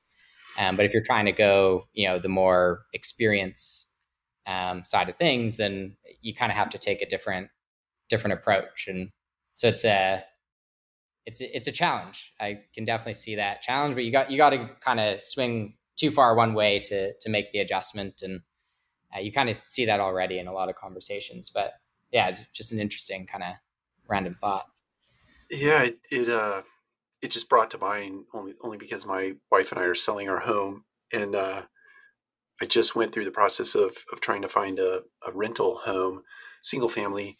Um, 0.57 0.75
but 0.75 0.85
if 0.85 0.93
you're 0.93 1.03
trying 1.03 1.25
to 1.25 1.31
go, 1.31 1.87
you 1.93 2.07
know, 2.07 2.19
the 2.19 2.27
more 2.27 2.81
experience 2.93 3.93
um, 4.47 4.83
side 4.83 5.09
of 5.09 5.15
things, 5.17 5.57
then 5.57 5.95
you 6.21 6.33
kind 6.33 6.51
of 6.51 6.57
have 6.57 6.69
to 6.71 6.77
take 6.77 7.01
a 7.01 7.05
different 7.05 7.49
different 8.09 8.33
approach. 8.33 8.87
And 8.87 9.09
so 9.55 9.67
it's 9.69 9.85
a 9.85 10.23
it's 11.25 11.41
a, 11.41 11.55
it's 11.55 11.67
a 11.67 11.71
challenge. 11.71 12.33
I 12.39 12.61
can 12.73 12.85
definitely 12.85 13.13
see 13.13 13.35
that 13.35 13.61
challenge, 13.61 13.95
but 13.95 14.03
you 14.03 14.11
got 14.11 14.31
you 14.31 14.37
got 14.37 14.49
to 14.51 14.69
kind 14.81 14.99
of 14.99 15.21
swing 15.21 15.75
too 15.99 16.11
far 16.11 16.33
one 16.33 16.53
way 16.53 16.79
to 16.79 17.13
to 17.19 17.29
make 17.29 17.51
the 17.51 17.59
adjustment 17.59 18.21
and 18.23 18.41
uh, 19.15 19.19
you 19.19 19.31
kind 19.31 19.49
of 19.49 19.57
see 19.69 19.85
that 19.85 19.99
already 19.99 20.39
in 20.39 20.47
a 20.47 20.53
lot 20.53 20.69
of 20.69 20.75
conversations 20.75 21.51
but 21.53 21.73
yeah 22.11 22.33
just 22.53 22.71
an 22.71 22.79
interesting 22.79 23.25
kind 23.25 23.43
of 23.43 23.53
random 24.07 24.35
thought. 24.35 24.65
Yeah 25.49 25.83
it, 25.83 25.99
it 26.11 26.29
uh 26.29 26.61
it 27.21 27.31
just 27.31 27.49
brought 27.49 27.71
to 27.71 27.77
mind 27.77 28.25
only 28.33 28.53
only 28.61 28.77
because 28.77 29.05
my 29.05 29.33
wife 29.51 29.71
and 29.71 29.79
I 29.79 29.85
are 29.85 29.95
selling 29.95 30.29
our 30.29 30.39
home 30.39 30.85
and 31.11 31.35
uh 31.35 31.63
I 32.61 32.65
just 32.65 32.95
went 32.95 33.11
through 33.11 33.25
the 33.25 33.31
process 33.31 33.75
of 33.75 34.03
of 34.11 34.21
trying 34.21 34.41
to 34.41 34.49
find 34.49 34.79
a, 34.79 35.03
a 35.25 35.31
rental 35.31 35.77
home 35.85 36.23
single 36.61 36.89
family. 36.89 37.37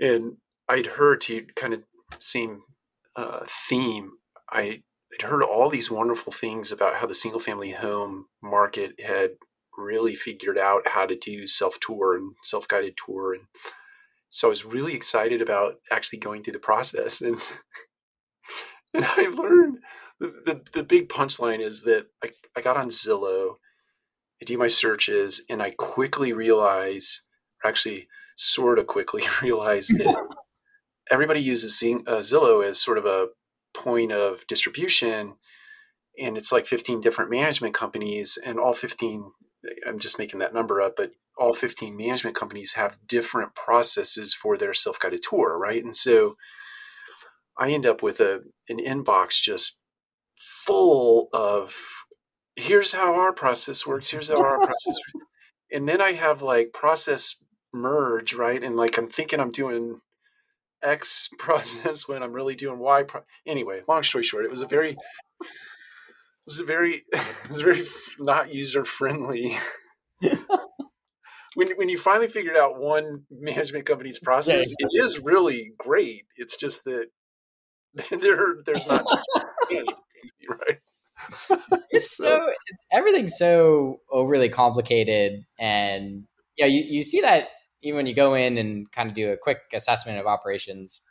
And 0.00 0.36
I'd 0.68 0.86
heard 0.86 1.20
to 1.22 1.46
kind 1.56 1.74
of 1.74 1.82
same 2.20 2.62
uh, 3.16 3.40
theme. 3.68 4.12
I 4.50 4.82
I'd 5.12 5.22
heard 5.22 5.42
all 5.42 5.70
these 5.70 5.90
wonderful 5.90 6.32
things 6.32 6.70
about 6.70 6.96
how 6.96 7.06
the 7.06 7.14
single 7.14 7.40
family 7.40 7.72
home 7.72 8.26
market 8.42 9.00
had 9.00 9.32
really 9.78 10.14
figured 10.14 10.58
out 10.58 10.88
how 10.88 11.06
to 11.06 11.16
do 11.16 11.46
self 11.46 11.78
tour 11.80 12.16
and 12.16 12.32
self 12.42 12.68
guided 12.68 12.96
tour. 12.96 13.34
And 13.34 13.44
so 14.28 14.48
I 14.48 14.50
was 14.50 14.64
really 14.64 14.94
excited 14.94 15.40
about 15.40 15.76
actually 15.90 16.18
going 16.18 16.42
through 16.42 16.54
the 16.54 16.58
process. 16.58 17.20
And, 17.20 17.40
and 18.94 19.04
I 19.04 19.28
learned 19.28 19.78
the, 20.20 20.34
the, 20.44 20.60
the 20.72 20.82
big 20.82 21.08
punchline 21.08 21.60
is 21.60 21.82
that 21.82 22.06
I, 22.22 22.30
I 22.56 22.60
got 22.60 22.76
on 22.76 22.88
Zillow, 22.88 23.56
I 24.42 24.44
do 24.44 24.58
my 24.58 24.66
searches, 24.66 25.42
and 25.48 25.62
I 25.62 25.70
quickly 25.70 26.32
realize, 26.32 27.22
or 27.62 27.68
actually, 27.68 28.08
sort 28.36 28.78
of 28.78 28.86
quickly 28.86 29.22
realize 29.42 29.88
that 29.88 30.26
everybody 31.10 31.40
uses 31.40 31.82
uh, 31.82 32.18
Zillow 32.18 32.64
as 32.64 32.80
sort 32.80 32.98
of 32.98 33.06
a 33.06 33.28
point 33.74 34.12
of 34.12 34.46
distribution 34.46 35.34
and 36.18 36.36
it's 36.36 36.52
like 36.52 36.66
15 36.66 37.00
different 37.00 37.30
management 37.30 37.74
companies 37.74 38.38
and 38.44 38.58
all 38.58 38.72
15 38.72 39.30
i'm 39.86 39.98
just 39.98 40.18
making 40.18 40.38
that 40.38 40.54
number 40.54 40.80
up 40.80 40.94
but 40.96 41.12
all 41.36 41.54
15 41.54 41.96
management 41.96 42.34
companies 42.34 42.72
have 42.72 42.98
different 43.06 43.54
processes 43.54 44.34
for 44.34 44.56
their 44.56 44.74
self-guided 44.74 45.22
tour 45.22 45.58
right 45.58 45.84
and 45.84 45.96
so 45.96 46.36
i 47.58 47.70
end 47.70 47.86
up 47.86 48.02
with 48.02 48.20
a 48.20 48.42
an 48.68 48.78
inbox 48.78 49.40
just 49.40 49.78
full 50.36 51.28
of 51.32 52.04
here's 52.56 52.92
how 52.92 53.14
our 53.14 53.32
process 53.32 53.86
works 53.86 54.10
here's 54.10 54.28
how 54.28 54.42
our 54.42 54.58
process 54.58 54.94
works. 55.14 55.26
and 55.72 55.88
then 55.88 56.00
i 56.00 56.12
have 56.12 56.42
like 56.42 56.72
process 56.72 57.36
merge 57.72 58.34
right 58.34 58.64
and 58.64 58.76
like 58.76 58.98
i'm 58.98 59.08
thinking 59.08 59.40
i'm 59.40 59.52
doing 59.52 60.00
X 60.82 61.28
process 61.38 62.06
when 62.06 62.22
I'm 62.22 62.32
really 62.32 62.54
doing 62.54 62.78
Y. 62.78 63.02
Pro- 63.02 63.24
anyway, 63.46 63.82
long 63.88 64.02
story 64.02 64.24
short, 64.24 64.44
it 64.44 64.50
was 64.50 64.62
a 64.62 64.66
very, 64.66 64.96
it 66.48 66.52
was 66.52 66.60
a 66.60 66.64
very, 66.64 67.04
it 67.12 67.48
was 67.48 67.60
very 67.60 67.84
not 68.18 68.54
user 68.54 68.82
friendly. 68.84 69.54
when 70.20 71.68
when 71.76 71.90
you 71.90 71.98
finally 71.98 72.28
figured 72.28 72.56
out 72.56 72.80
one 72.80 73.24
management 73.30 73.84
company's 73.84 74.18
process, 74.18 74.70
yeah, 74.70 74.86
yeah. 74.92 75.02
it 75.02 75.06
is 75.06 75.20
really 75.20 75.72
great. 75.76 76.24
It's 76.36 76.56
just 76.56 76.84
that 76.84 77.08
there 78.10 78.56
there's 78.64 78.86
not 78.86 79.04
right. 80.48 80.78
it's 81.90 82.16
so, 82.16 82.24
so 82.24 82.52
everything's 82.90 83.36
so 83.36 84.00
overly 84.10 84.48
complicated, 84.48 85.44
and 85.58 86.24
yeah, 86.56 86.66
you, 86.66 86.82
you 86.82 87.02
see 87.02 87.20
that 87.20 87.48
even 87.82 87.98
when 87.98 88.06
you 88.06 88.14
go 88.14 88.32
in 88.32 88.56
and 88.56 88.90
kind 88.90 89.10
of 89.10 89.14
do 89.14 89.32
a 89.32 89.36
quick 89.36 89.58
assessment 89.74 90.18
of 90.18 90.26
operations, 90.26 91.02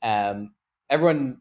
um, 0.00 0.54
everyone 0.88 1.40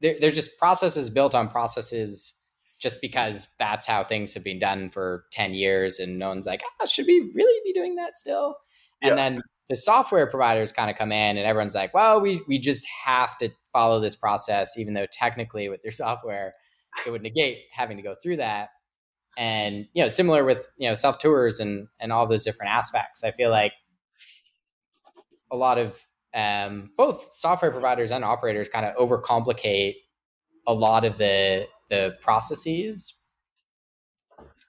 there, 0.00 0.14
there's 0.20 0.36
just 0.36 0.56
processes 0.60 1.10
built 1.10 1.34
on 1.34 1.48
processes 1.48 2.38
just 2.82 3.00
because 3.00 3.48
that's 3.58 3.86
how 3.86 4.02
things 4.02 4.34
have 4.34 4.42
been 4.42 4.58
done 4.58 4.90
for 4.90 5.24
10 5.32 5.54
years 5.54 5.98
and 5.98 6.18
no 6.18 6.28
one's 6.28 6.46
like 6.46 6.62
oh, 6.80 6.86
should 6.86 7.06
we 7.06 7.30
really 7.34 7.60
be 7.64 7.72
doing 7.72 7.96
that 7.96 8.16
still? 8.16 8.56
And 9.00 9.10
yeah. 9.10 9.16
then 9.16 9.40
the 9.68 9.76
software 9.76 10.26
providers 10.26 10.72
kind 10.72 10.90
of 10.90 10.96
come 10.96 11.12
in 11.12 11.36
and 11.36 11.46
everyone's 11.46 11.74
like 11.74 11.94
well 11.94 12.20
we, 12.20 12.42
we 12.48 12.58
just 12.58 12.86
have 13.04 13.38
to 13.38 13.50
follow 13.72 14.00
this 14.00 14.16
process 14.16 14.76
even 14.76 14.94
though 14.94 15.06
technically 15.10 15.68
with 15.68 15.82
their 15.82 15.92
software 15.92 16.54
it 17.06 17.10
would 17.10 17.22
negate 17.22 17.64
having 17.72 17.96
to 17.96 18.02
go 18.02 18.14
through 18.14 18.38
that. 18.38 18.70
And 19.38 19.86
you 19.94 20.02
know 20.02 20.08
similar 20.08 20.44
with 20.44 20.68
you 20.76 20.88
know 20.88 20.94
self 20.94 21.18
tours 21.18 21.58
and 21.58 21.88
and 22.00 22.12
all 22.12 22.26
those 22.26 22.44
different 22.44 22.72
aspects. 22.72 23.24
I 23.24 23.30
feel 23.30 23.50
like 23.50 23.72
a 25.50 25.56
lot 25.56 25.78
of 25.78 25.98
um, 26.34 26.90
both 26.96 27.28
software 27.32 27.70
providers 27.70 28.10
and 28.10 28.24
operators 28.24 28.68
kind 28.68 28.84
of 28.84 28.94
overcomplicate 28.96 29.94
a 30.66 30.74
lot 30.74 31.04
of 31.04 31.16
the 31.18 31.66
the 31.92 32.16
processes 32.22 33.14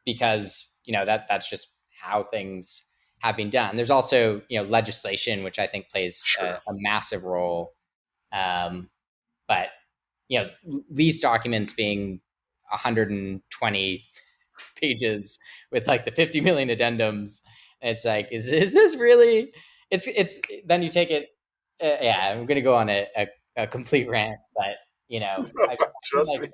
because 0.06 0.70
you 0.84 0.92
know 0.92 1.06
that 1.06 1.26
that's 1.30 1.50
just 1.50 1.70
how 2.02 2.22
things 2.24 2.90
have 3.20 3.38
been 3.38 3.50
done. 3.50 3.78
There's 3.78 3.90
also 3.90 4.42
you 4.50 4.60
know 4.60 4.68
legislation 4.68 5.44
which 5.44 5.58
I 5.58 5.66
think 5.68 5.90
plays 5.90 6.22
sure. 6.26 6.46
a, 6.46 6.62
a, 6.68 6.74
massive 6.82 7.24
role, 7.24 7.72
um, 8.34 8.90
but 9.48 9.68
you 10.28 10.40
know 10.40 10.50
these 10.92 11.22
documents 11.22 11.72
being 11.72 12.20
120 12.70 14.06
pages 14.82 15.40
with 15.72 15.88
like 15.88 16.04
the 16.04 16.12
50 16.12 16.42
million 16.42 16.70
addendums. 16.70 17.40
It's 17.82 18.06
like, 18.06 18.28
is, 18.32 18.52
is 18.52 18.74
this 18.74 18.98
really? 18.98 19.52
It's, 19.92 20.08
it's, 20.08 20.40
then 20.66 20.82
you 20.82 20.90
take 20.90 21.12
it. 21.12 21.30
Uh, 21.82 21.98
yeah, 22.02 22.30
I'm 22.30 22.46
going 22.46 22.56
to 22.56 22.62
go 22.62 22.76
on 22.76 22.90
a, 22.90 23.08
a, 23.18 23.28
a, 23.58 23.68
complete 23.68 24.10
rant, 24.10 24.40
but 24.56 24.76
you 25.10 25.20
know, 25.20 25.50
I, 25.60 25.78
like. 26.14 26.52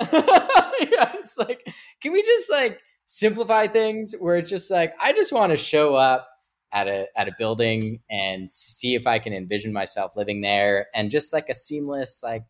yeah, 0.12 1.12
it's 1.18 1.38
like, 1.38 1.66
can 2.00 2.12
we 2.12 2.22
just 2.22 2.50
like 2.50 2.80
simplify 3.06 3.66
things 3.66 4.14
where 4.18 4.36
it's 4.36 4.50
just 4.50 4.70
like, 4.70 4.94
I 5.00 5.12
just 5.12 5.32
want 5.32 5.50
to 5.50 5.56
show 5.56 5.94
up 5.94 6.28
at 6.72 6.88
a 6.88 7.06
at 7.16 7.28
a 7.28 7.32
building 7.38 8.00
and 8.10 8.50
see 8.50 8.94
if 8.94 9.06
I 9.06 9.18
can 9.18 9.32
envision 9.32 9.72
myself 9.72 10.16
living 10.16 10.40
there 10.40 10.88
and 10.94 11.10
just 11.10 11.32
like 11.32 11.48
a 11.48 11.54
seamless 11.54 12.20
like 12.20 12.42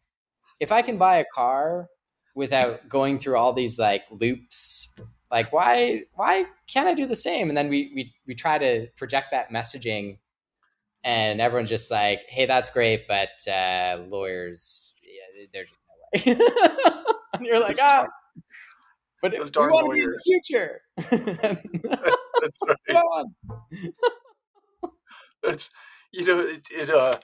if 0.60 0.72
I 0.72 0.80
can 0.80 0.96
buy 0.96 1.16
a 1.16 1.26
car 1.26 1.88
without 2.34 2.88
going 2.88 3.18
through 3.18 3.36
all 3.36 3.52
these 3.52 3.78
like 3.78 4.04
loops 4.10 4.98
like 5.34 5.52
why 5.52 6.02
why 6.14 6.46
can't 6.68 6.86
I 6.86 6.94
do 6.94 7.06
the 7.06 7.16
same? 7.16 7.48
And 7.48 7.58
then 7.58 7.68
we 7.68 7.90
we 7.92 8.14
we 8.24 8.34
try 8.36 8.56
to 8.56 8.86
project 8.96 9.32
that 9.32 9.50
messaging 9.50 10.18
and 11.02 11.40
everyone's 11.40 11.70
just 11.70 11.90
like 11.90 12.20
hey 12.28 12.46
that's 12.46 12.70
great 12.70 13.08
but 13.08 13.30
uh, 13.52 13.98
lawyers 14.08 14.94
yeah 15.02 15.46
there's 15.52 15.70
just 15.70 15.84
no 16.24 16.34
way 16.34 16.38
and 17.38 17.46
you're 17.46 17.60
like 17.60 17.76
Those 17.76 17.80
ah 17.82 18.06
but 19.22 19.32
those 19.32 19.50
we 19.56 19.66
want 19.66 19.86
to 19.86 19.94
be 19.94 20.02
in 20.02 20.10
the 20.10 20.20
future 20.24 20.80
That's 22.42 22.58
right. 22.66 22.76
Come 22.88 22.96
on. 22.96 23.34
That's 25.42 25.70
you 26.12 26.26
know 26.26 26.40
it. 26.40 26.66
it 26.70 26.90
uh, 26.90 27.14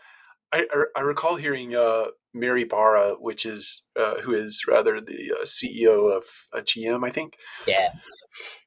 I 0.52 0.66
I- 0.72 0.84
I 0.96 1.00
recall 1.00 1.36
hearing 1.36 1.74
uh, 1.74 2.06
Mary 2.32 2.64
Barra, 2.64 3.14
which 3.18 3.44
is 3.44 3.86
uh, 3.98 4.20
who 4.20 4.32
is 4.34 4.62
rather 4.68 5.00
the 5.00 5.32
uh, 5.40 5.44
CEO 5.44 6.10
of 6.16 6.24
uh, 6.54 6.60
GM, 6.60 7.06
I 7.06 7.10
think. 7.10 7.36
yeah 7.66 7.90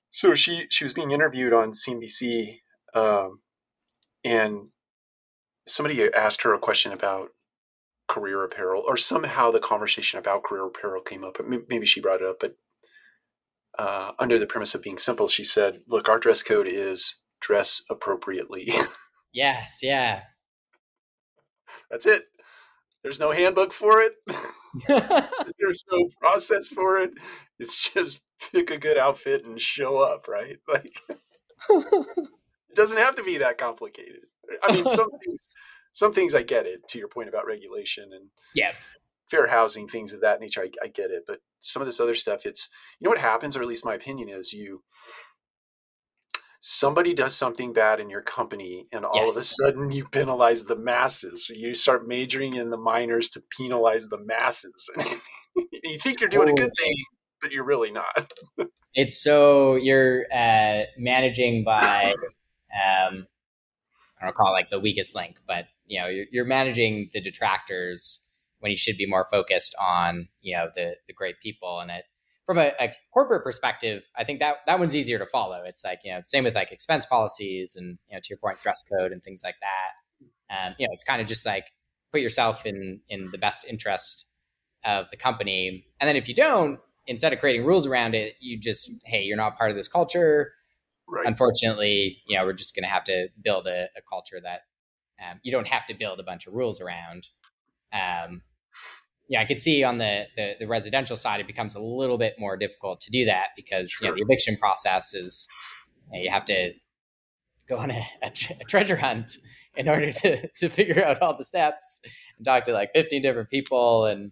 So 0.10 0.34
she 0.36 0.68
she 0.70 0.84
was 0.84 0.94
being 0.94 1.12
interviewed 1.12 1.54
on 1.54 1.72
CNBC, 1.72 2.60
um, 2.94 3.39
and 4.24 4.68
somebody 5.68 6.12
asked 6.14 6.41
her 6.44 6.54
a 6.54 6.60
question 6.60 6.91
about 6.91 7.30
career 8.14 8.43
apparel, 8.43 8.84
or 8.88 8.97
somehow 8.97 9.51
the 9.51 9.59
conversation 9.59 10.20
about 10.20 10.43
career 10.43 10.66
apparel 10.66 11.01
came 11.01 11.24
up. 11.24 11.38
May- 11.45 11.59
Maybe 11.70 11.86
she 11.86 12.01
brought 12.01 12.22
it 12.22 12.28
up, 12.28 12.38
but 12.39 12.55
uh, 13.80 14.11
under 14.20 14.38
the 14.38 14.45
premise 14.47 14.76
of 14.76 14.84
being 14.84 14.97
simple, 14.97 15.28
she 15.28 15.43
said, 15.43 15.82
"Look, 15.88 16.07
our 16.09 16.20
dress 16.20 16.41
code 16.43 16.68
is 16.68 17.22
dress 17.41 17.82
appropriately." 17.89 18.72
yes 19.34 19.80
yeah 19.82 20.22
That's 21.89 22.05
it. 22.05 22.26
There's 23.03 23.20
no 23.20 23.32
handbook 23.32 23.74
for 23.74 24.01
it. 24.01 24.14
There's 25.59 25.84
no 25.91 26.09
process 26.20 26.68
for 26.68 26.99
it. 26.99 27.11
It's 27.59 27.91
just 27.93 28.22
pick 28.51 28.72
a 28.72 28.78
good 28.78 28.97
outfit 28.97 29.45
and 29.45 29.59
show 29.59 29.97
up, 30.01 30.28
right? 30.28 30.57
Like 30.68 30.95
it 31.70 32.76
doesn't 32.76 32.97
have 32.97 33.16
to 33.16 33.24
be 33.24 33.38
that 33.38 33.57
complicated. 33.57 34.22
I 34.64 34.74
mean, 34.74 34.86
some 34.86 35.09
things, 35.24 35.47
some 35.94 36.12
things 36.12 36.36
I 36.36 36.44
get 36.44 36.66
it. 36.66 36.88
To 36.89 37.00
your 37.00 37.08
point 37.08 37.30
about 37.30 37.46
regulation 37.46 38.12
and 38.12 38.28
yeah 38.54 38.74
fair 39.34 39.48
housing, 39.48 39.88
things 39.88 40.14
of 40.14 40.22
that 40.22 40.39
nature, 40.39 40.62
I, 40.62 40.70
I 40.84 40.88
get 40.88 41.10
it. 41.10 41.24
But 41.26 41.39
some 41.60 41.82
of 41.82 41.88
this 41.88 42.00
other 42.00 42.14
stuff, 42.14 42.46
it's 42.46 42.70
you 43.00 43.06
know 43.06 43.10
what 43.10 43.20
happens, 43.20 43.56
or 43.56 43.62
at 43.62 43.68
least 43.68 43.86
my 43.86 43.96
opinion 43.96 44.30
is, 44.30 44.54
you 44.54 44.84
somebody 46.60 47.14
does 47.14 47.36
something 47.36 47.74
bad 47.74 48.00
in 48.00 48.10
your 48.10 48.22
company, 48.22 48.86
and 48.91 49.06
all 49.06 49.30
of 49.30 49.36
a 49.36 49.41
sudden 49.41 49.91
you 49.91 50.08
penalize 50.08 50.66
the 50.66 50.76
masses. 50.76 51.50
You 51.50 51.74
start 51.74 52.08
majoring 52.08 52.54
in 52.54 52.70
the 52.70 52.78
minors 52.78 53.28
to 53.30 53.41
penalize 53.58 54.08
the 54.08 54.20
masses. 54.20 54.89
you 55.84 55.98
think 56.00 56.22
you're 56.22 56.30
doing 56.30 56.50
a 56.50 56.54
good 56.54 56.72
thing, 56.80 56.96
but 57.41 57.52
you're 57.52 57.66
really 57.66 57.91
not. 57.91 58.32
it's 58.94 59.22
so 59.22 59.76
you're 59.76 60.26
uh, 60.34 60.84
managing 60.98 61.64
by 61.64 62.14
um, 62.74 63.28
I 64.22 64.26
don't 64.26 64.36
call 64.36 64.50
it 64.50 64.60
like 64.60 64.70
the 64.70 64.80
weakest 64.80 65.16
link, 65.16 65.39
but 65.48 65.66
you 65.86 66.00
know 66.00 66.08
you're, 66.08 66.26
you're 66.32 66.46
managing 66.46 67.10
the 67.14 67.22
detractors 67.22 68.28
when 68.60 68.72
you 68.72 68.78
should 68.78 68.98
be 68.98 69.06
more 69.06 69.28
focused 69.30 69.76
on 69.82 70.28
you 70.42 70.56
know 70.56 70.70
the 70.76 70.96
the 71.08 71.14
great 71.14 71.40
people. 71.42 71.80
And 71.80 71.92
it 71.92 72.06
from 72.46 72.58
a, 72.58 72.72
a 72.80 72.92
corporate 73.14 73.42
perspective 73.42 74.10
i 74.18 74.24
think 74.26 74.40
that 74.40 74.58
that 74.68 74.78
one's 74.78 74.96
easier 74.96 75.20
to 75.20 75.26
follow. 75.26 75.62
It's 75.66 75.84
like 75.84 76.00
you 76.04 76.12
know 76.12 76.22
same 76.24 76.44
with 76.44 76.56
like 76.56 76.72
expense 76.72 77.06
policies 77.06 77.76
and 77.76 77.98
you 78.08 78.16
know 78.16 78.20
to 78.22 78.30
your 78.30 78.38
point 78.38 78.62
dress 78.62 78.84
code 78.92 79.12
and 79.12 79.24
things 79.24 79.44
like 79.44 79.56
that. 79.62 80.56
Um, 80.56 80.76
you 80.78 80.88
know 80.88 80.94
it's 80.94 81.04
kind 81.04 81.22
of 81.22 81.28
just 81.28 81.46
like 81.46 81.66
put 82.12 82.22
yourself 82.22 82.66
in 82.66 83.02
in 83.10 83.30
the 83.32 83.38
best 83.38 83.68
interest 83.70 84.30
of 84.86 85.10
the 85.12 85.18
company. 85.18 85.86
And 86.00 86.08
then 86.08 86.16
if 86.16 86.28
you 86.28 86.36
don't 86.36 86.80
instead 87.06 87.34
of 87.34 87.40
creating 87.40 87.66
rules 87.66 87.86
around 87.86 88.16
it 88.16 88.36
you 88.40 88.58
just 88.58 88.90
hey 89.06 89.24
you're 89.24 89.38
not 89.38 89.58
part 89.58 89.72
of 89.72 89.78
this 89.78 89.88
culture. 89.88 90.54
Right. 91.06 91.28
unfortunately, 91.28 92.22
you 92.26 92.38
know, 92.38 92.46
we're 92.46 92.54
just 92.54 92.74
going 92.74 92.84
to 92.84 92.90
have 92.90 93.04
to 93.04 93.28
build 93.44 93.68
a, 93.68 93.90
a 93.98 94.02
culture 94.10 94.40
that 94.42 94.62
um, 95.24 95.39
you 95.43 95.51
don't 95.51 95.67
have 95.67 95.86
to 95.88 95.93
build 95.93 96.19
a 96.19 96.24
bunch 96.24 96.47
of 96.47 96.53
rules 96.53 96.82
around. 96.82 97.28
Um, 97.93 98.41
yeah, 99.30 99.41
I 99.41 99.45
could 99.45 99.61
see 99.61 99.84
on 99.84 99.97
the, 99.97 100.26
the 100.36 100.55
the 100.59 100.67
residential 100.67 101.15
side, 101.15 101.39
it 101.39 101.47
becomes 101.47 101.76
a 101.76 101.80
little 101.80 102.17
bit 102.17 102.36
more 102.38 102.57
difficult 102.57 102.99
to 103.01 103.11
do 103.11 103.26
that 103.26 103.47
because 103.55 103.97
you 104.01 104.07
know 104.07 104.15
the 104.15 104.21
eviction 104.21 104.57
process 104.57 105.13
is 105.13 105.47
you, 106.11 106.19
know, 106.19 106.24
you 106.24 106.32
have 106.32 106.45
to 106.45 106.74
go 107.67 107.78
on 107.78 107.91
a, 107.91 108.05
a, 108.21 108.30
tre- 108.30 108.57
a 108.59 108.63
treasure 108.65 108.97
hunt 108.97 109.38
in 109.76 109.88
order 109.88 110.11
to 110.11 110.47
to 110.57 110.69
figure 110.69 111.03
out 111.05 111.21
all 111.21 111.38
the 111.38 111.43
steps 111.43 112.01
and 112.38 112.45
talk 112.45 112.65
to 112.65 112.74
like 112.74 112.91
15 112.93 113.21
different 113.21 113.49
people. 113.49 114.05
And 114.05 114.32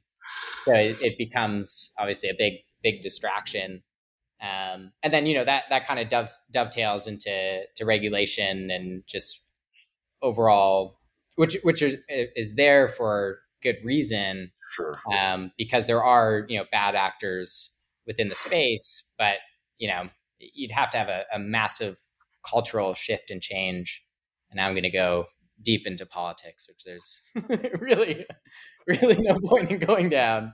so 0.65 0.73
it, 0.73 1.01
it 1.01 1.17
becomes 1.17 1.93
obviously 1.97 2.29
a 2.29 2.35
big 2.37 2.53
big 2.83 3.01
distraction. 3.01 3.83
Um, 4.41 4.91
and 5.03 5.13
then 5.13 5.25
you 5.25 5.35
know 5.35 5.45
that 5.45 5.65
that 5.69 5.87
kind 5.87 5.99
of 5.99 6.09
dove, 6.09 6.29
dovetails 6.51 7.07
into 7.07 7.63
to 7.75 7.85
regulation 7.85 8.71
and 8.71 9.03
just 9.07 9.43
overall 10.21 10.99
which 11.35 11.57
which 11.63 11.81
is 11.81 11.97
is 12.09 12.55
there 12.55 12.87
for 12.87 13.39
good 13.63 13.77
reason 13.83 14.51
Sure. 14.71 14.97
um, 15.13 15.51
because 15.57 15.85
there 15.87 16.03
are 16.03 16.45
you 16.47 16.57
know 16.57 16.65
bad 16.71 16.95
actors 16.95 17.77
within 18.07 18.29
the 18.29 18.35
space 18.35 19.13
but 19.17 19.35
you 19.77 19.87
know 19.87 20.09
you'd 20.39 20.71
have 20.71 20.89
to 20.91 20.97
have 20.97 21.09
a, 21.09 21.25
a 21.33 21.39
massive 21.39 21.99
cultural 22.43 22.93
shift 22.95 23.29
and 23.29 23.41
change. 23.41 24.03
And 24.49 24.57
now 24.57 24.67
i'm 24.67 24.73
going 24.73 24.83
to 24.83 24.89
go 24.89 25.25
deep 25.61 25.85
into 25.85 26.05
politics 26.07 26.67
which 26.67 26.83
there's 26.83 27.21
really 27.79 28.25
really 28.87 29.17
no 29.19 29.37
point 29.45 29.69
in 29.71 29.77
going 29.79 30.09
down. 30.09 30.53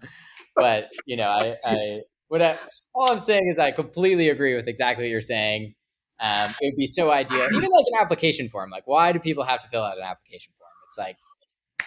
But 0.56 0.90
you 1.06 1.16
know 1.16 1.30
i 1.30 1.56
i 1.64 2.00
what 2.28 2.42
I, 2.42 2.58
all 2.94 3.12
i'm 3.12 3.20
saying 3.20 3.48
is 3.52 3.60
i 3.60 3.72
completely 3.72 4.30
agree 4.30 4.56
with 4.56 4.68
exactly 4.68 5.06
what 5.06 5.12
you're 5.12 5.22
saying 5.22 5.76
um, 6.20 6.54
it 6.62 6.68
would 6.68 6.78
be 6.78 6.88
so 6.88 7.12
ideal 7.12 7.48
even 7.54 7.70
like 7.70 7.86
an 7.92 8.00
application 8.00 8.50
form 8.50 8.70
like 8.70 8.88
why 8.88 9.12
do 9.12 9.20
people 9.20 9.44
have 9.44 9.62
to 9.62 9.68
fill 9.70 9.84
out 9.84 9.98
an 9.98 10.04
application 10.04 10.52
form 10.58 10.72
it's 10.88 10.98
like 10.98 11.18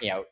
you 0.01 0.09
know 0.09 0.25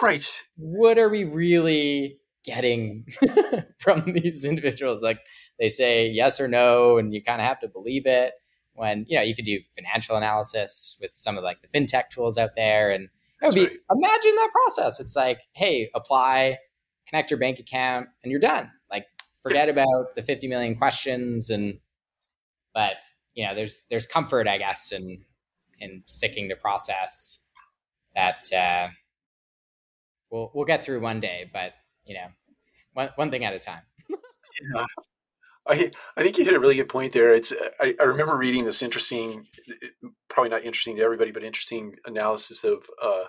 Right. 0.00 0.42
what 0.56 0.98
are 0.98 1.08
we 1.08 1.24
really 1.24 2.18
getting 2.44 3.06
from 3.78 4.12
these 4.12 4.44
individuals? 4.44 5.02
Like 5.02 5.20
they 5.58 5.68
say 5.68 6.08
yes 6.08 6.40
or 6.40 6.48
no, 6.48 6.98
and 6.98 7.12
you 7.12 7.22
kind 7.22 7.40
of 7.40 7.46
have 7.46 7.60
to 7.60 7.68
believe 7.68 8.06
it. 8.06 8.34
When 8.74 9.04
you 9.08 9.18
know 9.18 9.22
you 9.22 9.34
could 9.34 9.44
do 9.44 9.60
financial 9.76 10.16
analysis 10.16 10.96
with 11.00 11.12
some 11.12 11.36
of 11.36 11.44
like 11.44 11.60
the 11.60 11.68
fintech 11.68 12.08
tools 12.10 12.38
out 12.38 12.56
there, 12.56 12.90
and 12.90 13.04
it 13.42 13.46
would 13.46 13.54
be 13.54 13.66
right. 13.66 13.78
imagine 13.90 14.34
that 14.36 14.50
process. 14.52 14.98
It's 14.98 15.14
like, 15.14 15.40
hey, 15.52 15.90
apply, 15.94 16.58
connect 17.06 17.30
your 17.30 17.38
bank 17.38 17.58
account, 17.58 18.08
and 18.22 18.30
you're 18.30 18.40
done. 18.40 18.70
Like 18.90 19.06
forget 19.42 19.68
about 19.68 20.14
the 20.14 20.22
50 20.22 20.48
million 20.48 20.74
questions 20.74 21.50
and 21.50 21.78
but 22.74 22.94
you 23.34 23.46
know 23.46 23.54
there's 23.54 23.84
there's 23.90 24.06
comfort 24.06 24.48
i 24.48 24.58
guess 24.58 24.92
in 24.92 25.22
in 25.80 26.02
sticking 26.06 26.48
to 26.48 26.56
process 26.56 27.46
that 28.14 28.46
uh 28.52 28.88
we'll 30.30 30.50
we'll 30.54 30.64
get 30.64 30.84
through 30.84 31.00
one 31.00 31.20
day 31.20 31.48
but 31.52 31.72
you 32.04 32.14
know 32.14 32.26
one, 32.94 33.10
one 33.16 33.30
thing 33.30 33.44
at 33.44 33.54
a 33.54 33.58
time 33.58 33.82
Yeah. 34.74 34.84
I 35.66 35.90
I 36.16 36.22
think 36.22 36.38
you 36.38 36.44
hit 36.44 36.54
a 36.54 36.60
really 36.60 36.74
good 36.74 36.88
point 36.88 37.12
there. 37.12 37.32
It's 37.32 37.52
I, 37.80 37.94
I 38.00 38.04
remember 38.04 38.36
reading 38.36 38.64
this 38.64 38.82
interesting, 38.82 39.46
probably 40.28 40.50
not 40.50 40.64
interesting 40.64 40.96
to 40.96 41.02
everybody, 41.02 41.30
but 41.30 41.44
interesting 41.44 41.96
analysis 42.04 42.64
of 42.64 42.84
uh, 43.02 43.24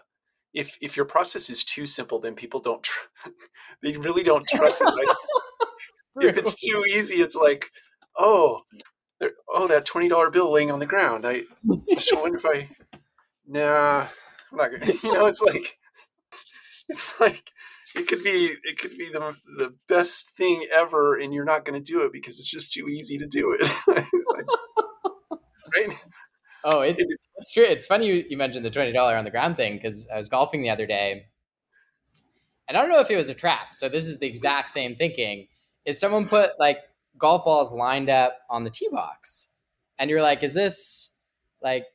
if 0.53 0.77
if 0.81 0.97
your 0.97 1.05
process 1.05 1.49
is 1.49 1.63
too 1.63 1.85
simple, 1.85 2.19
then 2.19 2.33
people 2.35 2.59
don't 2.59 2.83
tr- 2.83 3.29
they 3.83 3.97
really 3.97 4.23
don't 4.23 4.47
trust 4.47 4.81
it. 4.81 4.85
Right? 4.85 6.25
if 6.29 6.37
it's 6.37 6.55
too 6.55 6.85
easy, 6.87 7.17
it's 7.17 7.35
like 7.35 7.69
oh 8.17 8.61
oh 9.47 9.67
that 9.67 9.85
twenty 9.85 10.07
dollar 10.07 10.29
bill 10.29 10.51
laying 10.51 10.71
on 10.71 10.79
the 10.79 10.85
ground. 10.85 11.25
I 11.25 11.43
just 11.93 12.15
wonder 12.15 12.37
if 12.37 12.45
I 12.45 12.69
nah 13.47 14.07
I'm 14.51 14.57
not 14.57 14.71
gonna 14.71 14.93
you 15.03 15.13
know 15.13 15.25
it's 15.25 15.41
like 15.41 15.77
it's 16.89 17.19
like 17.19 17.51
it 17.95 18.07
could 18.07 18.23
be 18.23 18.55
it 18.63 18.77
could 18.79 18.97
be 18.97 19.09
the 19.09 19.35
the 19.57 19.73
best 19.87 20.29
thing 20.35 20.65
ever 20.73 21.19
and 21.19 21.33
you're 21.33 21.45
not 21.45 21.65
going 21.65 21.81
to 21.81 21.91
do 21.91 22.03
it 22.03 22.11
because 22.11 22.39
it's 22.39 22.49
just 22.49 22.73
too 22.73 22.87
easy 22.87 23.17
to 23.17 23.27
do 23.27 23.57
it. 23.59 23.69
Right? 25.75 25.97
Oh 26.63 26.81
it's 26.81 27.03
it's 27.37 27.51
true. 27.51 27.63
It's 27.63 27.87
funny 27.87 28.05
you, 28.05 28.25
you 28.29 28.37
mentioned 28.37 28.63
the 28.63 28.69
$20 28.69 28.95
on 28.95 29.25
the 29.25 29.31
ground 29.31 29.57
thing 29.57 29.73
because 29.73 30.07
i 30.13 30.17
was 30.19 30.29
golfing 30.29 30.61
the 30.61 30.69
other 30.69 30.85
day 30.85 31.25
and 32.67 32.77
i 32.77 32.81
don't 32.81 32.91
know 32.91 32.99
if 32.99 33.09
it 33.09 33.15
was 33.15 33.29
a 33.29 33.33
trap. 33.33 33.73
So 33.73 33.89
this 33.89 34.05
is 34.05 34.19
the 34.19 34.27
exact 34.27 34.69
same 34.69 34.95
thinking. 34.95 35.47
Is 35.85 35.99
someone 35.99 36.27
put 36.27 36.51
like 36.59 36.77
golf 37.17 37.45
balls 37.45 37.71
lined 37.73 38.09
up 38.09 38.37
on 38.49 38.63
the 38.63 38.69
tee 38.69 38.89
box, 38.91 39.49
and 39.97 40.09
you're 40.09 40.21
like, 40.21 40.43
is 40.43 40.53
this 40.53 41.09
like 41.61 41.85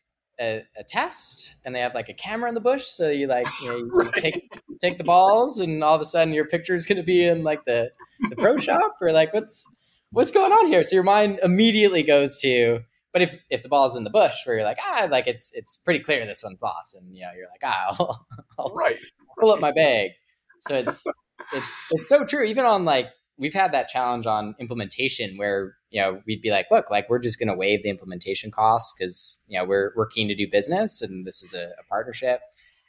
a, 0.41 0.65
a, 0.77 0.85
test? 0.85 1.57
And 1.65 1.75
they 1.75 1.81
have 1.81 1.95
like 1.95 2.09
a 2.09 2.15
camera 2.15 2.49
in 2.49 2.55
the 2.55 2.61
bush. 2.61 2.85
So 2.85 3.11
you 3.11 3.27
like 3.27 3.47
you 3.63 3.69
know 3.69 3.77
you, 3.77 3.91
you 4.05 4.11
take 4.17 4.51
take 4.81 4.99
the 4.99 5.05
balls 5.05 5.59
and 5.59 5.83
all 5.83 5.95
of 5.95 6.01
a 6.01 6.05
sudden 6.05 6.33
your 6.33 6.47
picture 6.47 6.75
is 6.75 6.87
going 6.87 6.97
to 6.97 7.03
be 7.03 7.25
in 7.25 7.43
like 7.43 7.65
the 7.65 7.91
the 8.31 8.37
pro 8.37 8.57
shop. 8.59 8.97
Or 9.01 9.13
like 9.13 9.35
what's 9.35 9.67
what's 10.11 10.31
going 10.31 10.53
on 10.53 10.67
here? 10.69 10.83
So 10.83 10.95
your 10.95 11.05
mind 11.05 11.41
immediately 11.43 12.03
goes 12.03 12.39
to 12.39 12.81
but 13.13 13.23
if 13.23 13.35
if 13.51 13.63
the 13.63 13.69
ball's 13.69 13.97
in 13.97 14.05
the 14.05 14.11
bush 14.11 14.35
where 14.45 14.57
you're 14.57 14.65
like 14.65 14.79
ah 14.81 15.09
like 15.11 15.27
it's 15.27 15.51
it's 15.55 15.77
pretty 15.77 16.01
clear 16.01 16.25
this 16.27 16.43
one's 16.43 16.63
lost. 16.63 16.95
And 16.95 17.15
you 17.15 17.23
know 17.23 17.31
you're 17.37 17.49
like 17.49 17.63
ah 17.65 17.97
I'll, 17.99 18.27
I'll 18.59 18.75
right. 18.75 18.99
pull 19.41 19.51
up 19.51 19.61
my 19.61 19.73
bag. 19.73 20.13
So 20.61 20.77
it's 20.77 21.07
it's 21.53 21.87
it's 21.91 22.09
so 22.09 22.25
true. 22.25 22.45
Even 22.45 22.65
on 22.65 22.85
like 22.85 23.09
we've 23.39 23.55
had 23.55 23.73
that 23.73 23.89
challenge 23.89 24.27
on 24.27 24.55
implementation 24.59 25.37
where 25.37 25.77
you 25.91 26.01
know 26.01 26.21
we'd 26.27 26.43
be 26.43 26.51
like 26.51 26.71
look 26.71 26.91
like 26.91 27.09
we're 27.09 27.19
just 27.19 27.39
going 27.39 27.49
to 27.49 27.55
waive 27.55 27.83
the 27.83 27.89
implementation 27.89 28.51
costs 28.51 28.95
because 28.99 29.43
you 29.49 29.59
know 29.59 29.65
we're 29.65 29.93
we're 29.97 30.07
keen 30.07 30.29
to 30.29 30.35
do 30.35 30.51
business 30.51 31.01
and 31.01 31.27
this 31.27 31.43
is 31.43 31.55
a, 31.55 31.71
a 31.79 31.85
partnership. 31.89 32.41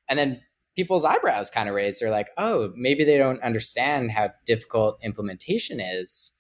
And 0.10 0.18
then 0.18 0.42
people's 0.76 1.06
eyebrows 1.06 1.50
kind 1.50 1.70
of 1.70 1.76
raise. 1.76 2.00
They're 2.00 2.10
like 2.10 2.30
oh 2.38 2.74
maybe 2.76 3.04
they 3.04 3.18
don't 3.18 3.42
understand 3.42 4.12
how 4.12 4.32
difficult 4.46 5.00
implementation 5.04 5.80
is 5.80 6.36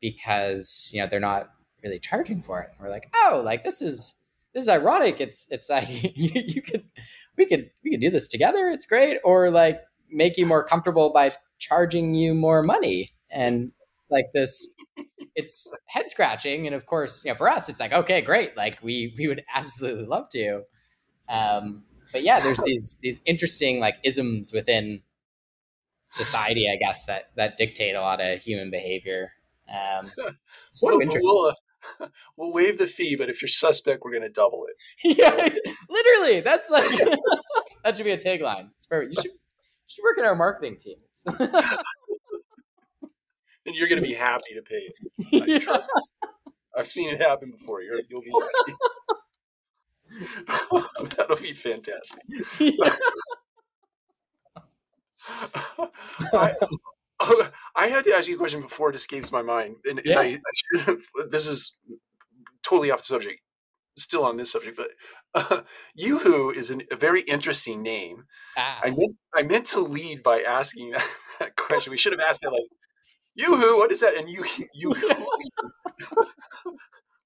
because 0.00 0.90
you 0.92 1.00
know 1.00 1.06
they're 1.06 1.20
not 1.20 1.50
really 1.82 1.98
charging 1.98 2.42
for 2.42 2.60
it. 2.60 2.70
And 2.70 2.80
we're 2.80 2.92
like 2.92 3.10
oh 3.14 3.42
like 3.44 3.64
this 3.64 3.82
is 3.82 4.14
this 4.54 4.64
is 4.64 4.68
ironic. 4.68 5.20
It's 5.20 5.50
it's 5.50 5.68
like 5.68 5.88
you, 6.16 6.30
you 6.34 6.62
could 6.62 6.84
we 7.36 7.46
could 7.46 7.70
we 7.82 7.90
could 7.90 8.00
do 8.00 8.10
this 8.10 8.28
together. 8.28 8.68
It's 8.68 8.86
great. 8.86 9.18
Or 9.24 9.50
like 9.50 9.80
make 10.12 10.36
you 10.36 10.46
more 10.46 10.64
comfortable 10.64 11.12
by 11.12 11.32
charging 11.58 12.14
you 12.14 12.34
more 12.34 12.62
money 12.62 13.12
and 13.30 13.72
it's 13.90 14.06
like 14.10 14.26
this 14.34 14.70
it's 15.36 15.70
head 15.86 16.08
scratching. 16.08 16.66
And 16.66 16.74
of 16.74 16.86
course 16.86 17.24
you 17.24 17.30
know 17.30 17.36
for 17.36 17.48
us 17.48 17.68
it's 17.68 17.80
like 17.80 17.92
okay 17.92 18.20
great. 18.20 18.56
Like 18.56 18.78
we 18.82 19.14
we 19.16 19.28
would 19.28 19.44
absolutely 19.54 20.06
love 20.06 20.28
to. 20.30 20.62
Um 21.28 21.84
but 22.12 22.22
yeah 22.22 22.40
there's 22.40 22.60
these 22.62 22.98
these 23.02 23.20
interesting 23.24 23.80
like 23.80 23.96
isms 24.02 24.52
within 24.52 25.02
society 26.12 26.66
i 26.68 26.74
guess 26.76 27.06
that 27.06 27.30
that 27.36 27.56
dictate 27.56 27.94
a 27.94 28.00
lot 28.00 28.20
of 28.20 28.40
human 28.40 28.70
behavior. 28.70 29.32
Um 29.68 30.10
so 30.70 30.88
we'll, 30.88 31.00
interesting. 31.00 31.20
we'll, 31.24 31.54
uh, 32.00 32.08
we'll 32.36 32.52
waive 32.52 32.78
the 32.78 32.86
fee 32.86 33.16
but 33.16 33.30
if 33.30 33.40
you're 33.40 33.48
suspect 33.48 34.02
we're 34.04 34.10
going 34.10 34.22
to 34.22 34.28
double 34.28 34.66
it. 34.66 34.76
Yeah 35.18 35.48
literally 35.88 36.40
that's 36.40 36.68
like 36.70 36.90
that 37.84 37.96
should 37.96 38.04
be 38.04 38.10
a 38.10 38.18
tagline. 38.18 38.70
It's 38.76 38.86
perfect. 38.86 39.12
You 39.14 39.22
should 39.22 39.32
you 39.32 39.94
should 39.94 40.02
work 40.02 40.18
in 40.18 40.24
our 40.24 40.34
marketing 40.34 40.76
team 40.76 40.96
and 43.70 43.78
you're 43.78 43.86
going 43.88 44.02
to 44.02 44.06
be 44.08 44.14
happy 44.14 44.54
to 44.54 44.62
pay 44.62 44.88
it. 44.88 44.94
Yeah. 45.48 45.58
Trust 45.60 45.90
me. 45.94 46.02
I've 46.76 46.88
seen 46.88 47.08
it 47.08 47.20
happen 47.20 47.52
before. 47.52 47.82
you 47.82 48.02
will 48.10 48.20
be 48.20 48.32
happy. 48.66 48.74
That'll 51.16 51.36
be 51.36 51.52
fantastic. 51.52 52.20
Yeah. 52.58 52.96
I, 56.32 56.54
I, 57.76 57.86
had 57.86 58.04
to 58.04 58.14
ask 58.14 58.26
you 58.26 58.34
a 58.34 58.38
question 58.38 58.62
before 58.62 58.90
it 58.90 58.96
escapes 58.96 59.30
my 59.30 59.42
mind, 59.42 59.76
and, 59.88 60.00
yeah. 60.04 60.20
and 60.20 60.40
I, 60.76 60.90
I 60.90 60.96
this 61.30 61.46
is 61.46 61.76
totally 62.64 62.90
off 62.90 63.00
the 63.00 63.04
subject. 63.04 63.40
Still 63.96 64.24
on 64.24 64.36
this 64.36 64.50
subject, 64.50 64.76
but 64.76 64.90
uh, 65.34 65.62
Yuhu 66.00 66.54
is 66.54 66.70
an, 66.70 66.82
a 66.90 66.96
very 66.96 67.20
interesting 67.22 67.82
name. 67.82 68.24
Ah. 68.56 68.80
I 68.82 68.90
meant 68.90 69.16
I 69.34 69.42
meant 69.42 69.66
to 69.68 69.80
lead 69.80 70.22
by 70.22 70.42
asking 70.42 70.92
that, 70.92 71.06
that 71.38 71.56
question. 71.56 71.90
We 71.92 71.98
should 71.98 72.12
have 72.12 72.20
asked 72.20 72.42
it 72.42 72.50
like 72.50 72.62
Yuhu, 73.38 73.76
what 73.76 73.92
is 73.92 74.00
that? 74.00 74.16
And 74.16 74.28
you, 74.28 74.44
you, 74.74 74.94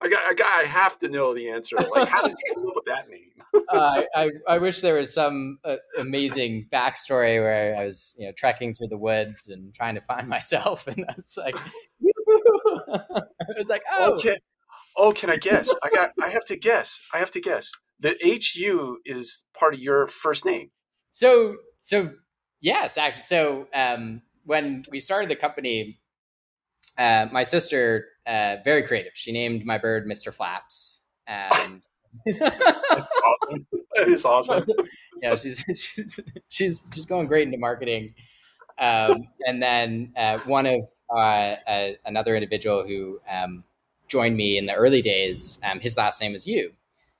I 0.00 0.08
got, 0.08 0.24
I 0.24 0.34
got, 0.34 0.60
I 0.60 0.64
have 0.64 0.98
to 0.98 1.08
know 1.08 1.34
the 1.34 1.48
answer. 1.48 1.76
Like, 1.76 2.08
how 2.08 2.26
did 2.26 2.36
you 2.44 2.54
come 2.54 2.66
up 2.68 2.74
with 2.74 2.84
that 2.86 3.08
name? 3.08 3.30
uh, 3.70 4.02
I, 4.14 4.30
I 4.48 4.58
wish 4.58 4.80
there 4.82 4.96
was 4.96 5.14
some 5.14 5.58
uh, 5.64 5.76
amazing 5.98 6.68
backstory 6.70 7.40
where 7.40 7.74
I 7.76 7.84
was, 7.84 8.14
you 8.18 8.26
know, 8.26 8.32
trekking 8.36 8.74
through 8.74 8.88
the 8.88 8.98
woods 8.98 9.48
and 9.48 9.72
trying 9.72 9.94
to 9.94 10.02
find 10.02 10.28
myself, 10.28 10.86
and 10.86 11.06
I 11.08 11.14
was 11.16 11.38
like, 11.38 11.56
I 11.58 13.54
was 13.56 13.68
like, 13.68 13.82
oh, 13.92 14.12
okay. 14.12 14.36
Oh, 14.96 15.12
can 15.12 15.30
I 15.30 15.36
guess? 15.36 15.74
I 15.82 15.88
got, 15.90 16.10
I 16.22 16.28
have 16.28 16.44
to 16.46 16.56
guess. 16.56 17.00
I 17.12 17.18
have 17.18 17.30
to 17.32 17.40
guess. 17.40 17.72
The 17.98 18.16
HU 18.22 18.98
is 19.04 19.46
part 19.58 19.74
of 19.74 19.80
your 19.80 20.06
first 20.06 20.44
name. 20.44 20.70
So, 21.12 21.56
so 21.80 22.10
yes, 22.60 22.98
actually. 22.98 23.22
So, 23.22 23.68
um, 23.72 24.22
when 24.44 24.84
we 24.90 24.98
started 24.98 25.30
the 25.30 25.36
company, 25.36 25.98
uh, 26.98 27.28
my 27.32 27.42
sister, 27.42 28.06
uh, 28.26 28.56
very 28.64 28.82
creative. 28.82 29.12
She 29.14 29.32
named 29.32 29.64
my 29.64 29.78
bird 29.78 30.06
Mr. 30.06 30.32
Flaps, 30.32 31.02
and 31.26 31.82
that's 32.26 33.10
awesome. 33.24 33.66
Is 33.96 34.24
awesome. 34.24 34.64
yeah, 35.22 35.36
she's 35.36 35.64
she's 35.66 36.20
she's 36.48 36.82
she's 36.92 37.06
going 37.06 37.26
great 37.26 37.46
into 37.46 37.58
marketing. 37.58 38.14
Um, 38.78 39.28
and 39.46 39.62
then 39.62 40.12
uh, 40.16 40.38
one 40.40 40.66
of 40.66 40.80
uh, 41.16 41.54
another 42.04 42.34
individual 42.34 42.86
who 42.86 43.20
um, 43.28 43.64
joined 44.08 44.36
me 44.36 44.58
in 44.58 44.66
the 44.66 44.74
early 44.74 45.00
days, 45.00 45.60
um, 45.70 45.78
his 45.78 45.96
last 45.96 46.20
name 46.20 46.34
is 46.34 46.46
Yu. 46.46 46.72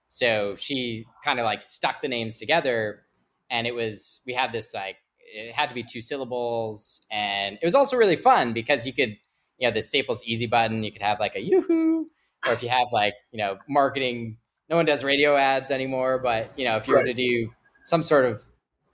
So 0.09 0.57
she 0.57 1.07
kind 1.25 1.39
of 1.39 1.45
like 1.45 1.63
stuck 1.63 2.03
the 2.03 2.09
names 2.09 2.39
together, 2.39 3.03
and 3.51 3.67
it 3.67 3.75
was 3.75 4.21
we 4.27 4.33
had 4.33 4.53
this 4.53 4.75
like 4.75 4.97
it 5.35 5.55
had 5.55 5.69
to 5.69 5.75
be 5.75 5.83
two 5.83 6.01
syllables, 6.01 7.03
and 7.11 7.59
it 7.61 7.65
was 7.65 7.75
also 7.75 7.97
really 7.97 8.17
fun 8.17 8.53
because 8.53 8.87
you 8.87 8.93
could, 8.93 9.17
you 9.59 9.69
know, 9.69 9.75
the 9.75 9.83
Staples 9.83 10.23
Easy 10.25 10.47
button. 10.47 10.83
You 10.83 10.93
could 10.93 11.03
have 11.03 11.21
like 11.21 11.35
a 11.35 11.41
yoo-hoo, 11.41 12.09
or 12.47 12.53
if 12.53 12.63
you 12.63 12.69
have 12.69 12.89
like 12.93 13.15
you 13.33 13.39
know 13.39 13.59
marketing. 13.69 14.39
No 14.71 14.77
one 14.77 14.87
does 14.87 15.05
radio 15.05 15.37
ads 15.37 15.71
anymore, 15.71 16.19
but 16.19 16.51
you 16.57 16.65
know 16.65 16.77
if 16.77 16.89
you 16.89 16.95
right. 16.95 17.03
were 17.03 17.07
to 17.07 17.15
do 17.15 17.51
some 17.85 18.03
sort 18.03 18.25
of 18.25 18.43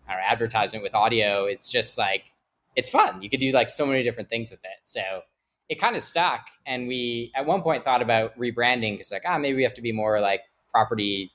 know, 0.08 0.16
advertisement 0.22 0.82
with 0.82 0.94
audio, 0.94 1.44
it's 1.44 1.68
just 1.68 1.98
like 1.98 2.32
it's 2.76 2.88
fun. 2.88 3.22
You 3.22 3.30
could 3.30 3.40
do 3.40 3.50
like 3.52 3.70
so 3.70 3.86
many 3.86 4.02
different 4.02 4.28
things 4.28 4.50
with 4.50 4.60
it. 4.64 4.80
So 4.84 5.22
it 5.68 5.80
kind 5.80 5.96
of 5.96 6.02
stuck, 6.02 6.46
and 6.66 6.88
we 6.88 7.32
at 7.36 7.46
one 7.46 7.62
point 7.62 7.84
thought 7.84 8.02
about 8.02 8.36
rebranding 8.38 8.94
because 8.94 9.12
like 9.12 9.22
ah 9.26 9.38
maybe 9.38 9.56
we 9.56 9.62
have 9.62 9.74
to 9.74 9.82
be 9.82 9.92
more 9.92 10.20
like 10.20 10.42
property 10.72 11.32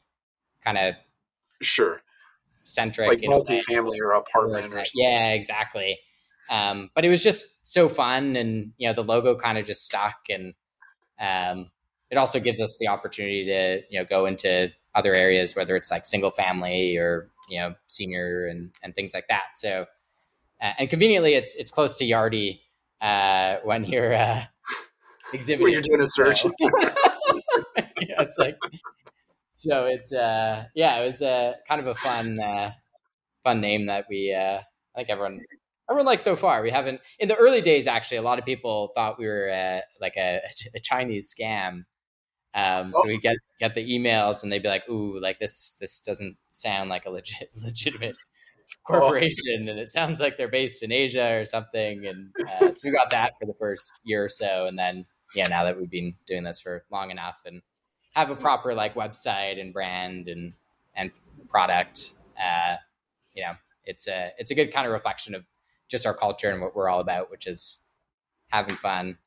kind 0.64 0.78
of 0.78 0.96
sure 1.62 2.02
centric, 2.66 3.08
like 3.08 3.20
multifamily 3.22 3.98
or 4.02 4.12
apartment. 4.12 4.74
Or 4.74 4.84
yeah, 4.94 5.30
exactly. 5.30 6.00
Um, 6.50 6.90
but 6.94 7.06
it 7.06 7.10
was 7.10 7.24
just 7.24 7.68
so 7.68 7.90
fun, 7.90 8.36
and 8.36 8.74
you 8.78 8.88
know, 8.88 8.94
the 8.94 9.04
logo 9.04 9.36
kind 9.36 9.58
of 9.58 9.66
just 9.66 9.86
stuck, 9.86 10.18
and 10.30 10.54
um, 11.20 11.72
it 12.12 12.18
also 12.18 12.40
gives 12.40 12.62
us 12.62 12.78
the 12.78 12.90
opportunity 12.90 13.46
to 13.46 13.82
you 13.90 14.00
know 14.00 14.06
go 14.06 14.26
into 14.26 14.72
other 14.94 15.14
areas, 15.14 15.56
whether 15.56 15.76
it's 15.76 15.90
like 15.90 16.06
single 16.06 16.32
family 16.32 16.98
or 16.98 17.30
you 17.50 17.60
know 17.60 17.76
senior 17.88 18.48
and 18.48 18.72
and 18.84 18.94
things 18.94 19.14
like 19.14 19.28
that. 19.30 19.56
So, 19.56 19.86
uh, 20.62 20.74
and 20.78 20.90
conveniently, 20.90 21.34
it's 21.34 21.56
it's 21.56 21.72
close 21.72 21.98
to 21.98 22.06
Yardi 22.06 22.60
uh, 23.02 23.58
when 23.64 23.86
you're 23.86 24.14
uh, 24.14 24.44
exhibiting. 25.34 25.64
when 25.64 25.74
you're 25.74 25.82
doing 25.82 26.02
a 26.02 26.08
search. 26.08 26.46
Yeah, 28.02 28.22
it's 28.22 28.38
like 28.38 28.58
so 29.56 29.86
it 29.86 30.12
uh, 30.12 30.66
yeah 30.76 31.00
it 31.00 31.06
was 31.06 31.22
a 31.22 31.56
kind 31.68 31.80
of 31.80 31.88
a 31.88 31.96
fun 31.96 32.40
uh, 32.40 32.72
fun 33.44 33.62
name 33.62 33.86
that 33.86 34.06
we 34.10 34.34
uh, 34.34 34.60
I 34.60 34.98
think 34.98 35.10
everyone 35.10 35.40
everyone 35.90 36.06
likes 36.06 36.24
so 36.24 36.36
far. 36.36 36.62
We 36.62 36.72
haven't 36.72 37.00
in 37.20 37.30
the 37.30 37.36
early 37.36 37.62
days 37.62 37.88
actually 37.88 38.18
a 38.18 38.22
lot 38.22 38.38
of 38.38 38.46
people 38.46 38.92
thought 38.96 39.18
we 39.18 39.28
were 39.28 39.50
uh, 39.50 39.80
like 40.02 40.18
a, 40.18 40.42
a, 40.76 40.80
Chinese 40.80 41.34
scam. 41.34 41.86
Um, 42.54 42.92
so 42.92 43.02
oh. 43.04 43.08
we 43.08 43.18
get 43.18 43.38
get 43.60 43.76
the 43.76 43.90
emails 43.90 44.44
and 44.44 44.52
they'd 44.52 44.64
be 44.64 44.70
like, 44.70 44.88
"Ooh, 44.90 45.20
like 45.22 45.40
this 45.40 45.78
this 45.80 46.02
doesn't 46.02 46.38
sound 46.50 46.90
like 46.90 47.06
a 47.06 47.10
legit 47.10 47.50
legitimate 47.56 48.18
oh. 48.90 49.00
corporation, 49.00 49.68
oh. 49.68 49.72
and 49.72 49.80
it 49.80 49.90
sounds 49.90 50.20
like 50.20 50.38
they're 50.38 50.50
based 50.50 50.84
in 50.84 50.92
Asia 50.92 51.40
or 51.40 51.46
something." 51.46 52.06
And 52.06 52.32
uh, 52.50 52.74
so 52.74 52.82
we 52.84 52.92
got 52.92 53.10
that 53.12 53.34
for 53.40 53.46
the 53.46 53.56
first 53.58 53.92
year 54.04 54.26
or 54.26 54.30
so, 54.30 54.66
and 54.68 54.78
then 54.78 55.06
yeah, 55.34 55.48
now 55.48 55.64
that 55.64 55.78
we've 55.78 55.90
been 55.90 56.14
doing 56.28 56.44
this 56.44 56.60
for 56.60 56.84
long 56.92 57.12
enough 57.12 57.38
and 57.46 57.62
have 58.16 58.30
a 58.30 58.36
proper 58.36 58.74
like 58.74 58.96
website 58.96 59.60
and 59.60 59.74
brand 59.74 60.28
and 60.28 60.54
and 60.96 61.12
product, 61.50 62.14
uh, 62.40 62.78
you 63.34 63.44
know, 63.44 63.54
it's 63.84 64.08
a 64.08 64.32
it's 64.38 64.52
a 64.52 64.56
good 64.56 64.74
kind 64.74 64.88
of 64.88 64.94
reflection 64.94 65.36
of 65.36 65.44
just 65.90 66.06
our 66.06 66.14
culture 66.14 66.50
and 66.50 66.62
what 66.62 66.76
we're 66.76 66.90
all 66.90 67.02
about, 67.02 67.30
which 67.30 67.46
is 67.46 67.82
having 68.48 68.76
fun, 68.76 69.18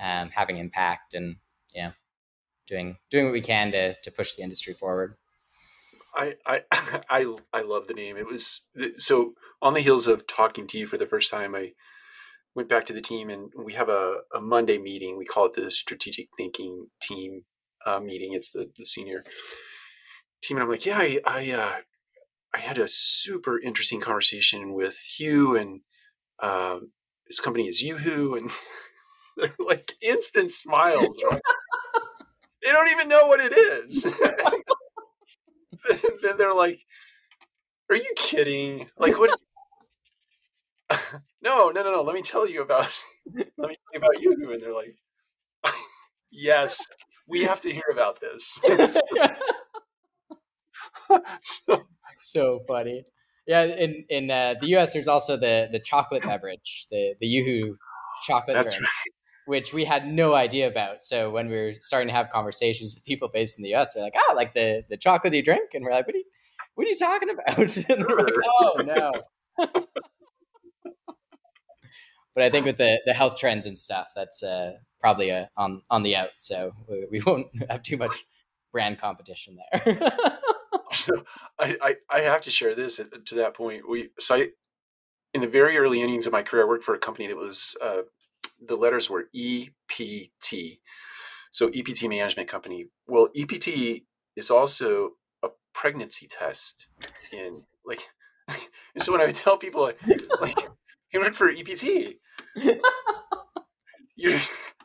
um, 0.00 0.30
having 0.30 0.58
impact, 0.58 1.14
and 1.14 1.36
you 1.74 1.82
know, 1.82 1.92
doing 2.66 2.96
doing 3.10 3.24
what 3.24 3.32
we 3.32 3.40
can 3.40 3.72
to 3.72 3.94
to 3.94 4.10
push 4.10 4.34
the 4.34 4.42
industry 4.42 4.72
forward. 4.72 5.14
I 6.14 6.36
I 6.46 6.62
I 7.10 7.36
I 7.52 7.62
love 7.62 7.88
the 7.88 7.94
name. 7.94 8.16
It 8.16 8.26
was 8.26 8.62
so 8.96 9.34
on 9.60 9.74
the 9.74 9.80
heels 9.80 10.06
of 10.06 10.26
talking 10.26 10.66
to 10.68 10.78
you 10.78 10.86
for 10.86 10.96
the 10.96 11.06
first 11.06 11.30
time. 11.30 11.54
I 11.54 11.72
went 12.54 12.68
back 12.68 12.86
to 12.86 12.92
the 12.92 13.00
team 13.00 13.30
and 13.30 13.52
we 13.56 13.74
have 13.74 13.88
a, 13.88 14.20
a 14.34 14.40
Monday 14.40 14.78
meeting. 14.78 15.16
We 15.16 15.24
call 15.24 15.46
it 15.46 15.54
the 15.54 15.70
strategic 15.70 16.28
thinking 16.36 16.88
team 17.00 17.44
uh, 17.88 18.00
meeting. 18.00 18.34
It's 18.34 18.50
the 18.50 18.70
the 18.76 18.84
senior 18.84 19.22
team, 20.42 20.56
and 20.56 20.64
I'm 20.64 20.70
like, 20.70 20.86
yeah, 20.86 20.98
I 20.98 21.20
I, 21.24 21.50
uh, 21.50 21.76
I 22.54 22.58
had 22.58 22.78
a 22.78 22.88
super 22.88 23.58
interesting 23.60 24.00
conversation 24.00 24.72
with 24.72 24.98
Hugh, 25.16 25.56
and 25.56 25.80
uh, 26.40 26.80
his 27.26 27.40
company 27.40 27.68
is 27.68 27.82
Yuhu, 27.82 28.38
and 28.38 28.50
they're 29.36 29.54
like 29.58 29.94
instant 30.00 30.50
smiles. 30.50 31.20
Right? 31.30 31.40
they 32.64 32.70
don't 32.70 32.90
even 32.90 33.08
know 33.08 33.26
what 33.26 33.40
it 33.40 33.52
is. 33.56 34.02
then 36.22 36.36
they're 36.36 36.54
like, 36.54 36.80
"Are 37.90 37.96
you 37.96 38.12
kidding? 38.16 38.88
Like 38.98 39.18
what?" 39.18 39.38
no, 41.42 41.70
no, 41.70 41.82
no, 41.82 41.92
no. 41.92 42.02
Let 42.02 42.14
me 42.14 42.22
tell 42.22 42.48
you 42.48 42.62
about. 42.62 42.88
let 43.34 43.46
me 43.58 43.76
tell 43.92 43.92
you 43.92 43.98
about 43.98 44.20
you. 44.22 44.52
And 44.52 44.62
they're 44.62 44.74
like, 44.74 44.96
"Yes, 46.30 46.78
we 47.28 47.44
have 47.44 47.60
to 47.62 47.72
hear 47.72 47.84
about 47.92 48.20
this." 48.20 48.60
so, 51.42 51.82
so 52.16 52.60
funny. 52.66 53.04
Yeah, 53.46 53.64
in 53.64 54.04
in 54.10 54.30
uh, 54.30 54.54
the 54.60 54.68
U.S., 54.68 54.92
there's 54.92 55.08
also 55.08 55.36
the 55.36 55.68
the 55.72 55.80
chocolate 55.80 56.22
beverage, 56.22 56.86
the 56.90 57.14
the 57.20 57.26
Yoo-hoo 57.26 57.76
chocolate 58.26 58.56
That's 58.56 58.74
drink, 58.74 58.84
right. 58.84 59.12
which 59.46 59.72
we 59.72 59.84
had 59.84 60.06
no 60.06 60.34
idea 60.34 60.68
about. 60.68 61.02
So 61.02 61.30
when 61.30 61.48
we 61.48 61.56
were 61.56 61.72
starting 61.72 62.08
to 62.08 62.14
have 62.14 62.28
conversations 62.28 62.94
with 62.94 63.04
people 63.04 63.28
based 63.32 63.58
in 63.58 63.62
the 63.62 63.70
U.S., 63.70 63.94
they're 63.94 64.02
like, 64.02 64.14
"Oh, 64.16 64.34
like 64.36 64.52
the 64.54 64.82
the 64.90 64.98
chocolatey 64.98 65.42
drink," 65.42 65.70
and 65.72 65.84
we're 65.84 65.92
like, 65.92 66.06
"What 66.06 66.14
are 66.14 66.18
you, 66.18 66.24
what 66.74 66.86
are 66.86 66.90
you 66.90 66.96
talking 66.96 67.30
about?" 67.30 67.58
and 67.58 68.04
they're 68.04 68.16
like, 68.16 68.34
"Oh 68.60 68.82
no." 68.84 69.12
But 72.38 72.44
I 72.44 72.50
think 72.50 72.66
with 72.66 72.76
the 72.76 73.00
the 73.04 73.14
health 73.14 73.36
trends 73.36 73.66
and 73.66 73.76
stuff, 73.76 74.12
that's 74.14 74.44
uh, 74.44 74.74
probably 75.00 75.30
a, 75.30 75.42
uh, 75.42 75.46
on 75.56 75.82
on 75.90 76.04
the 76.04 76.14
out. 76.14 76.28
So 76.38 76.72
we, 76.88 77.04
we 77.10 77.20
won't 77.26 77.48
have 77.68 77.82
too 77.82 77.96
much 77.96 78.12
brand 78.70 79.00
competition 79.00 79.56
there. 79.72 79.98
I, 81.58 81.76
I, 81.82 81.94
I 82.08 82.20
have 82.20 82.40
to 82.42 82.52
share 82.52 82.76
this 82.76 83.00
to 83.24 83.34
that 83.34 83.54
point. 83.54 83.88
We 83.88 84.10
so 84.20 84.36
I, 84.36 84.48
in 85.34 85.40
the 85.40 85.48
very 85.48 85.76
early 85.78 86.00
innings 86.00 86.28
of 86.28 86.32
my 86.32 86.42
career, 86.42 86.62
I 86.62 86.68
worked 86.68 86.84
for 86.84 86.94
a 86.94 86.98
company 86.98 87.26
that 87.26 87.36
was 87.36 87.76
uh, 87.82 88.02
the 88.64 88.76
letters 88.76 89.10
were 89.10 89.28
EPT, 89.34 90.78
so 91.50 91.72
EPT 91.74 92.04
management 92.04 92.48
company. 92.48 92.86
Well, 93.08 93.30
EPT 93.36 94.04
is 94.36 94.48
also 94.48 95.14
a 95.42 95.48
pregnancy 95.74 96.28
test, 96.28 96.86
in 97.32 97.64
like. 97.84 98.02
and 98.48 99.02
so 99.02 99.10
when 99.10 99.20
I 99.20 99.26
would 99.26 99.34
tell 99.34 99.58
people 99.58 99.90
like 100.40 100.68
he 101.08 101.18
worked 101.18 101.36
for 101.36 101.50
EPT, 101.50 102.18
you 104.16 104.40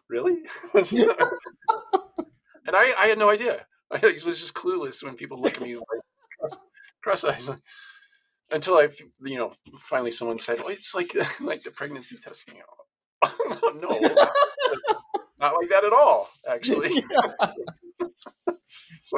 really? 0.10 0.38
and 0.74 0.86
I 2.76 2.94
I 2.98 3.08
had 3.08 3.18
no 3.20 3.30
idea. 3.30 3.66
I 3.92 4.00
was 4.02 4.24
just 4.24 4.54
clueless 4.54 5.04
when 5.04 5.16
people 5.16 5.40
look 5.40 5.56
at 5.56 5.62
me 5.62 5.76
like 5.76 6.54
cross 7.02 7.24
eyes 7.24 7.50
until 8.54 8.78
I, 8.78 8.90
you 9.24 9.38
know, 9.38 9.52
finally 9.80 10.12
someone 10.12 10.40
said, 10.40 10.60
"Oh, 10.64 10.70
it's 10.70 10.96
like 10.96 11.14
like 11.42 11.64
the 11.64 11.72
pregnancy 11.72 12.18
testing." 12.18 12.56
no, 13.76 14.00
not 15.40 15.56
like 15.56 15.70
that 15.70 15.84
at 15.86 15.94
all. 15.94 16.30
Actually. 16.48 17.04
so, 18.68 19.18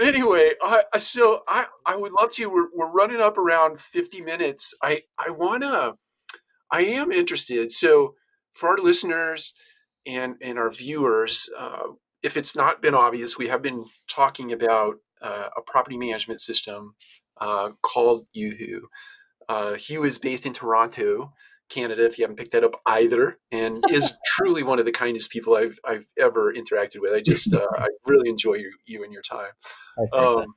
anyway, 0.00 0.50
I, 0.62 0.98
so 0.98 1.42
I 1.48 1.66
I 1.86 1.96
would 1.96 2.12
love 2.12 2.30
to. 2.32 2.46
We're 2.46 2.68
we're 2.74 2.90
running 2.90 3.20
up 3.20 3.38
around 3.38 3.80
fifty 3.80 4.20
minutes. 4.20 4.74
I 4.82 5.02
I 5.18 5.30
wanna. 5.30 5.94
I 6.72 6.82
am 6.82 7.12
interested. 7.12 7.70
So 7.70 8.14
for 8.54 8.70
our 8.70 8.78
listeners 8.78 9.54
and 10.06 10.36
and 10.40 10.58
our 10.58 10.70
viewers, 10.70 11.48
uh, 11.56 11.88
if 12.22 12.36
it's 12.36 12.56
not 12.56 12.82
been 12.82 12.94
obvious, 12.94 13.38
we 13.38 13.48
have 13.48 13.62
been 13.62 13.84
talking 14.08 14.50
about 14.50 14.96
uh, 15.20 15.48
a 15.56 15.62
property 15.62 15.98
management 15.98 16.40
system 16.40 16.94
uh, 17.40 17.70
called 17.82 18.24
Yuhu. 18.36 18.80
Uh, 19.48 19.74
Hugh 19.74 20.04
is 20.04 20.18
based 20.18 20.46
in 20.46 20.52
Toronto, 20.52 21.32
Canada. 21.68 22.06
If 22.06 22.18
you 22.18 22.24
haven't 22.24 22.36
picked 22.36 22.52
that 22.52 22.64
up 22.64 22.80
either, 22.86 23.38
and 23.50 23.84
is 23.90 24.14
truly 24.24 24.62
one 24.62 24.78
of 24.78 24.84
the 24.86 24.92
kindest 24.92 25.30
people 25.30 25.56
I've 25.56 25.78
I've 25.84 26.06
ever 26.18 26.52
interacted 26.52 27.00
with. 27.00 27.12
I 27.12 27.20
just 27.20 27.52
uh, 27.52 27.66
I 27.76 27.88
really 28.06 28.30
enjoy 28.30 28.54
you 28.54 28.72
you 28.86 29.04
and 29.04 29.12
your 29.12 29.22
time. 29.22 29.52
Um, 30.12 30.54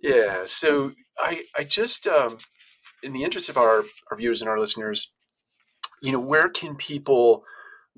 yeah. 0.00 0.42
So 0.44 0.92
I 1.18 1.44
I 1.56 1.64
just 1.64 2.06
um, 2.06 2.36
in 3.02 3.12
the 3.12 3.24
interest 3.24 3.48
of 3.48 3.56
our 3.56 3.84
our 4.10 4.16
viewers 4.16 4.40
and 4.40 4.48
our 4.48 4.58
listeners, 4.58 5.12
you 6.02 6.12
know, 6.12 6.20
where 6.20 6.48
can 6.48 6.76
people 6.76 7.44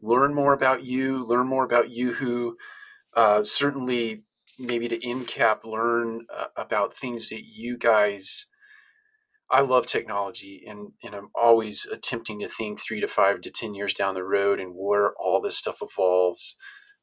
learn 0.01 0.35
more 0.35 0.53
about 0.53 0.85
you, 0.85 1.25
learn 1.25 1.47
more 1.47 1.65
about 1.65 1.91
Yuhu? 1.91 2.53
Uh, 3.15 3.45
certainly 3.45 4.25
maybe 4.59 4.89
to 4.89 5.07
in-cap 5.07 5.65
learn 5.65 6.25
uh, 6.35 6.47
about 6.57 6.95
things 6.95 7.29
that 7.29 7.43
you 7.45 7.77
guys 7.77 8.47
I 9.53 9.61
love 9.61 9.87
technology 9.87 10.65
and, 10.67 10.93
and 11.03 11.15
I'm 11.15 11.29
always 11.35 11.85
attempting 11.85 12.41
to 12.41 12.49
think 12.49 12.81
three 12.81 13.03
to 13.03 13.07
five 13.07 13.43
to 13.43 13.51
10 13.51 13.75
years 13.75 13.93
down 13.93 14.15
the 14.15 14.25
road 14.25 14.59
and 14.59 14.73
where 14.75 15.13
all 15.21 15.43
this 15.43 15.59
stuff 15.59 15.83
evolves, 15.83 16.57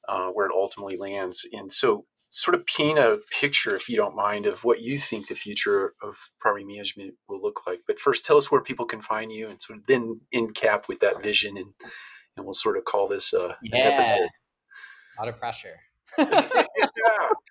uh, 0.08 0.30
where 0.30 0.48
it 0.48 0.52
ultimately 0.56 0.98
lands. 0.98 1.48
And 1.54 1.72
so, 1.72 2.06
sort 2.30 2.56
of 2.56 2.66
paint 2.66 3.00
a 3.00 3.20
picture, 3.42 3.76
if 3.76 3.90
you 3.90 3.98
don't 3.98 4.16
mind, 4.16 4.46
of 4.46 4.64
what 4.64 4.82
you 4.82 4.98
think 4.98 5.28
the 5.28 5.36
future 5.36 5.94
of 6.02 6.32
property 6.40 6.64
management 6.64 7.16
will 7.28 7.42
look 7.42 7.66
like. 7.68 7.82
But 7.88 8.00
first, 8.00 8.26
tell 8.26 8.38
us 8.38 8.52
where 8.52 8.62
people 8.62 8.86
can 8.86 9.02
find 9.02 9.32
you 9.32 9.50
and 9.50 9.62
sort 9.62 9.80
of 9.80 9.88
then 9.88 10.22
in 10.32 10.54
cap 10.54 10.88
with 10.88 11.00
that 11.00 11.22
vision. 11.22 11.58
And, 11.58 11.74
and 12.38 12.46
we'll 12.46 12.54
sort 12.54 12.78
of 12.78 12.86
call 12.86 13.08
this 13.08 13.34
uh, 13.34 13.54
yeah. 13.64 13.78
an 13.78 13.94
episode. 13.94 14.30
A 15.18 15.22
lot 15.22 15.28
of 15.28 15.40
pressure 15.40 15.76
yeah, 16.18 16.26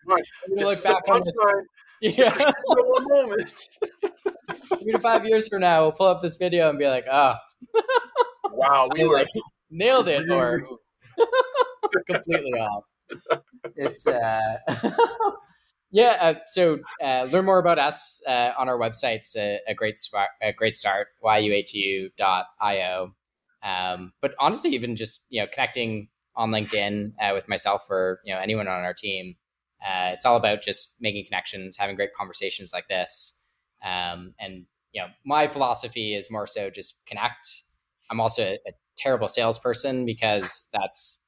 right. 0.07 0.23
look 0.49 0.83
back 0.83 1.03
on 1.11 1.23
this. 1.25 1.37
Yeah. 2.01 2.31
Three 4.81 4.93
to 4.93 4.99
five 4.99 5.27
years 5.27 5.49
from 5.49 5.61
now, 5.61 5.83
we'll 5.83 5.93
pull 5.93 6.07
up 6.07 6.23
this 6.23 6.37
video 6.37 6.71
and 6.71 6.79
be 6.79 6.87
like, 6.87 7.05
"Ah, 7.11 7.41
oh. 7.75 7.83
wow, 8.53 8.89
we 8.95 9.07
were 9.07 9.15
like 9.15 9.29
nailed 9.71 10.09
it," 10.09 10.31
or 10.31 10.61
completely 12.07 12.53
off. 12.53 12.85
It's 13.79 14.07
uh, 14.07 14.59
yeah. 15.91 16.17
Uh, 16.21 16.35
so 16.47 16.81
uh, 17.03 17.29
learn 17.31 17.45
more 17.45 17.61
about 17.61 17.79
us 17.79 18.21
uh, 18.27 18.51
on 18.59 18.69
our 18.69 18.77
website's 18.77 19.37
a, 19.37 19.61
a 19.69 19.75
great 19.75 19.97
start. 19.99 20.31
A 20.43 20.53
great 20.53 20.75
start. 20.77 21.09
yuhu.io. 21.25 23.15
Um, 23.63 24.13
but 24.21 24.35
honestly, 24.39 24.71
even 24.71 24.97
just 24.97 25.25
you 25.31 25.41
know 25.41 25.47
connecting 25.53 26.09
on 26.35 26.51
LinkedIn 26.51 27.13
uh, 27.21 27.31
with 27.35 27.49
myself 27.49 27.89
or 27.89 28.21
you 28.25 28.35
know 28.35 28.41
anyone 28.41 28.69
on 28.69 28.85
our 28.85 28.95
team. 28.95 29.37
Uh, 29.81 30.11
it's 30.13 30.27
all 30.27 30.37
about 30.37 30.61
just 30.61 30.97
making 31.01 31.25
connections, 31.25 31.77
having 31.77 31.95
great 31.95 32.13
conversations 32.13 32.73
like 32.73 32.89
this. 32.89 33.39
Um, 33.85 34.35
and 34.41 34.67
you 34.93 35.01
know, 35.01 35.09
my 35.25 35.47
philosophy 35.47 36.15
is 36.15 36.33
more 36.33 36.49
so 36.49 36.69
just 36.69 37.07
connect. 37.07 37.63
I'm 38.11 38.21
also 38.21 38.43
a, 38.43 38.55
a 38.67 38.73
terrible 38.97 39.29
salesperson 39.29 40.05
because 40.05 40.69
that's 40.73 41.23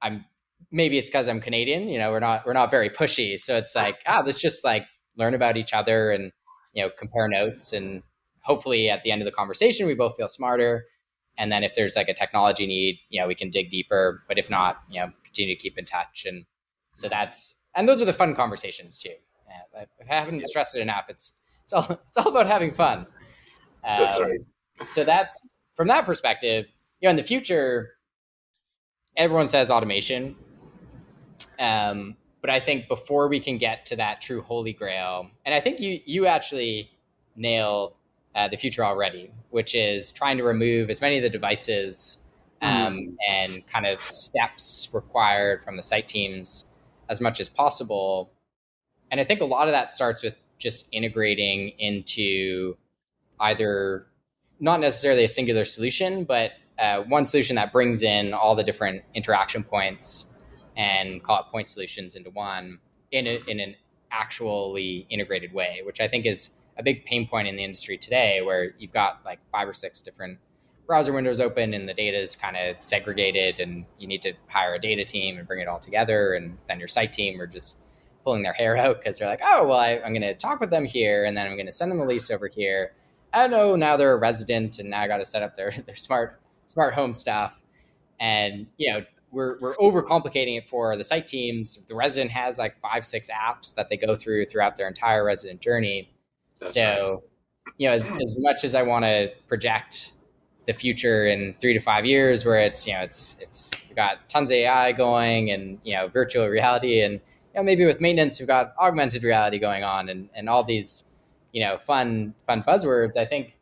I'm 0.00 0.24
maybe 0.70 0.98
it's 0.98 1.08
because 1.08 1.28
I'm 1.28 1.40
Canadian. 1.40 1.88
You 1.88 1.98
know, 1.98 2.10
we're 2.10 2.20
not 2.20 2.46
we're 2.46 2.52
not 2.52 2.70
very 2.70 2.90
pushy, 2.90 3.38
so 3.38 3.56
it's 3.56 3.74
like 3.74 4.00
ah, 4.06 4.22
let's 4.24 4.40
just 4.40 4.64
like 4.64 4.84
learn 5.16 5.34
about 5.34 5.56
each 5.56 5.72
other 5.72 6.10
and 6.10 6.32
you 6.72 6.82
know 6.82 6.90
compare 6.98 7.28
notes 7.28 7.72
and 7.72 8.02
hopefully 8.42 8.88
at 8.88 9.02
the 9.02 9.10
end 9.10 9.20
of 9.20 9.26
the 9.26 9.32
conversation 9.32 9.86
we 9.86 9.94
both 9.94 10.16
feel 10.16 10.28
smarter 10.28 10.84
and 11.38 11.52
then 11.52 11.62
if 11.62 11.74
there's 11.74 11.94
like 11.94 12.08
a 12.08 12.14
technology 12.14 12.66
need, 12.66 12.98
you 13.08 13.20
know, 13.20 13.28
we 13.28 13.34
can 13.34 13.48
dig 13.48 13.70
deeper. 13.70 14.24
But 14.26 14.38
if 14.38 14.50
not, 14.50 14.82
you 14.90 15.00
know, 15.00 15.12
continue 15.24 15.54
to 15.54 15.60
keep 15.60 15.78
in 15.78 15.84
touch. 15.84 16.24
And 16.26 16.44
so 16.94 17.08
that's 17.08 17.62
and 17.74 17.88
those 17.88 18.02
are 18.02 18.04
the 18.04 18.12
fun 18.12 18.34
conversations 18.34 18.98
too. 18.98 19.14
Yeah, 19.48 19.84
I 20.10 20.14
haven't 20.14 20.44
stressed 20.46 20.76
it 20.76 20.80
enough. 20.80 21.04
It's 21.08 21.40
it's 21.62 21.72
all 21.72 21.86
it's 22.08 22.18
all 22.18 22.28
about 22.28 22.48
having 22.48 22.72
fun. 22.72 23.06
Um, 23.84 24.00
that's 24.00 24.20
right. 24.20 24.40
so 24.84 25.04
that's 25.04 25.60
from 25.76 25.88
that 25.88 26.04
perspective. 26.04 26.66
You 27.00 27.06
know, 27.06 27.10
in 27.10 27.16
the 27.16 27.22
future, 27.22 27.90
everyone 29.16 29.46
says 29.46 29.70
automation. 29.70 30.34
Um, 31.58 32.16
but 32.40 32.50
I 32.50 32.60
think 32.60 32.88
before 32.88 33.28
we 33.28 33.40
can 33.40 33.58
get 33.58 33.86
to 33.86 33.96
that 33.96 34.20
true 34.20 34.42
holy 34.42 34.72
grail, 34.72 35.30
and 35.44 35.54
I 35.54 35.60
think 35.60 35.80
you 35.80 36.00
you 36.04 36.26
actually 36.26 36.90
nailed 37.36 37.94
uh, 38.34 38.48
the 38.48 38.56
future 38.56 38.84
already, 38.84 39.30
which 39.50 39.74
is 39.74 40.12
trying 40.12 40.36
to 40.38 40.44
remove 40.44 40.90
as 40.90 41.00
many 41.00 41.16
of 41.16 41.22
the 41.22 41.30
devices 41.30 42.24
um, 42.62 42.94
mm. 42.94 43.16
and 43.28 43.66
kind 43.66 43.86
of 43.86 44.00
steps 44.00 44.88
required 44.92 45.64
from 45.64 45.76
the 45.76 45.82
site 45.82 46.08
teams 46.08 46.66
as 47.08 47.20
much 47.20 47.40
as 47.40 47.48
possible. 47.48 48.30
And 49.10 49.20
I 49.20 49.24
think 49.24 49.40
a 49.40 49.44
lot 49.44 49.68
of 49.68 49.72
that 49.72 49.90
starts 49.90 50.22
with 50.22 50.40
just 50.58 50.88
integrating 50.92 51.70
into 51.78 52.76
either 53.40 54.06
not 54.60 54.80
necessarily 54.80 55.24
a 55.24 55.28
singular 55.28 55.64
solution, 55.64 56.24
but 56.24 56.52
uh, 56.78 57.02
one 57.02 57.24
solution 57.24 57.56
that 57.56 57.72
brings 57.72 58.02
in 58.02 58.32
all 58.32 58.54
the 58.54 58.64
different 58.64 59.02
interaction 59.14 59.64
points 59.64 60.34
and 60.78 61.22
call 61.22 61.40
it 61.40 61.46
point 61.50 61.68
solutions 61.68 62.14
into 62.14 62.30
one 62.30 62.78
in, 63.10 63.26
a, 63.26 63.40
in 63.46 63.60
an 63.60 63.74
actually 64.10 65.06
integrated 65.10 65.52
way, 65.52 65.82
which 65.84 66.00
I 66.00 66.08
think 66.08 66.24
is 66.24 66.54
a 66.78 66.82
big 66.82 67.04
pain 67.04 67.26
point 67.28 67.48
in 67.48 67.56
the 67.56 67.64
industry 67.64 67.98
today 67.98 68.40
where 68.40 68.72
you've 68.78 68.92
got 68.92 69.20
like 69.24 69.40
five 69.52 69.68
or 69.68 69.72
six 69.72 70.00
different 70.00 70.38
browser 70.86 71.12
windows 71.12 71.40
open 71.40 71.74
and 71.74 71.88
the 71.88 71.92
data 71.92 72.16
is 72.16 72.34
kind 72.34 72.56
of 72.56 72.76
segregated 72.80 73.60
and 73.60 73.84
you 73.98 74.06
need 74.06 74.22
to 74.22 74.32
hire 74.46 74.74
a 74.74 74.78
data 74.78 75.04
team 75.04 75.36
and 75.36 75.46
bring 75.46 75.60
it 75.60 75.68
all 75.68 75.78
together 75.78 76.32
and 76.32 76.56
then 76.66 76.78
your 76.78 76.88
site 76.88 77.12
team 77.12 77.38
are 77.40 77.46
just 77.46 77.80
pulling 78.24 78.42
their 78.42 78.54
hair 78.54 78.74
out 78.76 78.98
because 78.98 79.18
they're 79.18 79.28
like 79.28 79.42
oh 79.44 79.66
well 79.66 79.78
I, 79.78 79.96
am 79.96 80.12
going 80.12 80.22
to 80.22 80.34
talk 80.34 80.60
with 80.60 80.70
them 80.70 80.86
here 80.86 81.26
and 81.26 81.36
then 81.36 81.46
i'm 81.46 81.56
going 81.56 81.66
to 81.66 81.72
send 81.72 81.90
them 81.90 82.00
a 82.00 82.06
lease 82.06 82.30
over 82.30 82.48
here. 82.48 82.92
I 83.34 83.46
know 83.48 83.76
now 83.76 83.98
they're 83.98 84.14
a 84.14 84.16
resident 84.16 84.78
and 84.78 84.88
now 84.88 85.02
i 85.02 85.08
got 85.08 85.18
to 85.18 85.26
set 85.26 85.42
up 85.42 85.56
their, 85.56 85.72
their 85.86 85.96
smart 85.96 86.40
smart 86.64 86.94
home 86.94 87.12
stuff. 87.12 87.60
And 88.20 88.66
you 88.78 88.92
know 88.92 89.04
we're 89.30 89.58
we're 89.60 89.76
overcomplicating 89.76 90.56
it 90.56 90.68
for 90.68 90.96
the 90.96 91.04
site 91.04 91.26
teams. 91.26 91.78
The 91.86 91.94
resident 91.94 92.30
has 92.30 92.58
like 92.58 92.80
five 92.80 93.04
six 93.04 93.28
apps 93.30 93.74
that 93.74 93.88
they 93.88 93.96
go 93.96 94.16
through 94.16 94.46
throughout 94.46 94.76
their 94.76 94.88
entire 94.88 95.24
resident 95.24 95.60
journey. 95.60 96.10
That's 96.60 96.74
so 96.74 97.22
right. 97.66 97.74
you 97.78 97.88
know 97.88 97.94
as, 97.94 98.08
as 98.08 98.36
much 98.38 98.64
as 98.64 98.74
I 98.74 98.82
want 98.82 99.04
to 99.04 99.30
project 99.46 100.12
the 100.66 100.72
future 100.72 101.26
in 101.26 101.54
three 101.60 101.72
to 101.72 101.80
five 101.80 102.04
years 102.04 102.44
where 102.44 102.58
it's 102.58 102.86
you 102.86 102.92
know 102.92 103.00
it's 103.00 103.36
it's 103.40 103.70
we've 103.88 103.96
got 103.96 104.28
tons 104.28 104.50
of 104.50 104.54
AI 104.54 104.92
going 104.92 105.50
and 105.50 105.78
you 105.82 105.94
know 105.94 106.08
virtual 106.08 106.46
reality 106.46 107.00
and 107.00 107.14
you 107.14 107.20
know 107.56 107.62
maybe 107.62 107.86
with 107.86 108.00
maintenance 108.00 108.38
we've 108.38 108.48
got 108.48 108.74
augmented 108.78 109.22
reality 109.22 109.58
going 109.58 109.82
on 109.82 110.08
and 110.08 110.28
and 110.34 110.48
all 110.48 110.64
these 110.64 111.04
you 111.52 111.62
know 111.62 111.78
fun 111.78 112.34
fun 112.46 112.62
buzzwords. 112.62 113.16
I 113.16 113.24
think 113.24 113.54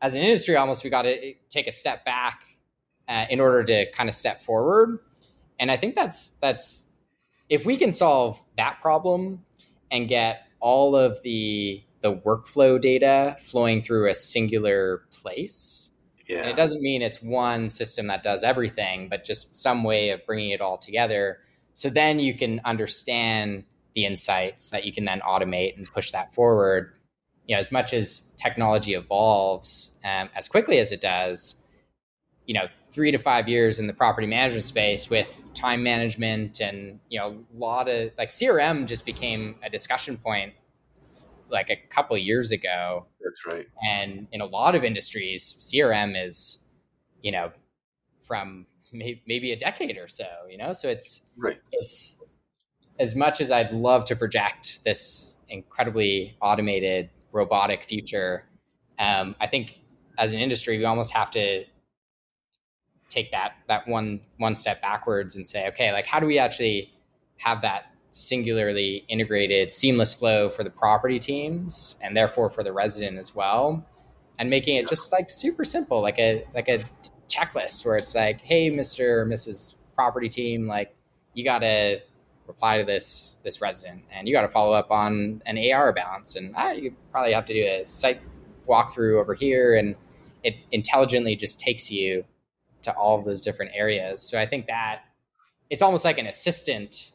as 0.00 0.14
an 0.14 0.22
industry 0.22 0.56
almost 0.56 0.84
we 0.84 0.90
got 0.90 1.02
to 1.02 1.34
take 1.48 1.66
a 1.66 1.72
step 1.72 2.04
back 2.04 2.42
uh, 3.08 3.26
in 3.30 3.40
order 3.40 3.64
to 3.64 3.90
kind 3.92 4.08
of 4.08 4.14
step 4.14 4.42
forward. 4.42 4.98
And 5.58 5.70
I 5.70 5.76
think 5.76 5.94
that's 5.94 6.30
that's 6.40 6.86
if 7.48 7.66
we 7.66 7.76
can 7.76 7.92
solve 7.92 8.40
that 8.56 8.80
problem 8.80 9.44
and 9.90 10.08
get 10.08 10.42
all 10.60 10.94
of 10.94 11.22
the 11.22 11.82
the 12.00 12.14
workflow 12.14 12.80
data 12.80 13.36
flowing 13.42 13.82
through 13.82 14.08
a 14.08 14.14
singular 14.14 15.02
place 15.10 15.88
yeah. 16.28 16.40
And 16.40 16.50
it 16.50 16.56
doesn't 16.56 16.82
mean 16.82 17.00
it's 17.00 17.22
one 17.22 17.70
system 17.70 18.06
that 18.08 18.22
does 18.22 18.44
everything, 18.44 19.08
but 19.08 19.24
just 19.24 19.56
some 19.56 19.82
way 19.82 20.10
of 20.10 20.24
bringing 20.26 20.50
it 20.50 20.60
all 20.60 20.76
together. 20.76 21.38
So 21.72 21.88
then 21.88 22.20
you 22.20 22.36
can 22.36 22.60
understand 22.64 23.64
the 23.94 24.04
insights 24.04 24.70
that 24.70 24.84
you 24.84 24.92
can 24.92 25.06
then 25.06 25.20
automate 25.20 25.76
and 25.76 25.90
push 25.90 26.12
that 26.12 26.34
forward. 26.34 26.92
You 27.46 27.56
know, 27.56 27.60
as 27.60 27.72
much 27.72 27.94
as 27.94 28.34
technology 28.36 28.92
evolves 28.92 29.98
um, 30.04 30.28
as 30.36 30.48
quickly 30.48 30.78
as 30.78 30.92
it 30.92 31.00
does, 31.00 31.64
you 32.44 32.52
know, 32.52 32.66
three 32.90 33.10
to 33.10 33.18
five 33.18 33.48
years 33.48 33.78
in 33.78 33.86
the 33.86 33.92
property 33.92 34.26
management 34.26 34.64
space 34.64 35.10
with 35.10 35.42
time 35.54 35.82
management 35.82 36.60
and 36.60 37.00
you 37.08 37.18
know 37.18 37.28
a 37.28 37.56
lot 37.56 37.88
of 37.88 38.10
like 38.16 38.30
CRM 38.30 38.86
just 38.86 39.04
became 39.04 39.56
a 39.62 39.70
discussion 39.70 40.16
point 40.16 40.52
like 41.50 41.70
a 41.70 41.76
couple 41.76 42.16
years 42.16 42.50
ago. 42.50 43.06
That's 43.22 43.46
right. 43.46 43.66
And 43.88 44.26
in 44.32 44.40
a 44.40 44.46
lot 44.46 44.74
of 44.74 44.84
industries, 44.84 45.56
CRM 45.60 46.14
is, 46.26 46.66
you 47.22 47.32
know, 47.32 47.50
from 48.22 48.66
maybe 48.92 49.52
a 49.52 49.56
decade 49.56 49.96
or 49.96 50.08
so. 50.08 50.26
You 50.50 50.58
know, 50.58 50.72
so 50.72 50.88
it's 50.88 51.26
right. 51.36 51.58
It's 51.72 52.22
as 52.98 53.14
much 53.14 53.40
as 53.40 53.50
I'd 53.50 53.72
love 53.72 54.04
to 54.06 54.16
project 54.16 54.84
this 54.84 55.36
incredibly 55.48 56.36
automated 56.40 57.10
robotic 57.32 57.84
future. 57.84 58.44
Um, 58.98 59.36
I 59.40 59.46
think 59.46 59.80
as 60.18 60.34
an 60.34 60.40
industry, 60.40 60.78
we 60.78 60.84
almost 60.84 61.12
have 61.12 61.30
to 61.32 61.64
take 63.08 63.30
that 63.30 63.54
that 63.68 63.86
one 63.88 64.20
one 64.36 64.56
step 64.56 64.82
backwards 64.82 65.36
and 65.36 65.46
say, 65.46 65.68
okay, 65.68 65.92
like 65.92 66.04
how 66.04 66.20
do 66.20 66.26
we 66.26 66.38
actually 66.38 66.92
have 67.38 67.62
that 67.62 67.92
singularly 68.10 69.04
integrated, 69.08 69.72
seamless 69.72 70.12
flow 70.12 70.48
for 70.48 70.64
the 70.64 70.70
property 70.70 71.18
teams 71.18 71.98
and 72.02 72.16
therefore 72.16 72.50
for 72.50 72.62
the 72.62 72.72
resident 72.72 73.18
as 73.18 73.34
well. 73.34 73.84
And 74.38 74.50
making 74.50 74.76
it 74.76 74.88
just 74.88 75.12
like 75.12 75.30
super 75.30 75.64
simple, 75.64 76.00
like 76.00 76.18
a 76.18 76.44
like 76.54 76.68
a 76.68 76.80
checklist 77.28 77.84
where 77.84 77.96
it's 77.96 78.14
like, 78.14 78.40
hey, 78.40 78.70
Mr. 78.70 79.00
or 79.00 79.26
Mrs. 79.26 79.74
Property 79.94 80.28
Team, 80.28 80.66
like 80.66 80.94
you 81.34 81.44
gotta 81.44 82.02
reply 82.46 82.78
to 82.78 82.84
this 82.84 83.38
this 83.44 83.60
resident 83.60 84.02
and 84.12 84.26
you 84.26 84.34
gotta 84.34 84.48
follow 84.48 84.72
up 84.72 84.90
on 84.90 85.42
an 85.46 85.58
AR 85.72 85.92
balance 85.92 86.36
and 86.36 86.54
ah, 86.56 86.70
you 86.70 86.94
probably 87.12 87.32
have 87.32 87.44
to 87.46 87.52
do 87.52 87.62
a 87.62 87.84
site 87.84 88.20
walkthrough 88.68 89.20
over 89.20 89.34
here 89.34 89.76
and 89.76 89.94
it 90.44 90.54
intelligently 90.72 91.36
just 91.36 91.60
takes 91.60 91.90
you 91.90 92.24
to 92.82 92.92
all 92.94 93.18
of 93.18 93.24
those 93.24 93.40
different 93.40 93.72
areas. 93.74 94.22
So 94.22 94.38
I 94.40 94.46
think 94.46 94.66
that 94.66 95.02
it's 95.70 95.82
almost 95.82 96.04
like 96.04 96.18
an 96.18 96.26
assistant 96.26 97.12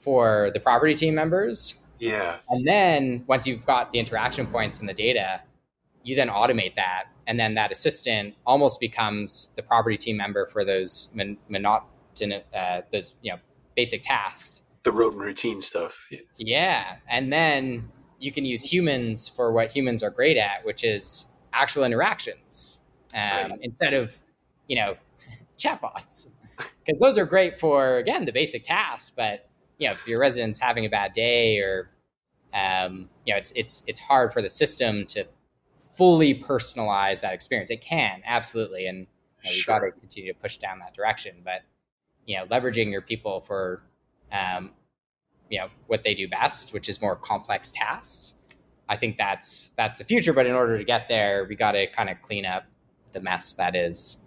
for 0.00 0.50
the 0.54 0.60
property 0.60 0.94
team 0.94 1.14
members. 1.14 1.84
Yeah. 1.98 2.36
And 2.48 2.66
then 2.66 3.24
once 3.26 3.46
you've 3.46 3.66
got 3.66 3.92
the 3.92 3.98
interaction 3.98 4.46
points 4.46 4.80
and 4.80 4.88
the 4.88 4.94
data, 4.94 5.42
you 6.04 6.14
then 6.14 6.28
automate 6.28 6.76
that. 6.76 7.04
And 7.26 7.38
then 7.38 7.54
that 7.54 7.72
assistant 7.72 8.34
almost 8.46 8.80
becomes 8.80 9.52
the 9.56 9.62
property 9.62 9.96
team 9.96 10.16
member 10.16 10.46
for 10.46 10.64
those 10.64 11.12
mon- 11.14 11.36
monotonous, 11.48 12.44
uh, 12.54 12.82
those, 12.92 13.14
you 13.22 13.32
know, 13.32 13.38
basic 13.76 14.02
tasks. 14.02 14.62
The 14.84 14.92
road 14.92 15.14
and 15.14 15.22
routine 15.22 15.60
stuff. 15.60 16.06
Yeah. 16.10 16.20
yeah. 16.38 16.96
And 17.08 17.32
then 17.32 17.90
you 18.18 18.32
can 18.32 18.44
use 18.44 18.62
humans 18.62 19.28
for 19.28 19.52
what 19.52 19.70
humans 19.70 20.02
are 20.02 20.10
great 20.10 20.36
at, 20.36 20.64
which 20.64 20.84
is 20.84 21.26
actual 21.52 21.84
interactions 21.84 22.80
um, 23.14 23.20
right. 23.20 23.58
instead 23.62 23.92
of, 23.92 24.16
you 24.68 24.76
know, 24.76 24.96
chatbots. 25.58 26.30
Because 26.84 26.98
those 26.98 27.18
are 27.18 27.24
great 27.24 27.60
for, 27.60 27.98
again, 27.98 28.24
the 28.24 28.32
basic 28.32 28.64
tasks, 28.64 29.14
but 29.14 29.48
you 29.78 29.86
know, 29.86 29.92
if 29.92 30.08
your 30.08 30.18
resident's 30.18 30.58
having 30.58 30.86
a 30.86 30.88
bad 30.88 31.12
day 31.12 31.58
or, 31.60 31.90
um, 32.52 33.08
you 33.24 33.32
know, 33.32 33.38
it's, 33.38 33.52
it's, 33.52 33.84
it's 33.86 34.00
hard 34.00 34.32
for 34.32 34.42
the 34.42 34.50
system 34.50 35.06
to 35.06 35.24
fully 35.96 36.34
personalize 36.34 37.20
that 37.20 37.32
experience. 37.32 37.70
It 37.70 37.80
can 37.80 38.22
absolutely. 38.26 38.86
And 38.86 39.06
you 39.44 39.50
know, 39.50 39.50
we've 39.50 39.66
got 39.66 39.78
to 39.80 39.90
continue 39.92 40.32
to 40.32 40.38
push 40.38 40.56
down 40.56 40.78
that 40.80 40.94
direction, 40.94 41.36
but, 41.44 41.62
you 42.26 42.36
know, 42.36 42.46
leveraging 42.46 42.90
your 42.90 43.02
people 43.02 43.40
for, 43.40 43.82
um, 44.32 44.72
you 45.50 45.58
know, 45.58 45.68
what 45.86 46.02
they 46.04 46.14
do 46.14 46.28
best, 46.28 46.72
which 46.72 46.88
is 46.88 47.00
more 47.00 47.14
complex 47.14 47.70
tasks. 47.70 48.34
I 48.88 48.96
think 48.96 49.18
that's, 49.18 49.70
that's 49.76 49.98
the 49.98 50.04
future. 50.04 50.32
But 50.32 50.46
in 50.46 50.54
order 50.54 50.78
to 50.78 50.84
get 50.84 51.08
there, 51.08 51.46
we 51.48 51.56
got 51.56 51.72
to 51.72 51.86
kind 51.88 52.08
of 52.08 52.20
clean 52.22 52.46
up 52.46 52.64
the 53.12 53.20
mess 53.20 53.52
that 53.54 53.76
is 53.76 54.24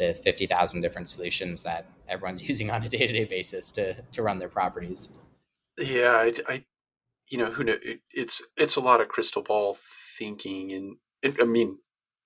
the 0.00 0.14
50,000 0.14 0.80
different 0.80 1.08
solutions 1.08 1.62
that 1.62 1.86
everyone's 2.08 2.42
using 2.48 2.70
on 2.70 2.82
a 2.82 2.88
day 2.88 3.06
to 3.06 3.12
day 3.12 3.24
basis 3.24 3.70
to 3.72 3.94
to 4.12 4.22
run 4.22 4.38
their 4.38 4.48
properties. 4.48 5.10
Yeah, 5.78 6.12
I, 6.12 6.32
I 6.48 6.64
you 7.28 7.38
know, 7.38 7.52
who 7.52 7.64
know, 7.64 7.76
it, 7.82 8.00
it's 8.10 8.42
it's 8.56 8.76
a 8.76 8.80
lot 8.80 9.00
of 9.00 9.08
crystal 9.08 9.42
ball 9.42 9.78
thinking, 10.18 10.72
and, 10.72 10.96
and 11.22 11.36
I 11.40 11.44
mean, 11.44 11.78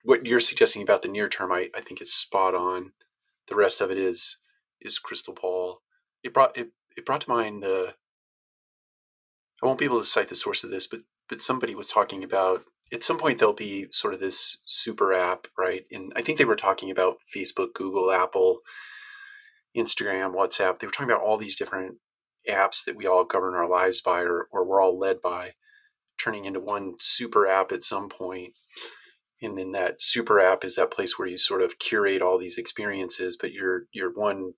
what 0.03 0.25
you're 0.25 0.41
suggesting 0.41 0.83
about 0.83 1.03
the 1.03 1.09
near 1.09 1.29
term, 1.29 1.53
I, 1.53 1.71
I 1.77 1.81
think 1.81 2.01
is 2.01 2.13
spot 2.13 2.55
on. 2.55 2.93
The 3.49 3.57
rest 3.57 3.81
of 3.81 3.91
it 3.91 3.99
is 3.99 4.39
is 4.81 4.99
crystal 4.99 5.35
ball. 5.35 5.83
It 6.23 6.33
brought 6.33 6.57
it, 6.57 6.71
it 6.97 7.05
brought 7.05 7.23
to 7.23 7.31
mind 7.31 7.63
the. 7.63 7.95
I 9.63 9.67
won't 9.67 9.79
be 9.79 9.85
able 9.85 10.01
to 10.01 10.05
cite 10.05 10.29
the 10.29 10.35
source 10.35 10.65
of 10.65 10.71
this, 10.71 10.87
but 10.87 11.01
but 11.29 11.43
somebody 11.43 11.75
was 11.75 11.87
talking 11.87 12.25
about 12.25 12.65
at 12.93 13.05
some 13.05 13.19
point 13.19 13.39
there'll 13.39 13.55
be 13.55 13.87
sort 13.91 14.15
of 14.15 14.21
this 14.21 14.63
super 14.67 15.13
app, 15.13 15.47
right? 15.59 15.85
And 15.91 16.13
I 16.15 16.23
think 16.23 16.39
they 16.39 16.45
were 16.45 16.57
talking 16.57 16.91
about 16.91 17.19
Facebook, 17.35 17.75
Google, 17.75 18.11
Apple, 18.11 18.59
Instagram, 19.77 20.35
WhatsApp. 20.35 20.79
They 20.79 20.87
were 20.87 20.93
talking 20.93 21.11
about 21.11 21.23
all 21.23 21.37
these 21.37 21.57
different 21.57 21.97
apps 22.49 22.85
that 22.85 22.97
we 22.97 23.07
all 23.07 23.25
govern 23.25 23.55
our 23.55 23.69
lives 23.69 24.01
by 24.01 24.21
or, 24.21 24.49
or 24.53 24.65
we're 24.65 24.83
all 24.83 24.99
led 24.99 25.21
by, 25.23 25.53
turning 26.23 26.45
into 26.45 26.61
one 26.61 26.95
super 27.01 27.47
app 27.47 27.73
at 27.73 27.83
some 27.83 28.09
point. 28.09 28.53
And 29.43 29.59
then 29.59 29.73
that 29.73 30.01
super 30.01 30.41
app 30.41 30.65
is 30.65 30.77
that 30.77 30.91
place 30.91 31.19
where 31.19 31.29
you 31.29 31.37
sort 31.37 31.63
of 31.63 31.79
curate 31.79 32.23
all 32.23 32.39
these 32.39 32.59
experiences, 32.59 33.37
but 33.39 33.53
you're 33.53 33.85
you're 33.93 34.13
one 34.13 34.55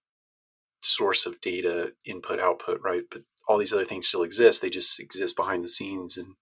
source 0.80 1.26
of 1.26 1.40
data 1.40 1.92
input 2.04 2.38
output, 2.38 2.80
right? 2.82 3.02
But 3.10 3.22
all 3.48 3.58
these 3.58 3.72
other 3.72 3.84
things 3.84 4.06
still 4.06 4.22
exist. 4.22 4.62
They 4.62 4.70
just 4.70 5.00
exist 5.00 5.36
behind 5.36 5.64
the 5.64 5.68
scenes. 5.68 6.16
And 6.16 6.34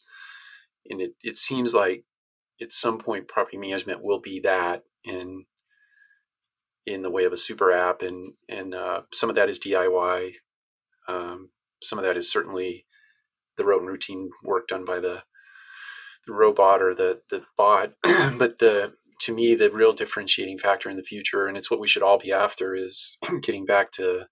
and 0.89 1.01
it, 1.01 1.13
it 1.23 1.37
seems 1.37 1.75
like 1.75 2.05
at 2.61 2.73
some 2.73 2.99
point 2.99 3.29
property 3.29 3.57
management 3.57 4.01
will 4.03 4.21
be 4.21 4.41
that. 4.41 4.83
And 5.07 5.45
in 6.87 7.03
the 7.03 7.11
way 7.11 7.25
of 7.25 7.33
a 7.33 7.37
super 7.37 7.73
app, 7.73 8.03
and 8.03 8.27
and 8.49 8.75
uh, 8.75 9.03
some 9.13 9.31
of 9.31 9.37
that 9.37 9.49
is 9.49 9.59
DIY. 9.59 10.33
Um, 11.09 11.51
some 11.83 11.99
of 11.99 12.05
that 12.05 12.17
is 12.17 12.31
certainly 12.31 12.87
the 13.57 13.65
rote 13.65 13.81
and 13.81 13.91
routine 13.91 14.31
work 14.43 14.69
done 14.69 14.85
by 14.85 15.01
the 15.01 15.23
the 16.27 16.33
robot 16.33 16.83
or 16.83 16.95
the 16.95 17.21
the 17.31 17.43
bot. 17.57 17.93
but 18.03 18.59
the 18.59 18.95
to 19.21 19.35
me, 19.35 19.55
the 19.55 19.71
real 19.71 19.93
differentiating 19.93 20.59
factor 20.59 20.91
in 20.91 20.97
the 20.97 21.03
future, 21.03 21.47
and 21.47 21.57
it's 21.57 21.71
what 21.71 21.81
we 21.81 21.89
should 21.89 22.03
all 22.03 22.19
be 22.19 22.33
after, 22.33 22.75
is 22.75 23.17
getting 23.43 23.65
back 23.65 23.91
to 23.93 24.27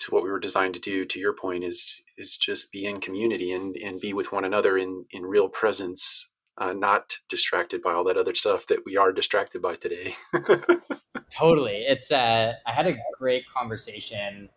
to 0.00 0.14
what 0.14 0.22
we 0.22 0.30
were 0.30 0.40
designed 0.40 0.74
to 0.74 0.80
do. 0.80 1.04
To 1.04 1.18
your 1.18 1.32
point, 1.32 1.64
is 1.64 2.02
is 2.16 2.36
just 2.36 2.72
be 2.72 2.86
in 2.86 3.00
community 3.00 3.52
and 3.52 3.76
and 3.76 4.00
be 4.00 4.12
with 4.12 4.32
one 4.32 4.44
another 4.44 4.76
in 4.76 5.06
in 5.10 5.24
real 5.24 5.48
presence, 5.48 6.28
uh, 6.58 6.72
not 6.72 7.18
distracted 7.28 7.82
by 7.82 7.92
all 7.92 8.04
that 8.04 8.16
other 8.16 8.34
stuff 8.34 8.66
that 8.66 8.84
we 8.84 8.96
are 8.96 9.12
distracted 9.12 9.62
by 9.62 9.74
today. 9.76 10.14
totally. 11.30 11.84
It's 11.86 12.10
uh, 12.10 12.54
I 12.66 12.72
had 12.72 12.86
a 12.86 12.96
great 13.18 13.44
conversation 13.54 14.50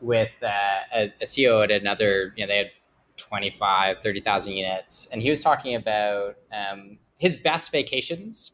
with 0.00 0.30
uh, 0.42 0.48
a, 0.94 1.02
a 1.20 1.24
CEO 1.24 1.62
at 1.62 1.70
another, 1.70 2.32
you 2.36 2.44
know, 2.44 2.48
they 2.48 2.58
had 2.58 2.70
25, 3.16 3.98
30,000 4.02 4.52
units. 4.52 5.08
And 5.12 5.22
he 5.22 5.30
was 5.30 5.42
talking 5.42 5.74
about 5.74 6.36
um, 6.52 6.98
his 7.18 7.36
best 7.36 7.70
vacations 7.70 8.52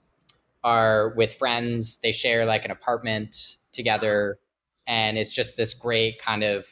are 0.64 1.10
with 1.10 1.34
friends. 1.34 1.98
They 2.02 2.12
share 2.12 2.44
like 2.44 2.64
an 2.64 2.70
apartment 2.70 3.56
together. 3.72 4.38
And 4.86 5.18
it's 5.18 5.34
just 5.34 5.56
this 5.56 5.74
great 5.74 6.20
kind 6.20 6.44
of 6.44 6.66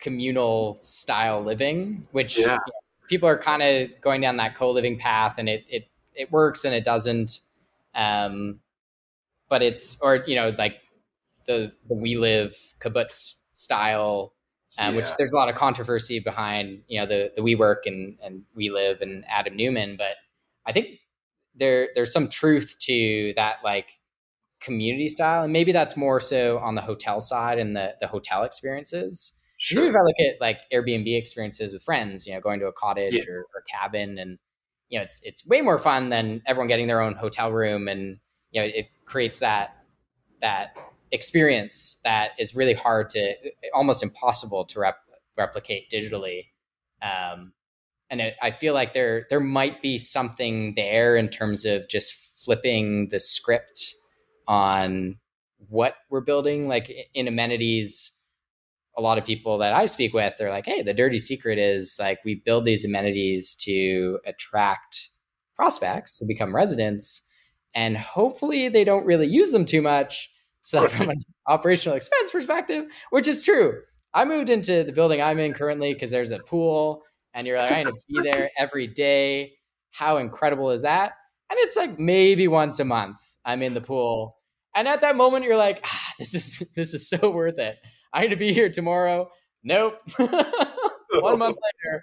communal 0.00 0.78
style 0.82 1.42
living, 1.42 2.06
which 2.12 2.38
yeah. 2.38 2.44
you 2.44 2.50
know, 2.50 2.60
people 3.08 3.28
are 3.28 3.38
kind 3.38 3.62
of 3.62 3.90
going 4.00 4.20
down 4.20 4.36
that 4.36 4.56
co 4.56 4.70
living 4.70 4.98
path 4.98 5.36
and 5.38 5.48
it, 5.48 5.64
it, 5.68 5.88
it 6.14 6.32
works 6.32 6.64
and 6.64 6.74
it 6.74 6.84
doesn't. 6.84 7.40
Um, 7.94 8.60
but 9.48 9.62
it's 9.62 10.00
or 10.00 10.24
you 10.26 10.34
know 10.34 10.54
like 10.58 10.80
the 11.46 11.72
the 11.88 11.94
WeLive 11.94 12.56
kibbutz 12.80 13.42
style 13.52 14.32
um, 14.78 14.94
yeah. 14.94 15.00
which 15.00 15.14
there's 15.16 15.32
a 15.32 15.36
lot 15.36 15.48
of 15.48 15.54
controversy 15.54 16.18
behind 16.18 16.82
you 16.88 16.98
know 16.98 17.06
the 17.06 17.32
the 17.36 17.42
WeWork 17.42 17.86
and 17.86 18.18
and 18.22 18.42
WeLive 18.58 19.00
and 19.00 19.24
Adam 19.28 19.56
Neumann 19.56 19.96
but 19.96 20.16
i 20.66 20.72
think 20.72 20.98
there 21.54 21.90
there's 21.94 22.12
some 22.12 22.28
truth 22.28 22.76
to 22.80 23.32
that 23.36 23.58
like 23.62 24.00
community 24.64 25.08
style 25.08 25.44
and 25.44 25.52
maybe 25.52 25.72
that's 25.72 25.96
more 25.96 26.18
so 26.18 26.58
on 26.58 26.74
the 26.74 26.80
hotel 26.80 27.20
side 27.20 27.58
and 27.58 27.76
the 27.76 27.94
the 28.00 28.06
hotel 28.06 28.44
experiences 28.44 29.38
sure. 29.58 29.86
if 29.86 29.94
i 29.94 30.00
look 30.00 30.16
at 30.18 30.40
like 30.40 30.58
airbnb 30.72 31.16
experiences 31.16 31.74
with 31.74 31.82
friends 31.82 32.26
you 32.26 32.32
know 32.32 32.40
going 32.40 32.58
to 32.58 32.66
a 32.66 32.72
cottage 32.72 33.12
yeah. 33.12 33.22
or, 33.28 33.40
or 33.54 33.62
cabin 33.68 34.18
and 34.18 34.38
you 34.88 34.98
know 34.98 35.02
it's 35.02 35.20
it's 35.22 35.46
way 35.46 35.60
more 35.60 35.78
fun 35.78 36.08
than 36.08 36.42
everyone 36.46 36.66
getting 36.66 36.86
their 36.86 37.00
own 37.00 37.14
hotel 37.14 37.52
room 37.52 37.88
and 37.88 38.18
you 38.52 38.60
know 38.60 38.66
it 38.66 38.86
creates 39.04 39.38
that 39.40 39.76
that 40.40 40.76
experience 41.12 42.00
that 42.04 42.30
is 42.38 42.54
really 42.54 42.74
hard 42.74 43.10
to 43.10 43.34
almost 43.72 44.02
impossible 44.02 44.64
to 44.64 44.80
rep, 44.80 44.96
replicate 45.36 45.90
digitally 45.90 46.46
um, 47.02 47.52
and 48.08 48.20
it, 48.20 48.34
i 48.42 48.50
feel 48.50 48.72
like 48.72 48.94
there 48.94 49.26
there 49.28 49.40
might 49.40 49.82
be 49.82 49.98
something 49.98 50.74
there 50.74 51.16
in 51.16 51.28
terms 51.28 51.66
of 51.66 51.86
just 51.88 52.14
flipping 52.44 53.08
the 53.10 53.20
script 53.20 53.94
on 54.46 55.18
what 55.68 55.96
we're 56.10 56.20
building. 56.20 56.68
Like 56.68 56.92
in 57.14 57.28
amenities 57.28 58.14
a 58.96 59.00
lot 59.00 59.18
of 59.18 59.24
people 59.24 59.58
that 59.58 59.72
i 59.72 59.84
speak 59.86 60.14
with 60.14 60.34
they're 60.38 60.50
like 60.50 60.66
hey 60.66 60.82
the 60.82 60.94
dirty 60.94 61.18
secret 61.18 61.58
is 61.58 61.96
like 61.98 62.24
we 62.24 62.36
build 62.44 62.64
these 62.64 62.84
amenities 62.84 63.54
to 63.54 64.18
attract 64.24 65.10
prospects 65.56 66.18
to 66.18 66.24
become 66.24 66.54
residents 66.54 67.28
and 67.74 67.96
hopefully 67.96 68.68
they 68.68 68.84
don't 68.84 69.04
really 69.04 69.26
use 69.26 69.50
them 69.50 69.64
too 69.64 69.82
much. 69.82 70.30
So 70.60 70.86
from 70.88 71.10
an 71.10 71.16
operational 71.46 71.96
expense 71.96 72.30
perspective 72.30 72.86
which 73.10 73.28
is 73.28 73.42
true 73.42 73.80
i 74.14 74.24
moved 74.24 74.48
into 74.48 74.84
the 74.84 74.92
building 74.92 75.20
i'm 75.20 75.38
in 75.38 75.52
currently 75.52 75.92
because 75.92 76.10
there's 76.10 76.30
a 76.30 76.38
pool 76.38 77.02
and 77.34 77.46
you're 77.46 77.58
like 77.58 77.72
i 77.72 77.82
need 77.82 77.90
to 77.90 78.04
be 78.08 78.20
there 78.22 78.50
every 78.58 78.86
day. 78.86 79.54
How 79.90 80.16
incredible 80.16 80.70
is 80.70 80.82
that? 80.82 81.12
And 81.50 81.58
it's 81.60 81.76
like 81.76 81.98
maybe 81.98 82.48
once 82.48 82.80
a 82.80 82.84
month 82.84 83.18
i'm 83.44 83.62
in 83.62 83.74
the 83.74 83.80
pool. 83.80 84.36
And 84.76 84.88
at 84.88 85.02
that 85.02 85.16
moment 85.16 85.44
you're 85.44 85.56
like 85.56 85.80
ah, 85.84 86.12
this 86.18 86.34
is 86.34 86.62
this 86.76 86.94
is 86.94 87.08
so 87.08 87.30
worth 87.30 87.58
it. 87.58 87.78
I 88.12 88.22
need 88.22 88.30
to 88.30 88.36
be 88.36 88.52
here 88.52 88.70
tomorrow. 88.70 89.28
Nope. 89.62 90.00
One 90.18 91.38
month 91.38 91.56
later. 91.56 92.02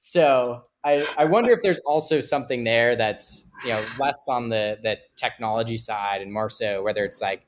So 0.00 0.62
I, 0.84 1.06
I 1.16 1.24
wonder 1.24 1.50
if 1.52 1.60
there's 1.62 1.80
also 1.80 2.20
something 2.20 2.64
there 2.64 2.96
that's 2.96 3.46
you 3.64 3.70
know 3.70 3.84
less 3.98 4.26
on 4.28 4.48
the 4.48 4.78
the 4.82 4.98
technology 5.16 5.78
side 5.78 6.22
and 6.22 6.32
more 6.32 6.48
so 6.48 6.82
whether 6.82 7.04
it's 7.04 7.20
like 7.20 7.46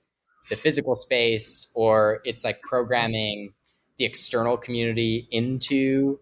the 0.51 0.57
physical 0.57 0.97
space 0.97 1.71
or 1.75 2.21
it's 2.25 2.45
like 2.45 2.61
programming 2.63 3.53
the 3.99 4.05
external 4.05 4.57
community 4.57 5.29
into 5.31 6.19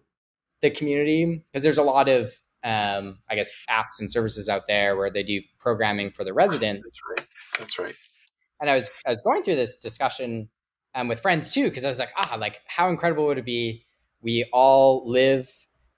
the 0.61 0.69
community. 0.69 1.43
Because 1.51 1.63
there's 1.63 1.77
a 1.77 1.83
lot 1.83 2.07
of 2.07 2.33
um, 2.63 3.19
I 3.29 3.35
guess 3.35 3.49
apps 3.69 3.99
and 3.99 4.11
services 4.11 4.49
out 4.49 4.67
there 4.67 4.97
where 4.97 5.09
they 5.09 5.23
do 5.23 5.41
programming 5.59 6.11
for 6.11 6.23
the 6.23 6.33
residents. 6.33 6.97
That's 6.97 7.21
right. 7.21 7.29
That's 7.57 7.79
right. 7.79 7.95
And 8.61 8.69
I 8.69 8.75
was 8.75 8.89
I 9.05 9.09
was 9.09 9.21
going 9.21 9.43
through 9.43 9.55
this 9.55 9.77
discussion 9.77 10.49
um, 10.95 11.07
with 11.07 11.21
friends 11.21 11.49
too 11.49 11.65
because 11.65 11.85
I 11.85 11.87
was 11.87 11.99
like, 11.99 12.11
ah, 12.17 12.35
like 12.39 12.59
how 12.65 12.89
incredible 12.89 13.25
would 13.27 13.37
it 13.37 13.45
be? 13.45 13.85
We 14.21 14.49
all 14.51 15.09
live 15.09 15.49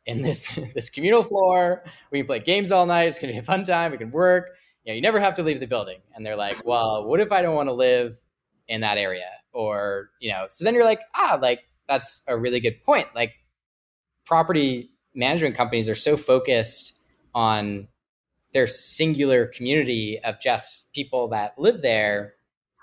in 0.05 0.21
this 0.21 0.55
this 0.75 0.89
communal 0.89 1.23
floor. 1.23 1.83
We 2.11 2.19
can 2.19 2.27
play 2.27 2.39
games 2.39 2.71
all 2.71 2.85
night. 2.85 3.03
It's 3.03 3.19
gonna 3.19 3.33
be 3.33 3.39
a 3.39 3.43
fun 3.43 3.63
time. 3.63 3.91
We 3.91 3.97
can 3.97 4.11
work. 4.11 4.49
You 4.83 4.91
know, 4.91 4.95
you 4.95 5.01
never 5.01 5.19
have 5.19 5.35
to 5.35 5.43
leave 5.43 5.59
the 5.59 5.67
building. 5.67 5.99
And 6.15 6.25
they're 6.25 6.35
like, 6.35 6.65
well, 6.65 7.05
what 7.05 7.19
if 7.19 7.31
I 7.31 7.43
don't 7.43 7.55
want 7.55 7.69
to 7.69 7.73
live 7.73 8.19
in 8.67 8.81
that 8.81 8.97
area? 8.97 9.29
Or 9.53 10.09
you 10.19 10.31
know, 10.31 10.45
so 10.49 10.63
then 10.63 10.75
you're 10.75 10.85
like, 10.85 11.01
ah, 11.15 11.39
like 11.41 11.61
that's 11.87 12.23
a 12.27 12.37
really 12.37 12.59
good 12.59 12.83
point. 12.83 13.07
Like 13.15 13.33
property 14.25 14.91
management 15.13 15.55
companies 15.55 15.89
are 15.89 15.95
so 15.95 16.17
focused 16.17 16.99
on 17.33 17.87
their 18.53 18.67
singular 18.67 19.47
community 19.47 20.19
of 20.23 20.39
just 20.39 20.93
people 20.93 21.27
that 21.29 21.57
live 21.57 21.81
there. 21.81 22.33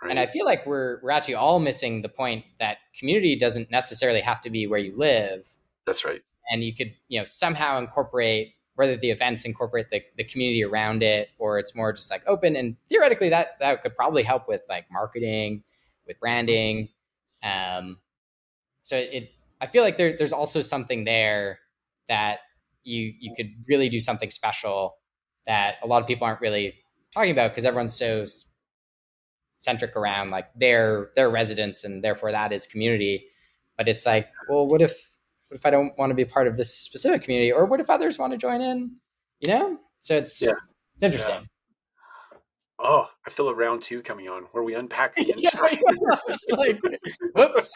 Right. 0.03 0.11
And 0.11 0.19
I 0.19 0.27
feel 0.27 0.45
like 0.45 0.65
we're 0.65 1.01
we're 1.03 1.11
actually 1.11 1.35
all 1.35 1.59
missing 1.59 2.03
the 2.03 2.09
point 2.09 2.45
that 2.61 2.79
community 2.99 3.37
doesn't 3.37 3.71
necessarily 3.71 4.21
have 4.21 4.41
to 4.43 4.51
be 4.51 4.67
where 4.67 4.79
you 4.79 4.97
live. 4.97 5.47
That's 5.85 6.05
right 6.05 6.23
and 6.49 6.65
you 6.65 6.75
could 6.75 6.95
you 7.09 7.19
know 7.19 7.25
somehow 7.25 7.79
incorporate 7.79 8.55
whether 8.75 8.97
the 8.97 9.11
events 9.11 9.45
incorporate 9.45 9.91
the, 9.91 10.01
the 10.17 10.25
community 10.25 10.63
around 10.63 11.03
it 11.03 11.31
or 11.39 11.59
it's 11.59 11.75
more 11.75 11.93
just 11.93 12.11
like 12.11 12.23
open 12.27 12.57
and 12.57 12.77
theoretically 12.89 13.29
that 13.29 13.59
that 13.61 13.83
could 13.83 13.95
probably 13.97 14.23
help 14.23 14.49
with 14.49 14.63
like 14.69 14.87
marketing 14.91 15.63
with 16.07 16.19
branding 16.21 16.89
um, 17.43 17.99
so 18.85 18.97
it 18.97 19.33
i 19.61 19.67
feel 19.67 19.83
like 19.83 19.97
there, 19.97 20.17
there's 20.17 20.33
also 20.33 20.61
something 20.61 21.05
there 21.05 21.61
that 22.09 22.41
you 22.85 23.13
you 23.19 23.35
could 23.37 23.51
really 23.69 23.89
do 23.89 24.01
something 24.01 24.31
special 24.31 24.97
that 25.47 25.77
a 25.83 25.87
lot 25.87 26.03
of 26.03 26.09
people 26.09 26.27
aren't 26.27 26.41
really 26.41 26.75
talking 27.15 27.33
about 27.33 27.51
because 27.51 27.65
everyone's 27.65 27.97
so 27.97 28.27
centric 29.59 29.97
around 29.97 30.31
like 30.31 30.49
their 30.55 31.11
their 31.17 31.31
residents 31.31 31.85
and 31.85 32.05
therefore 32.05 32.31
that 32.31 32.53
is 32.53 32.67
community 32.67 33.27
but 33.77 33.89
it's 33.89 34.07
like 34.07 34.29
well 34.49 34.69
what 34.69 34.81
if 34.81 35.09
what 35.49 35.57
if 35.57 35.67
I 35.67 35.71
don't 35.71 35.97
want 35.99 36.11
to 36.11 36.15
be 36.15 36.25
part 36.25 36.47
of 36.47 36.57
this 36.57 36.75
specific 36.75 37.23
community? 37.23 37.53
Or 37.53 37.65
what 37.65 37.81
if 37.81 37.89
others 37.89 38.19
want 38.19 38.33
to 38.33 38.39
join 38.39 38.61
in? 38.61 38.97
You 39.41 39.49
know? 39.49 39.79
So 40.01 40.17
it's 40.17 40.43
yeah. 40.43 40.53
it's 40.95 41.05
interesting. 41.05 41.35
Yeah. 41.35 42.39
Oh, 42.81 43.09
I 43.27 43.31
feel 43.31 43.49
a 43.49 43.55
round 43.55 43.83
two 43.83 44.03
coming 44.03 44.29
on 44.29 44.45
where 44.53 44.63
we 44.63 44.75
unpack 44.75 45.15
the 45.15 45.31
entire. 45.31 45.71
yeah, 46.49 46.57
like, 46.57 46.81
whoops. 47.35 47.75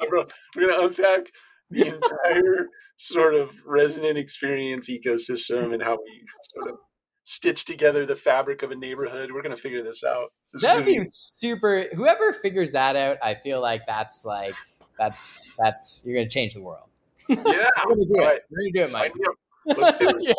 We're 0.00 0.26
going 0.56 0.68
to 0.68 0.80
unpack 0.82 1.32
the 1.70 1.86
entire 1.86 2.68
sort 2.96 3.34
of 3.34 3.54
resident 3.64 4.18
experience 4.18 4.90
ecosystem 4.90 5.72
and 5.72 5.82
how 5.82 5.92
we 5.92 6.22
sort 6.42 6.70
of 6.70 6.78
stitch 7.24 7.64
together 7.64 8.04
the 8.04 8.16
fabric 8.16 8.62
of 8.62 8.70
a 8.70 8.76
neighborhood. 8.76 9.30
We're 9.32 9.42
going 9.42 9.54
to 9.54 9.60
figure 9.60 9.82
this 9.82 10.04
out. 10.04 10.32
That'd 10.54 10.84
be 10.84 11.00
super. 11.06 11.86
Whoever 11.94 12.32
figures 12.32 12.72
that 12.72 12.96
out, 12.96 13.18
I 13.22 13.36
feel 13.36 13.60
like 13.60 13.82
that's 13.86 14.24
like 14.24 14.54
that's 14.98 15.56
that's 15.56 16.02
you're 16.04 16.16
gonna 16.16 16.28
change 16.28 16.54
the 16.54 16.62
world. 16.62 16.88
Yeah, 17.28 17.36
we're 17.86 17.94
gonna 17.94 18.06
do 18.06 18.16
it. 18.16 18.18
Right. 18.18 18.40
We're 18.50 18.58
gonna 18.58 18.72
do 18.72 18.82
it, 18.82 18.92
Mike. 18.92 19.12
Let's 19.66 19.98
do 19.98 20.08
it. 20.08 20.36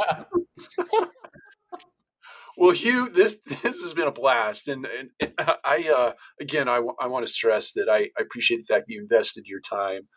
yeah. 0.99 1.05
well, 2.57 2.71
Hugh, 2.71 3.09
this 3.09 3.37
this 3.45 3.81
has 3.81 3.93
been 3.93 4.07
a 4.07 4.11
blast, 4.11 4.67
and, 4.67 4.85
and 4.85 5.09
I 5.39 5.89
uh, 5.95 6.13
again 6.39 6.67
I, 6.67 6.81
I 6.99 7.07
want 7.07 7.25
to 7.25 7.33
stress 7.33 7.71
that 7.71 7.89
I, 7.89 8.09
I 8.17 8.21
appreciate 8.21 8.57
the 8.57 8.73
fact 8.73 8.87
that 8.87 8.93
you 8.93 9.01
invested 9.01 9.45
your 9.47 9.61
time 9.61 10.09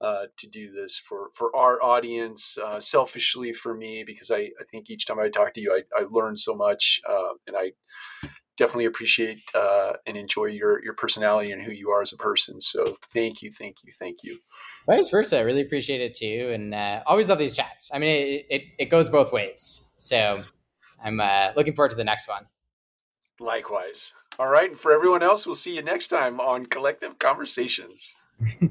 uh, 0.00 0.26
to 0.36 0.48
do 0.48 0.70
this 0.70 0.98
for 0.98 1.30
for 1.34 1.54
our 1.56 1.82
audience, 1.82 2.58
uh, 2.58 2.80
selfishly 2.80 3.52
for 3.52 3.74
me 3.74 4.04
because 4.04 4.30
I, 4.30 4.50
I 4.60 4.64
think 4.70 4.90
each 4.90 5.06
time 5.06 5.18
I 5.18 5.28
talk 5.28 5.54
to 5.54 5.60
you, 5.60 5.72
I, 5.72 6.00
I 6.00 6.06
learn 6.10 6.36
so 6.36 6.54
much, 6.54 7.00
uh, 7.08 7.34
and 7.46 7.56
I 7.56 7.72
definitely 8.56 8.86
appreciate 8.86 9.40
uh, 9.54 9.94
and 10.06 10.16
enjoy 10.16 10.46
your 10.46 10.82
your 10.84 10.94
personality 10.94 11.52
and 11.52 11.62
who 11.62 11.72
you 11.72 11.90
are 11.90 12.02
as 12.02 12.12
a 12.12 12.16
person. 12.16 12.60
So 12.60 12.84
thank 13.12 13.42
you, 13.42 13.50
thank 13.50 13.78
you, 13.84 13.92
thank 13.98 14.18
you. 14.22 14.38
Vice 14.86 15.08
versa, 15.08 15.38
I 15.38 15.42
really 15.42 15.62
appreciate 15.62 16.00
it 16.00 16.14
too, 16.14 16.50
and 16.52 16.74
uh, 16.74 17.02
always 17.06 17.28
love 17.28 17.38
these 17.38 17.56
chats. 17.56 17.90
I 17.92 17.98
mean, 17.98 18.10
it, 18.10 18.46
it, 18.50 18.62
it 18.78 18.84
goes 18.86 19.08
both 19.08 19.32
ways. 19.32 19.88
So 19.96 20.44
I'm 21.02 21.20
uh, 21.20 21.52
looking 21.56 21.74
forward 21.74 21.90
to 21.90 21.96
the 21.96 22.04
next 22.04 22.28
one. 22.28 22.46
Likewise. 23.40 24.12
All 24.38 24.48
right, 24.48 24.70
and 24.70 24.78
for 24.78 24.92
everyone 24.92 25.22
else, 25.22 25.46
we'll 25.46 25.56
see 25.56 25.74
you 25.74 25.82
next 25.82 26.08
time 26.08 26.40
on 26.40 26.66
Collective 26.66 27.18
Conversations. 27.18 28.14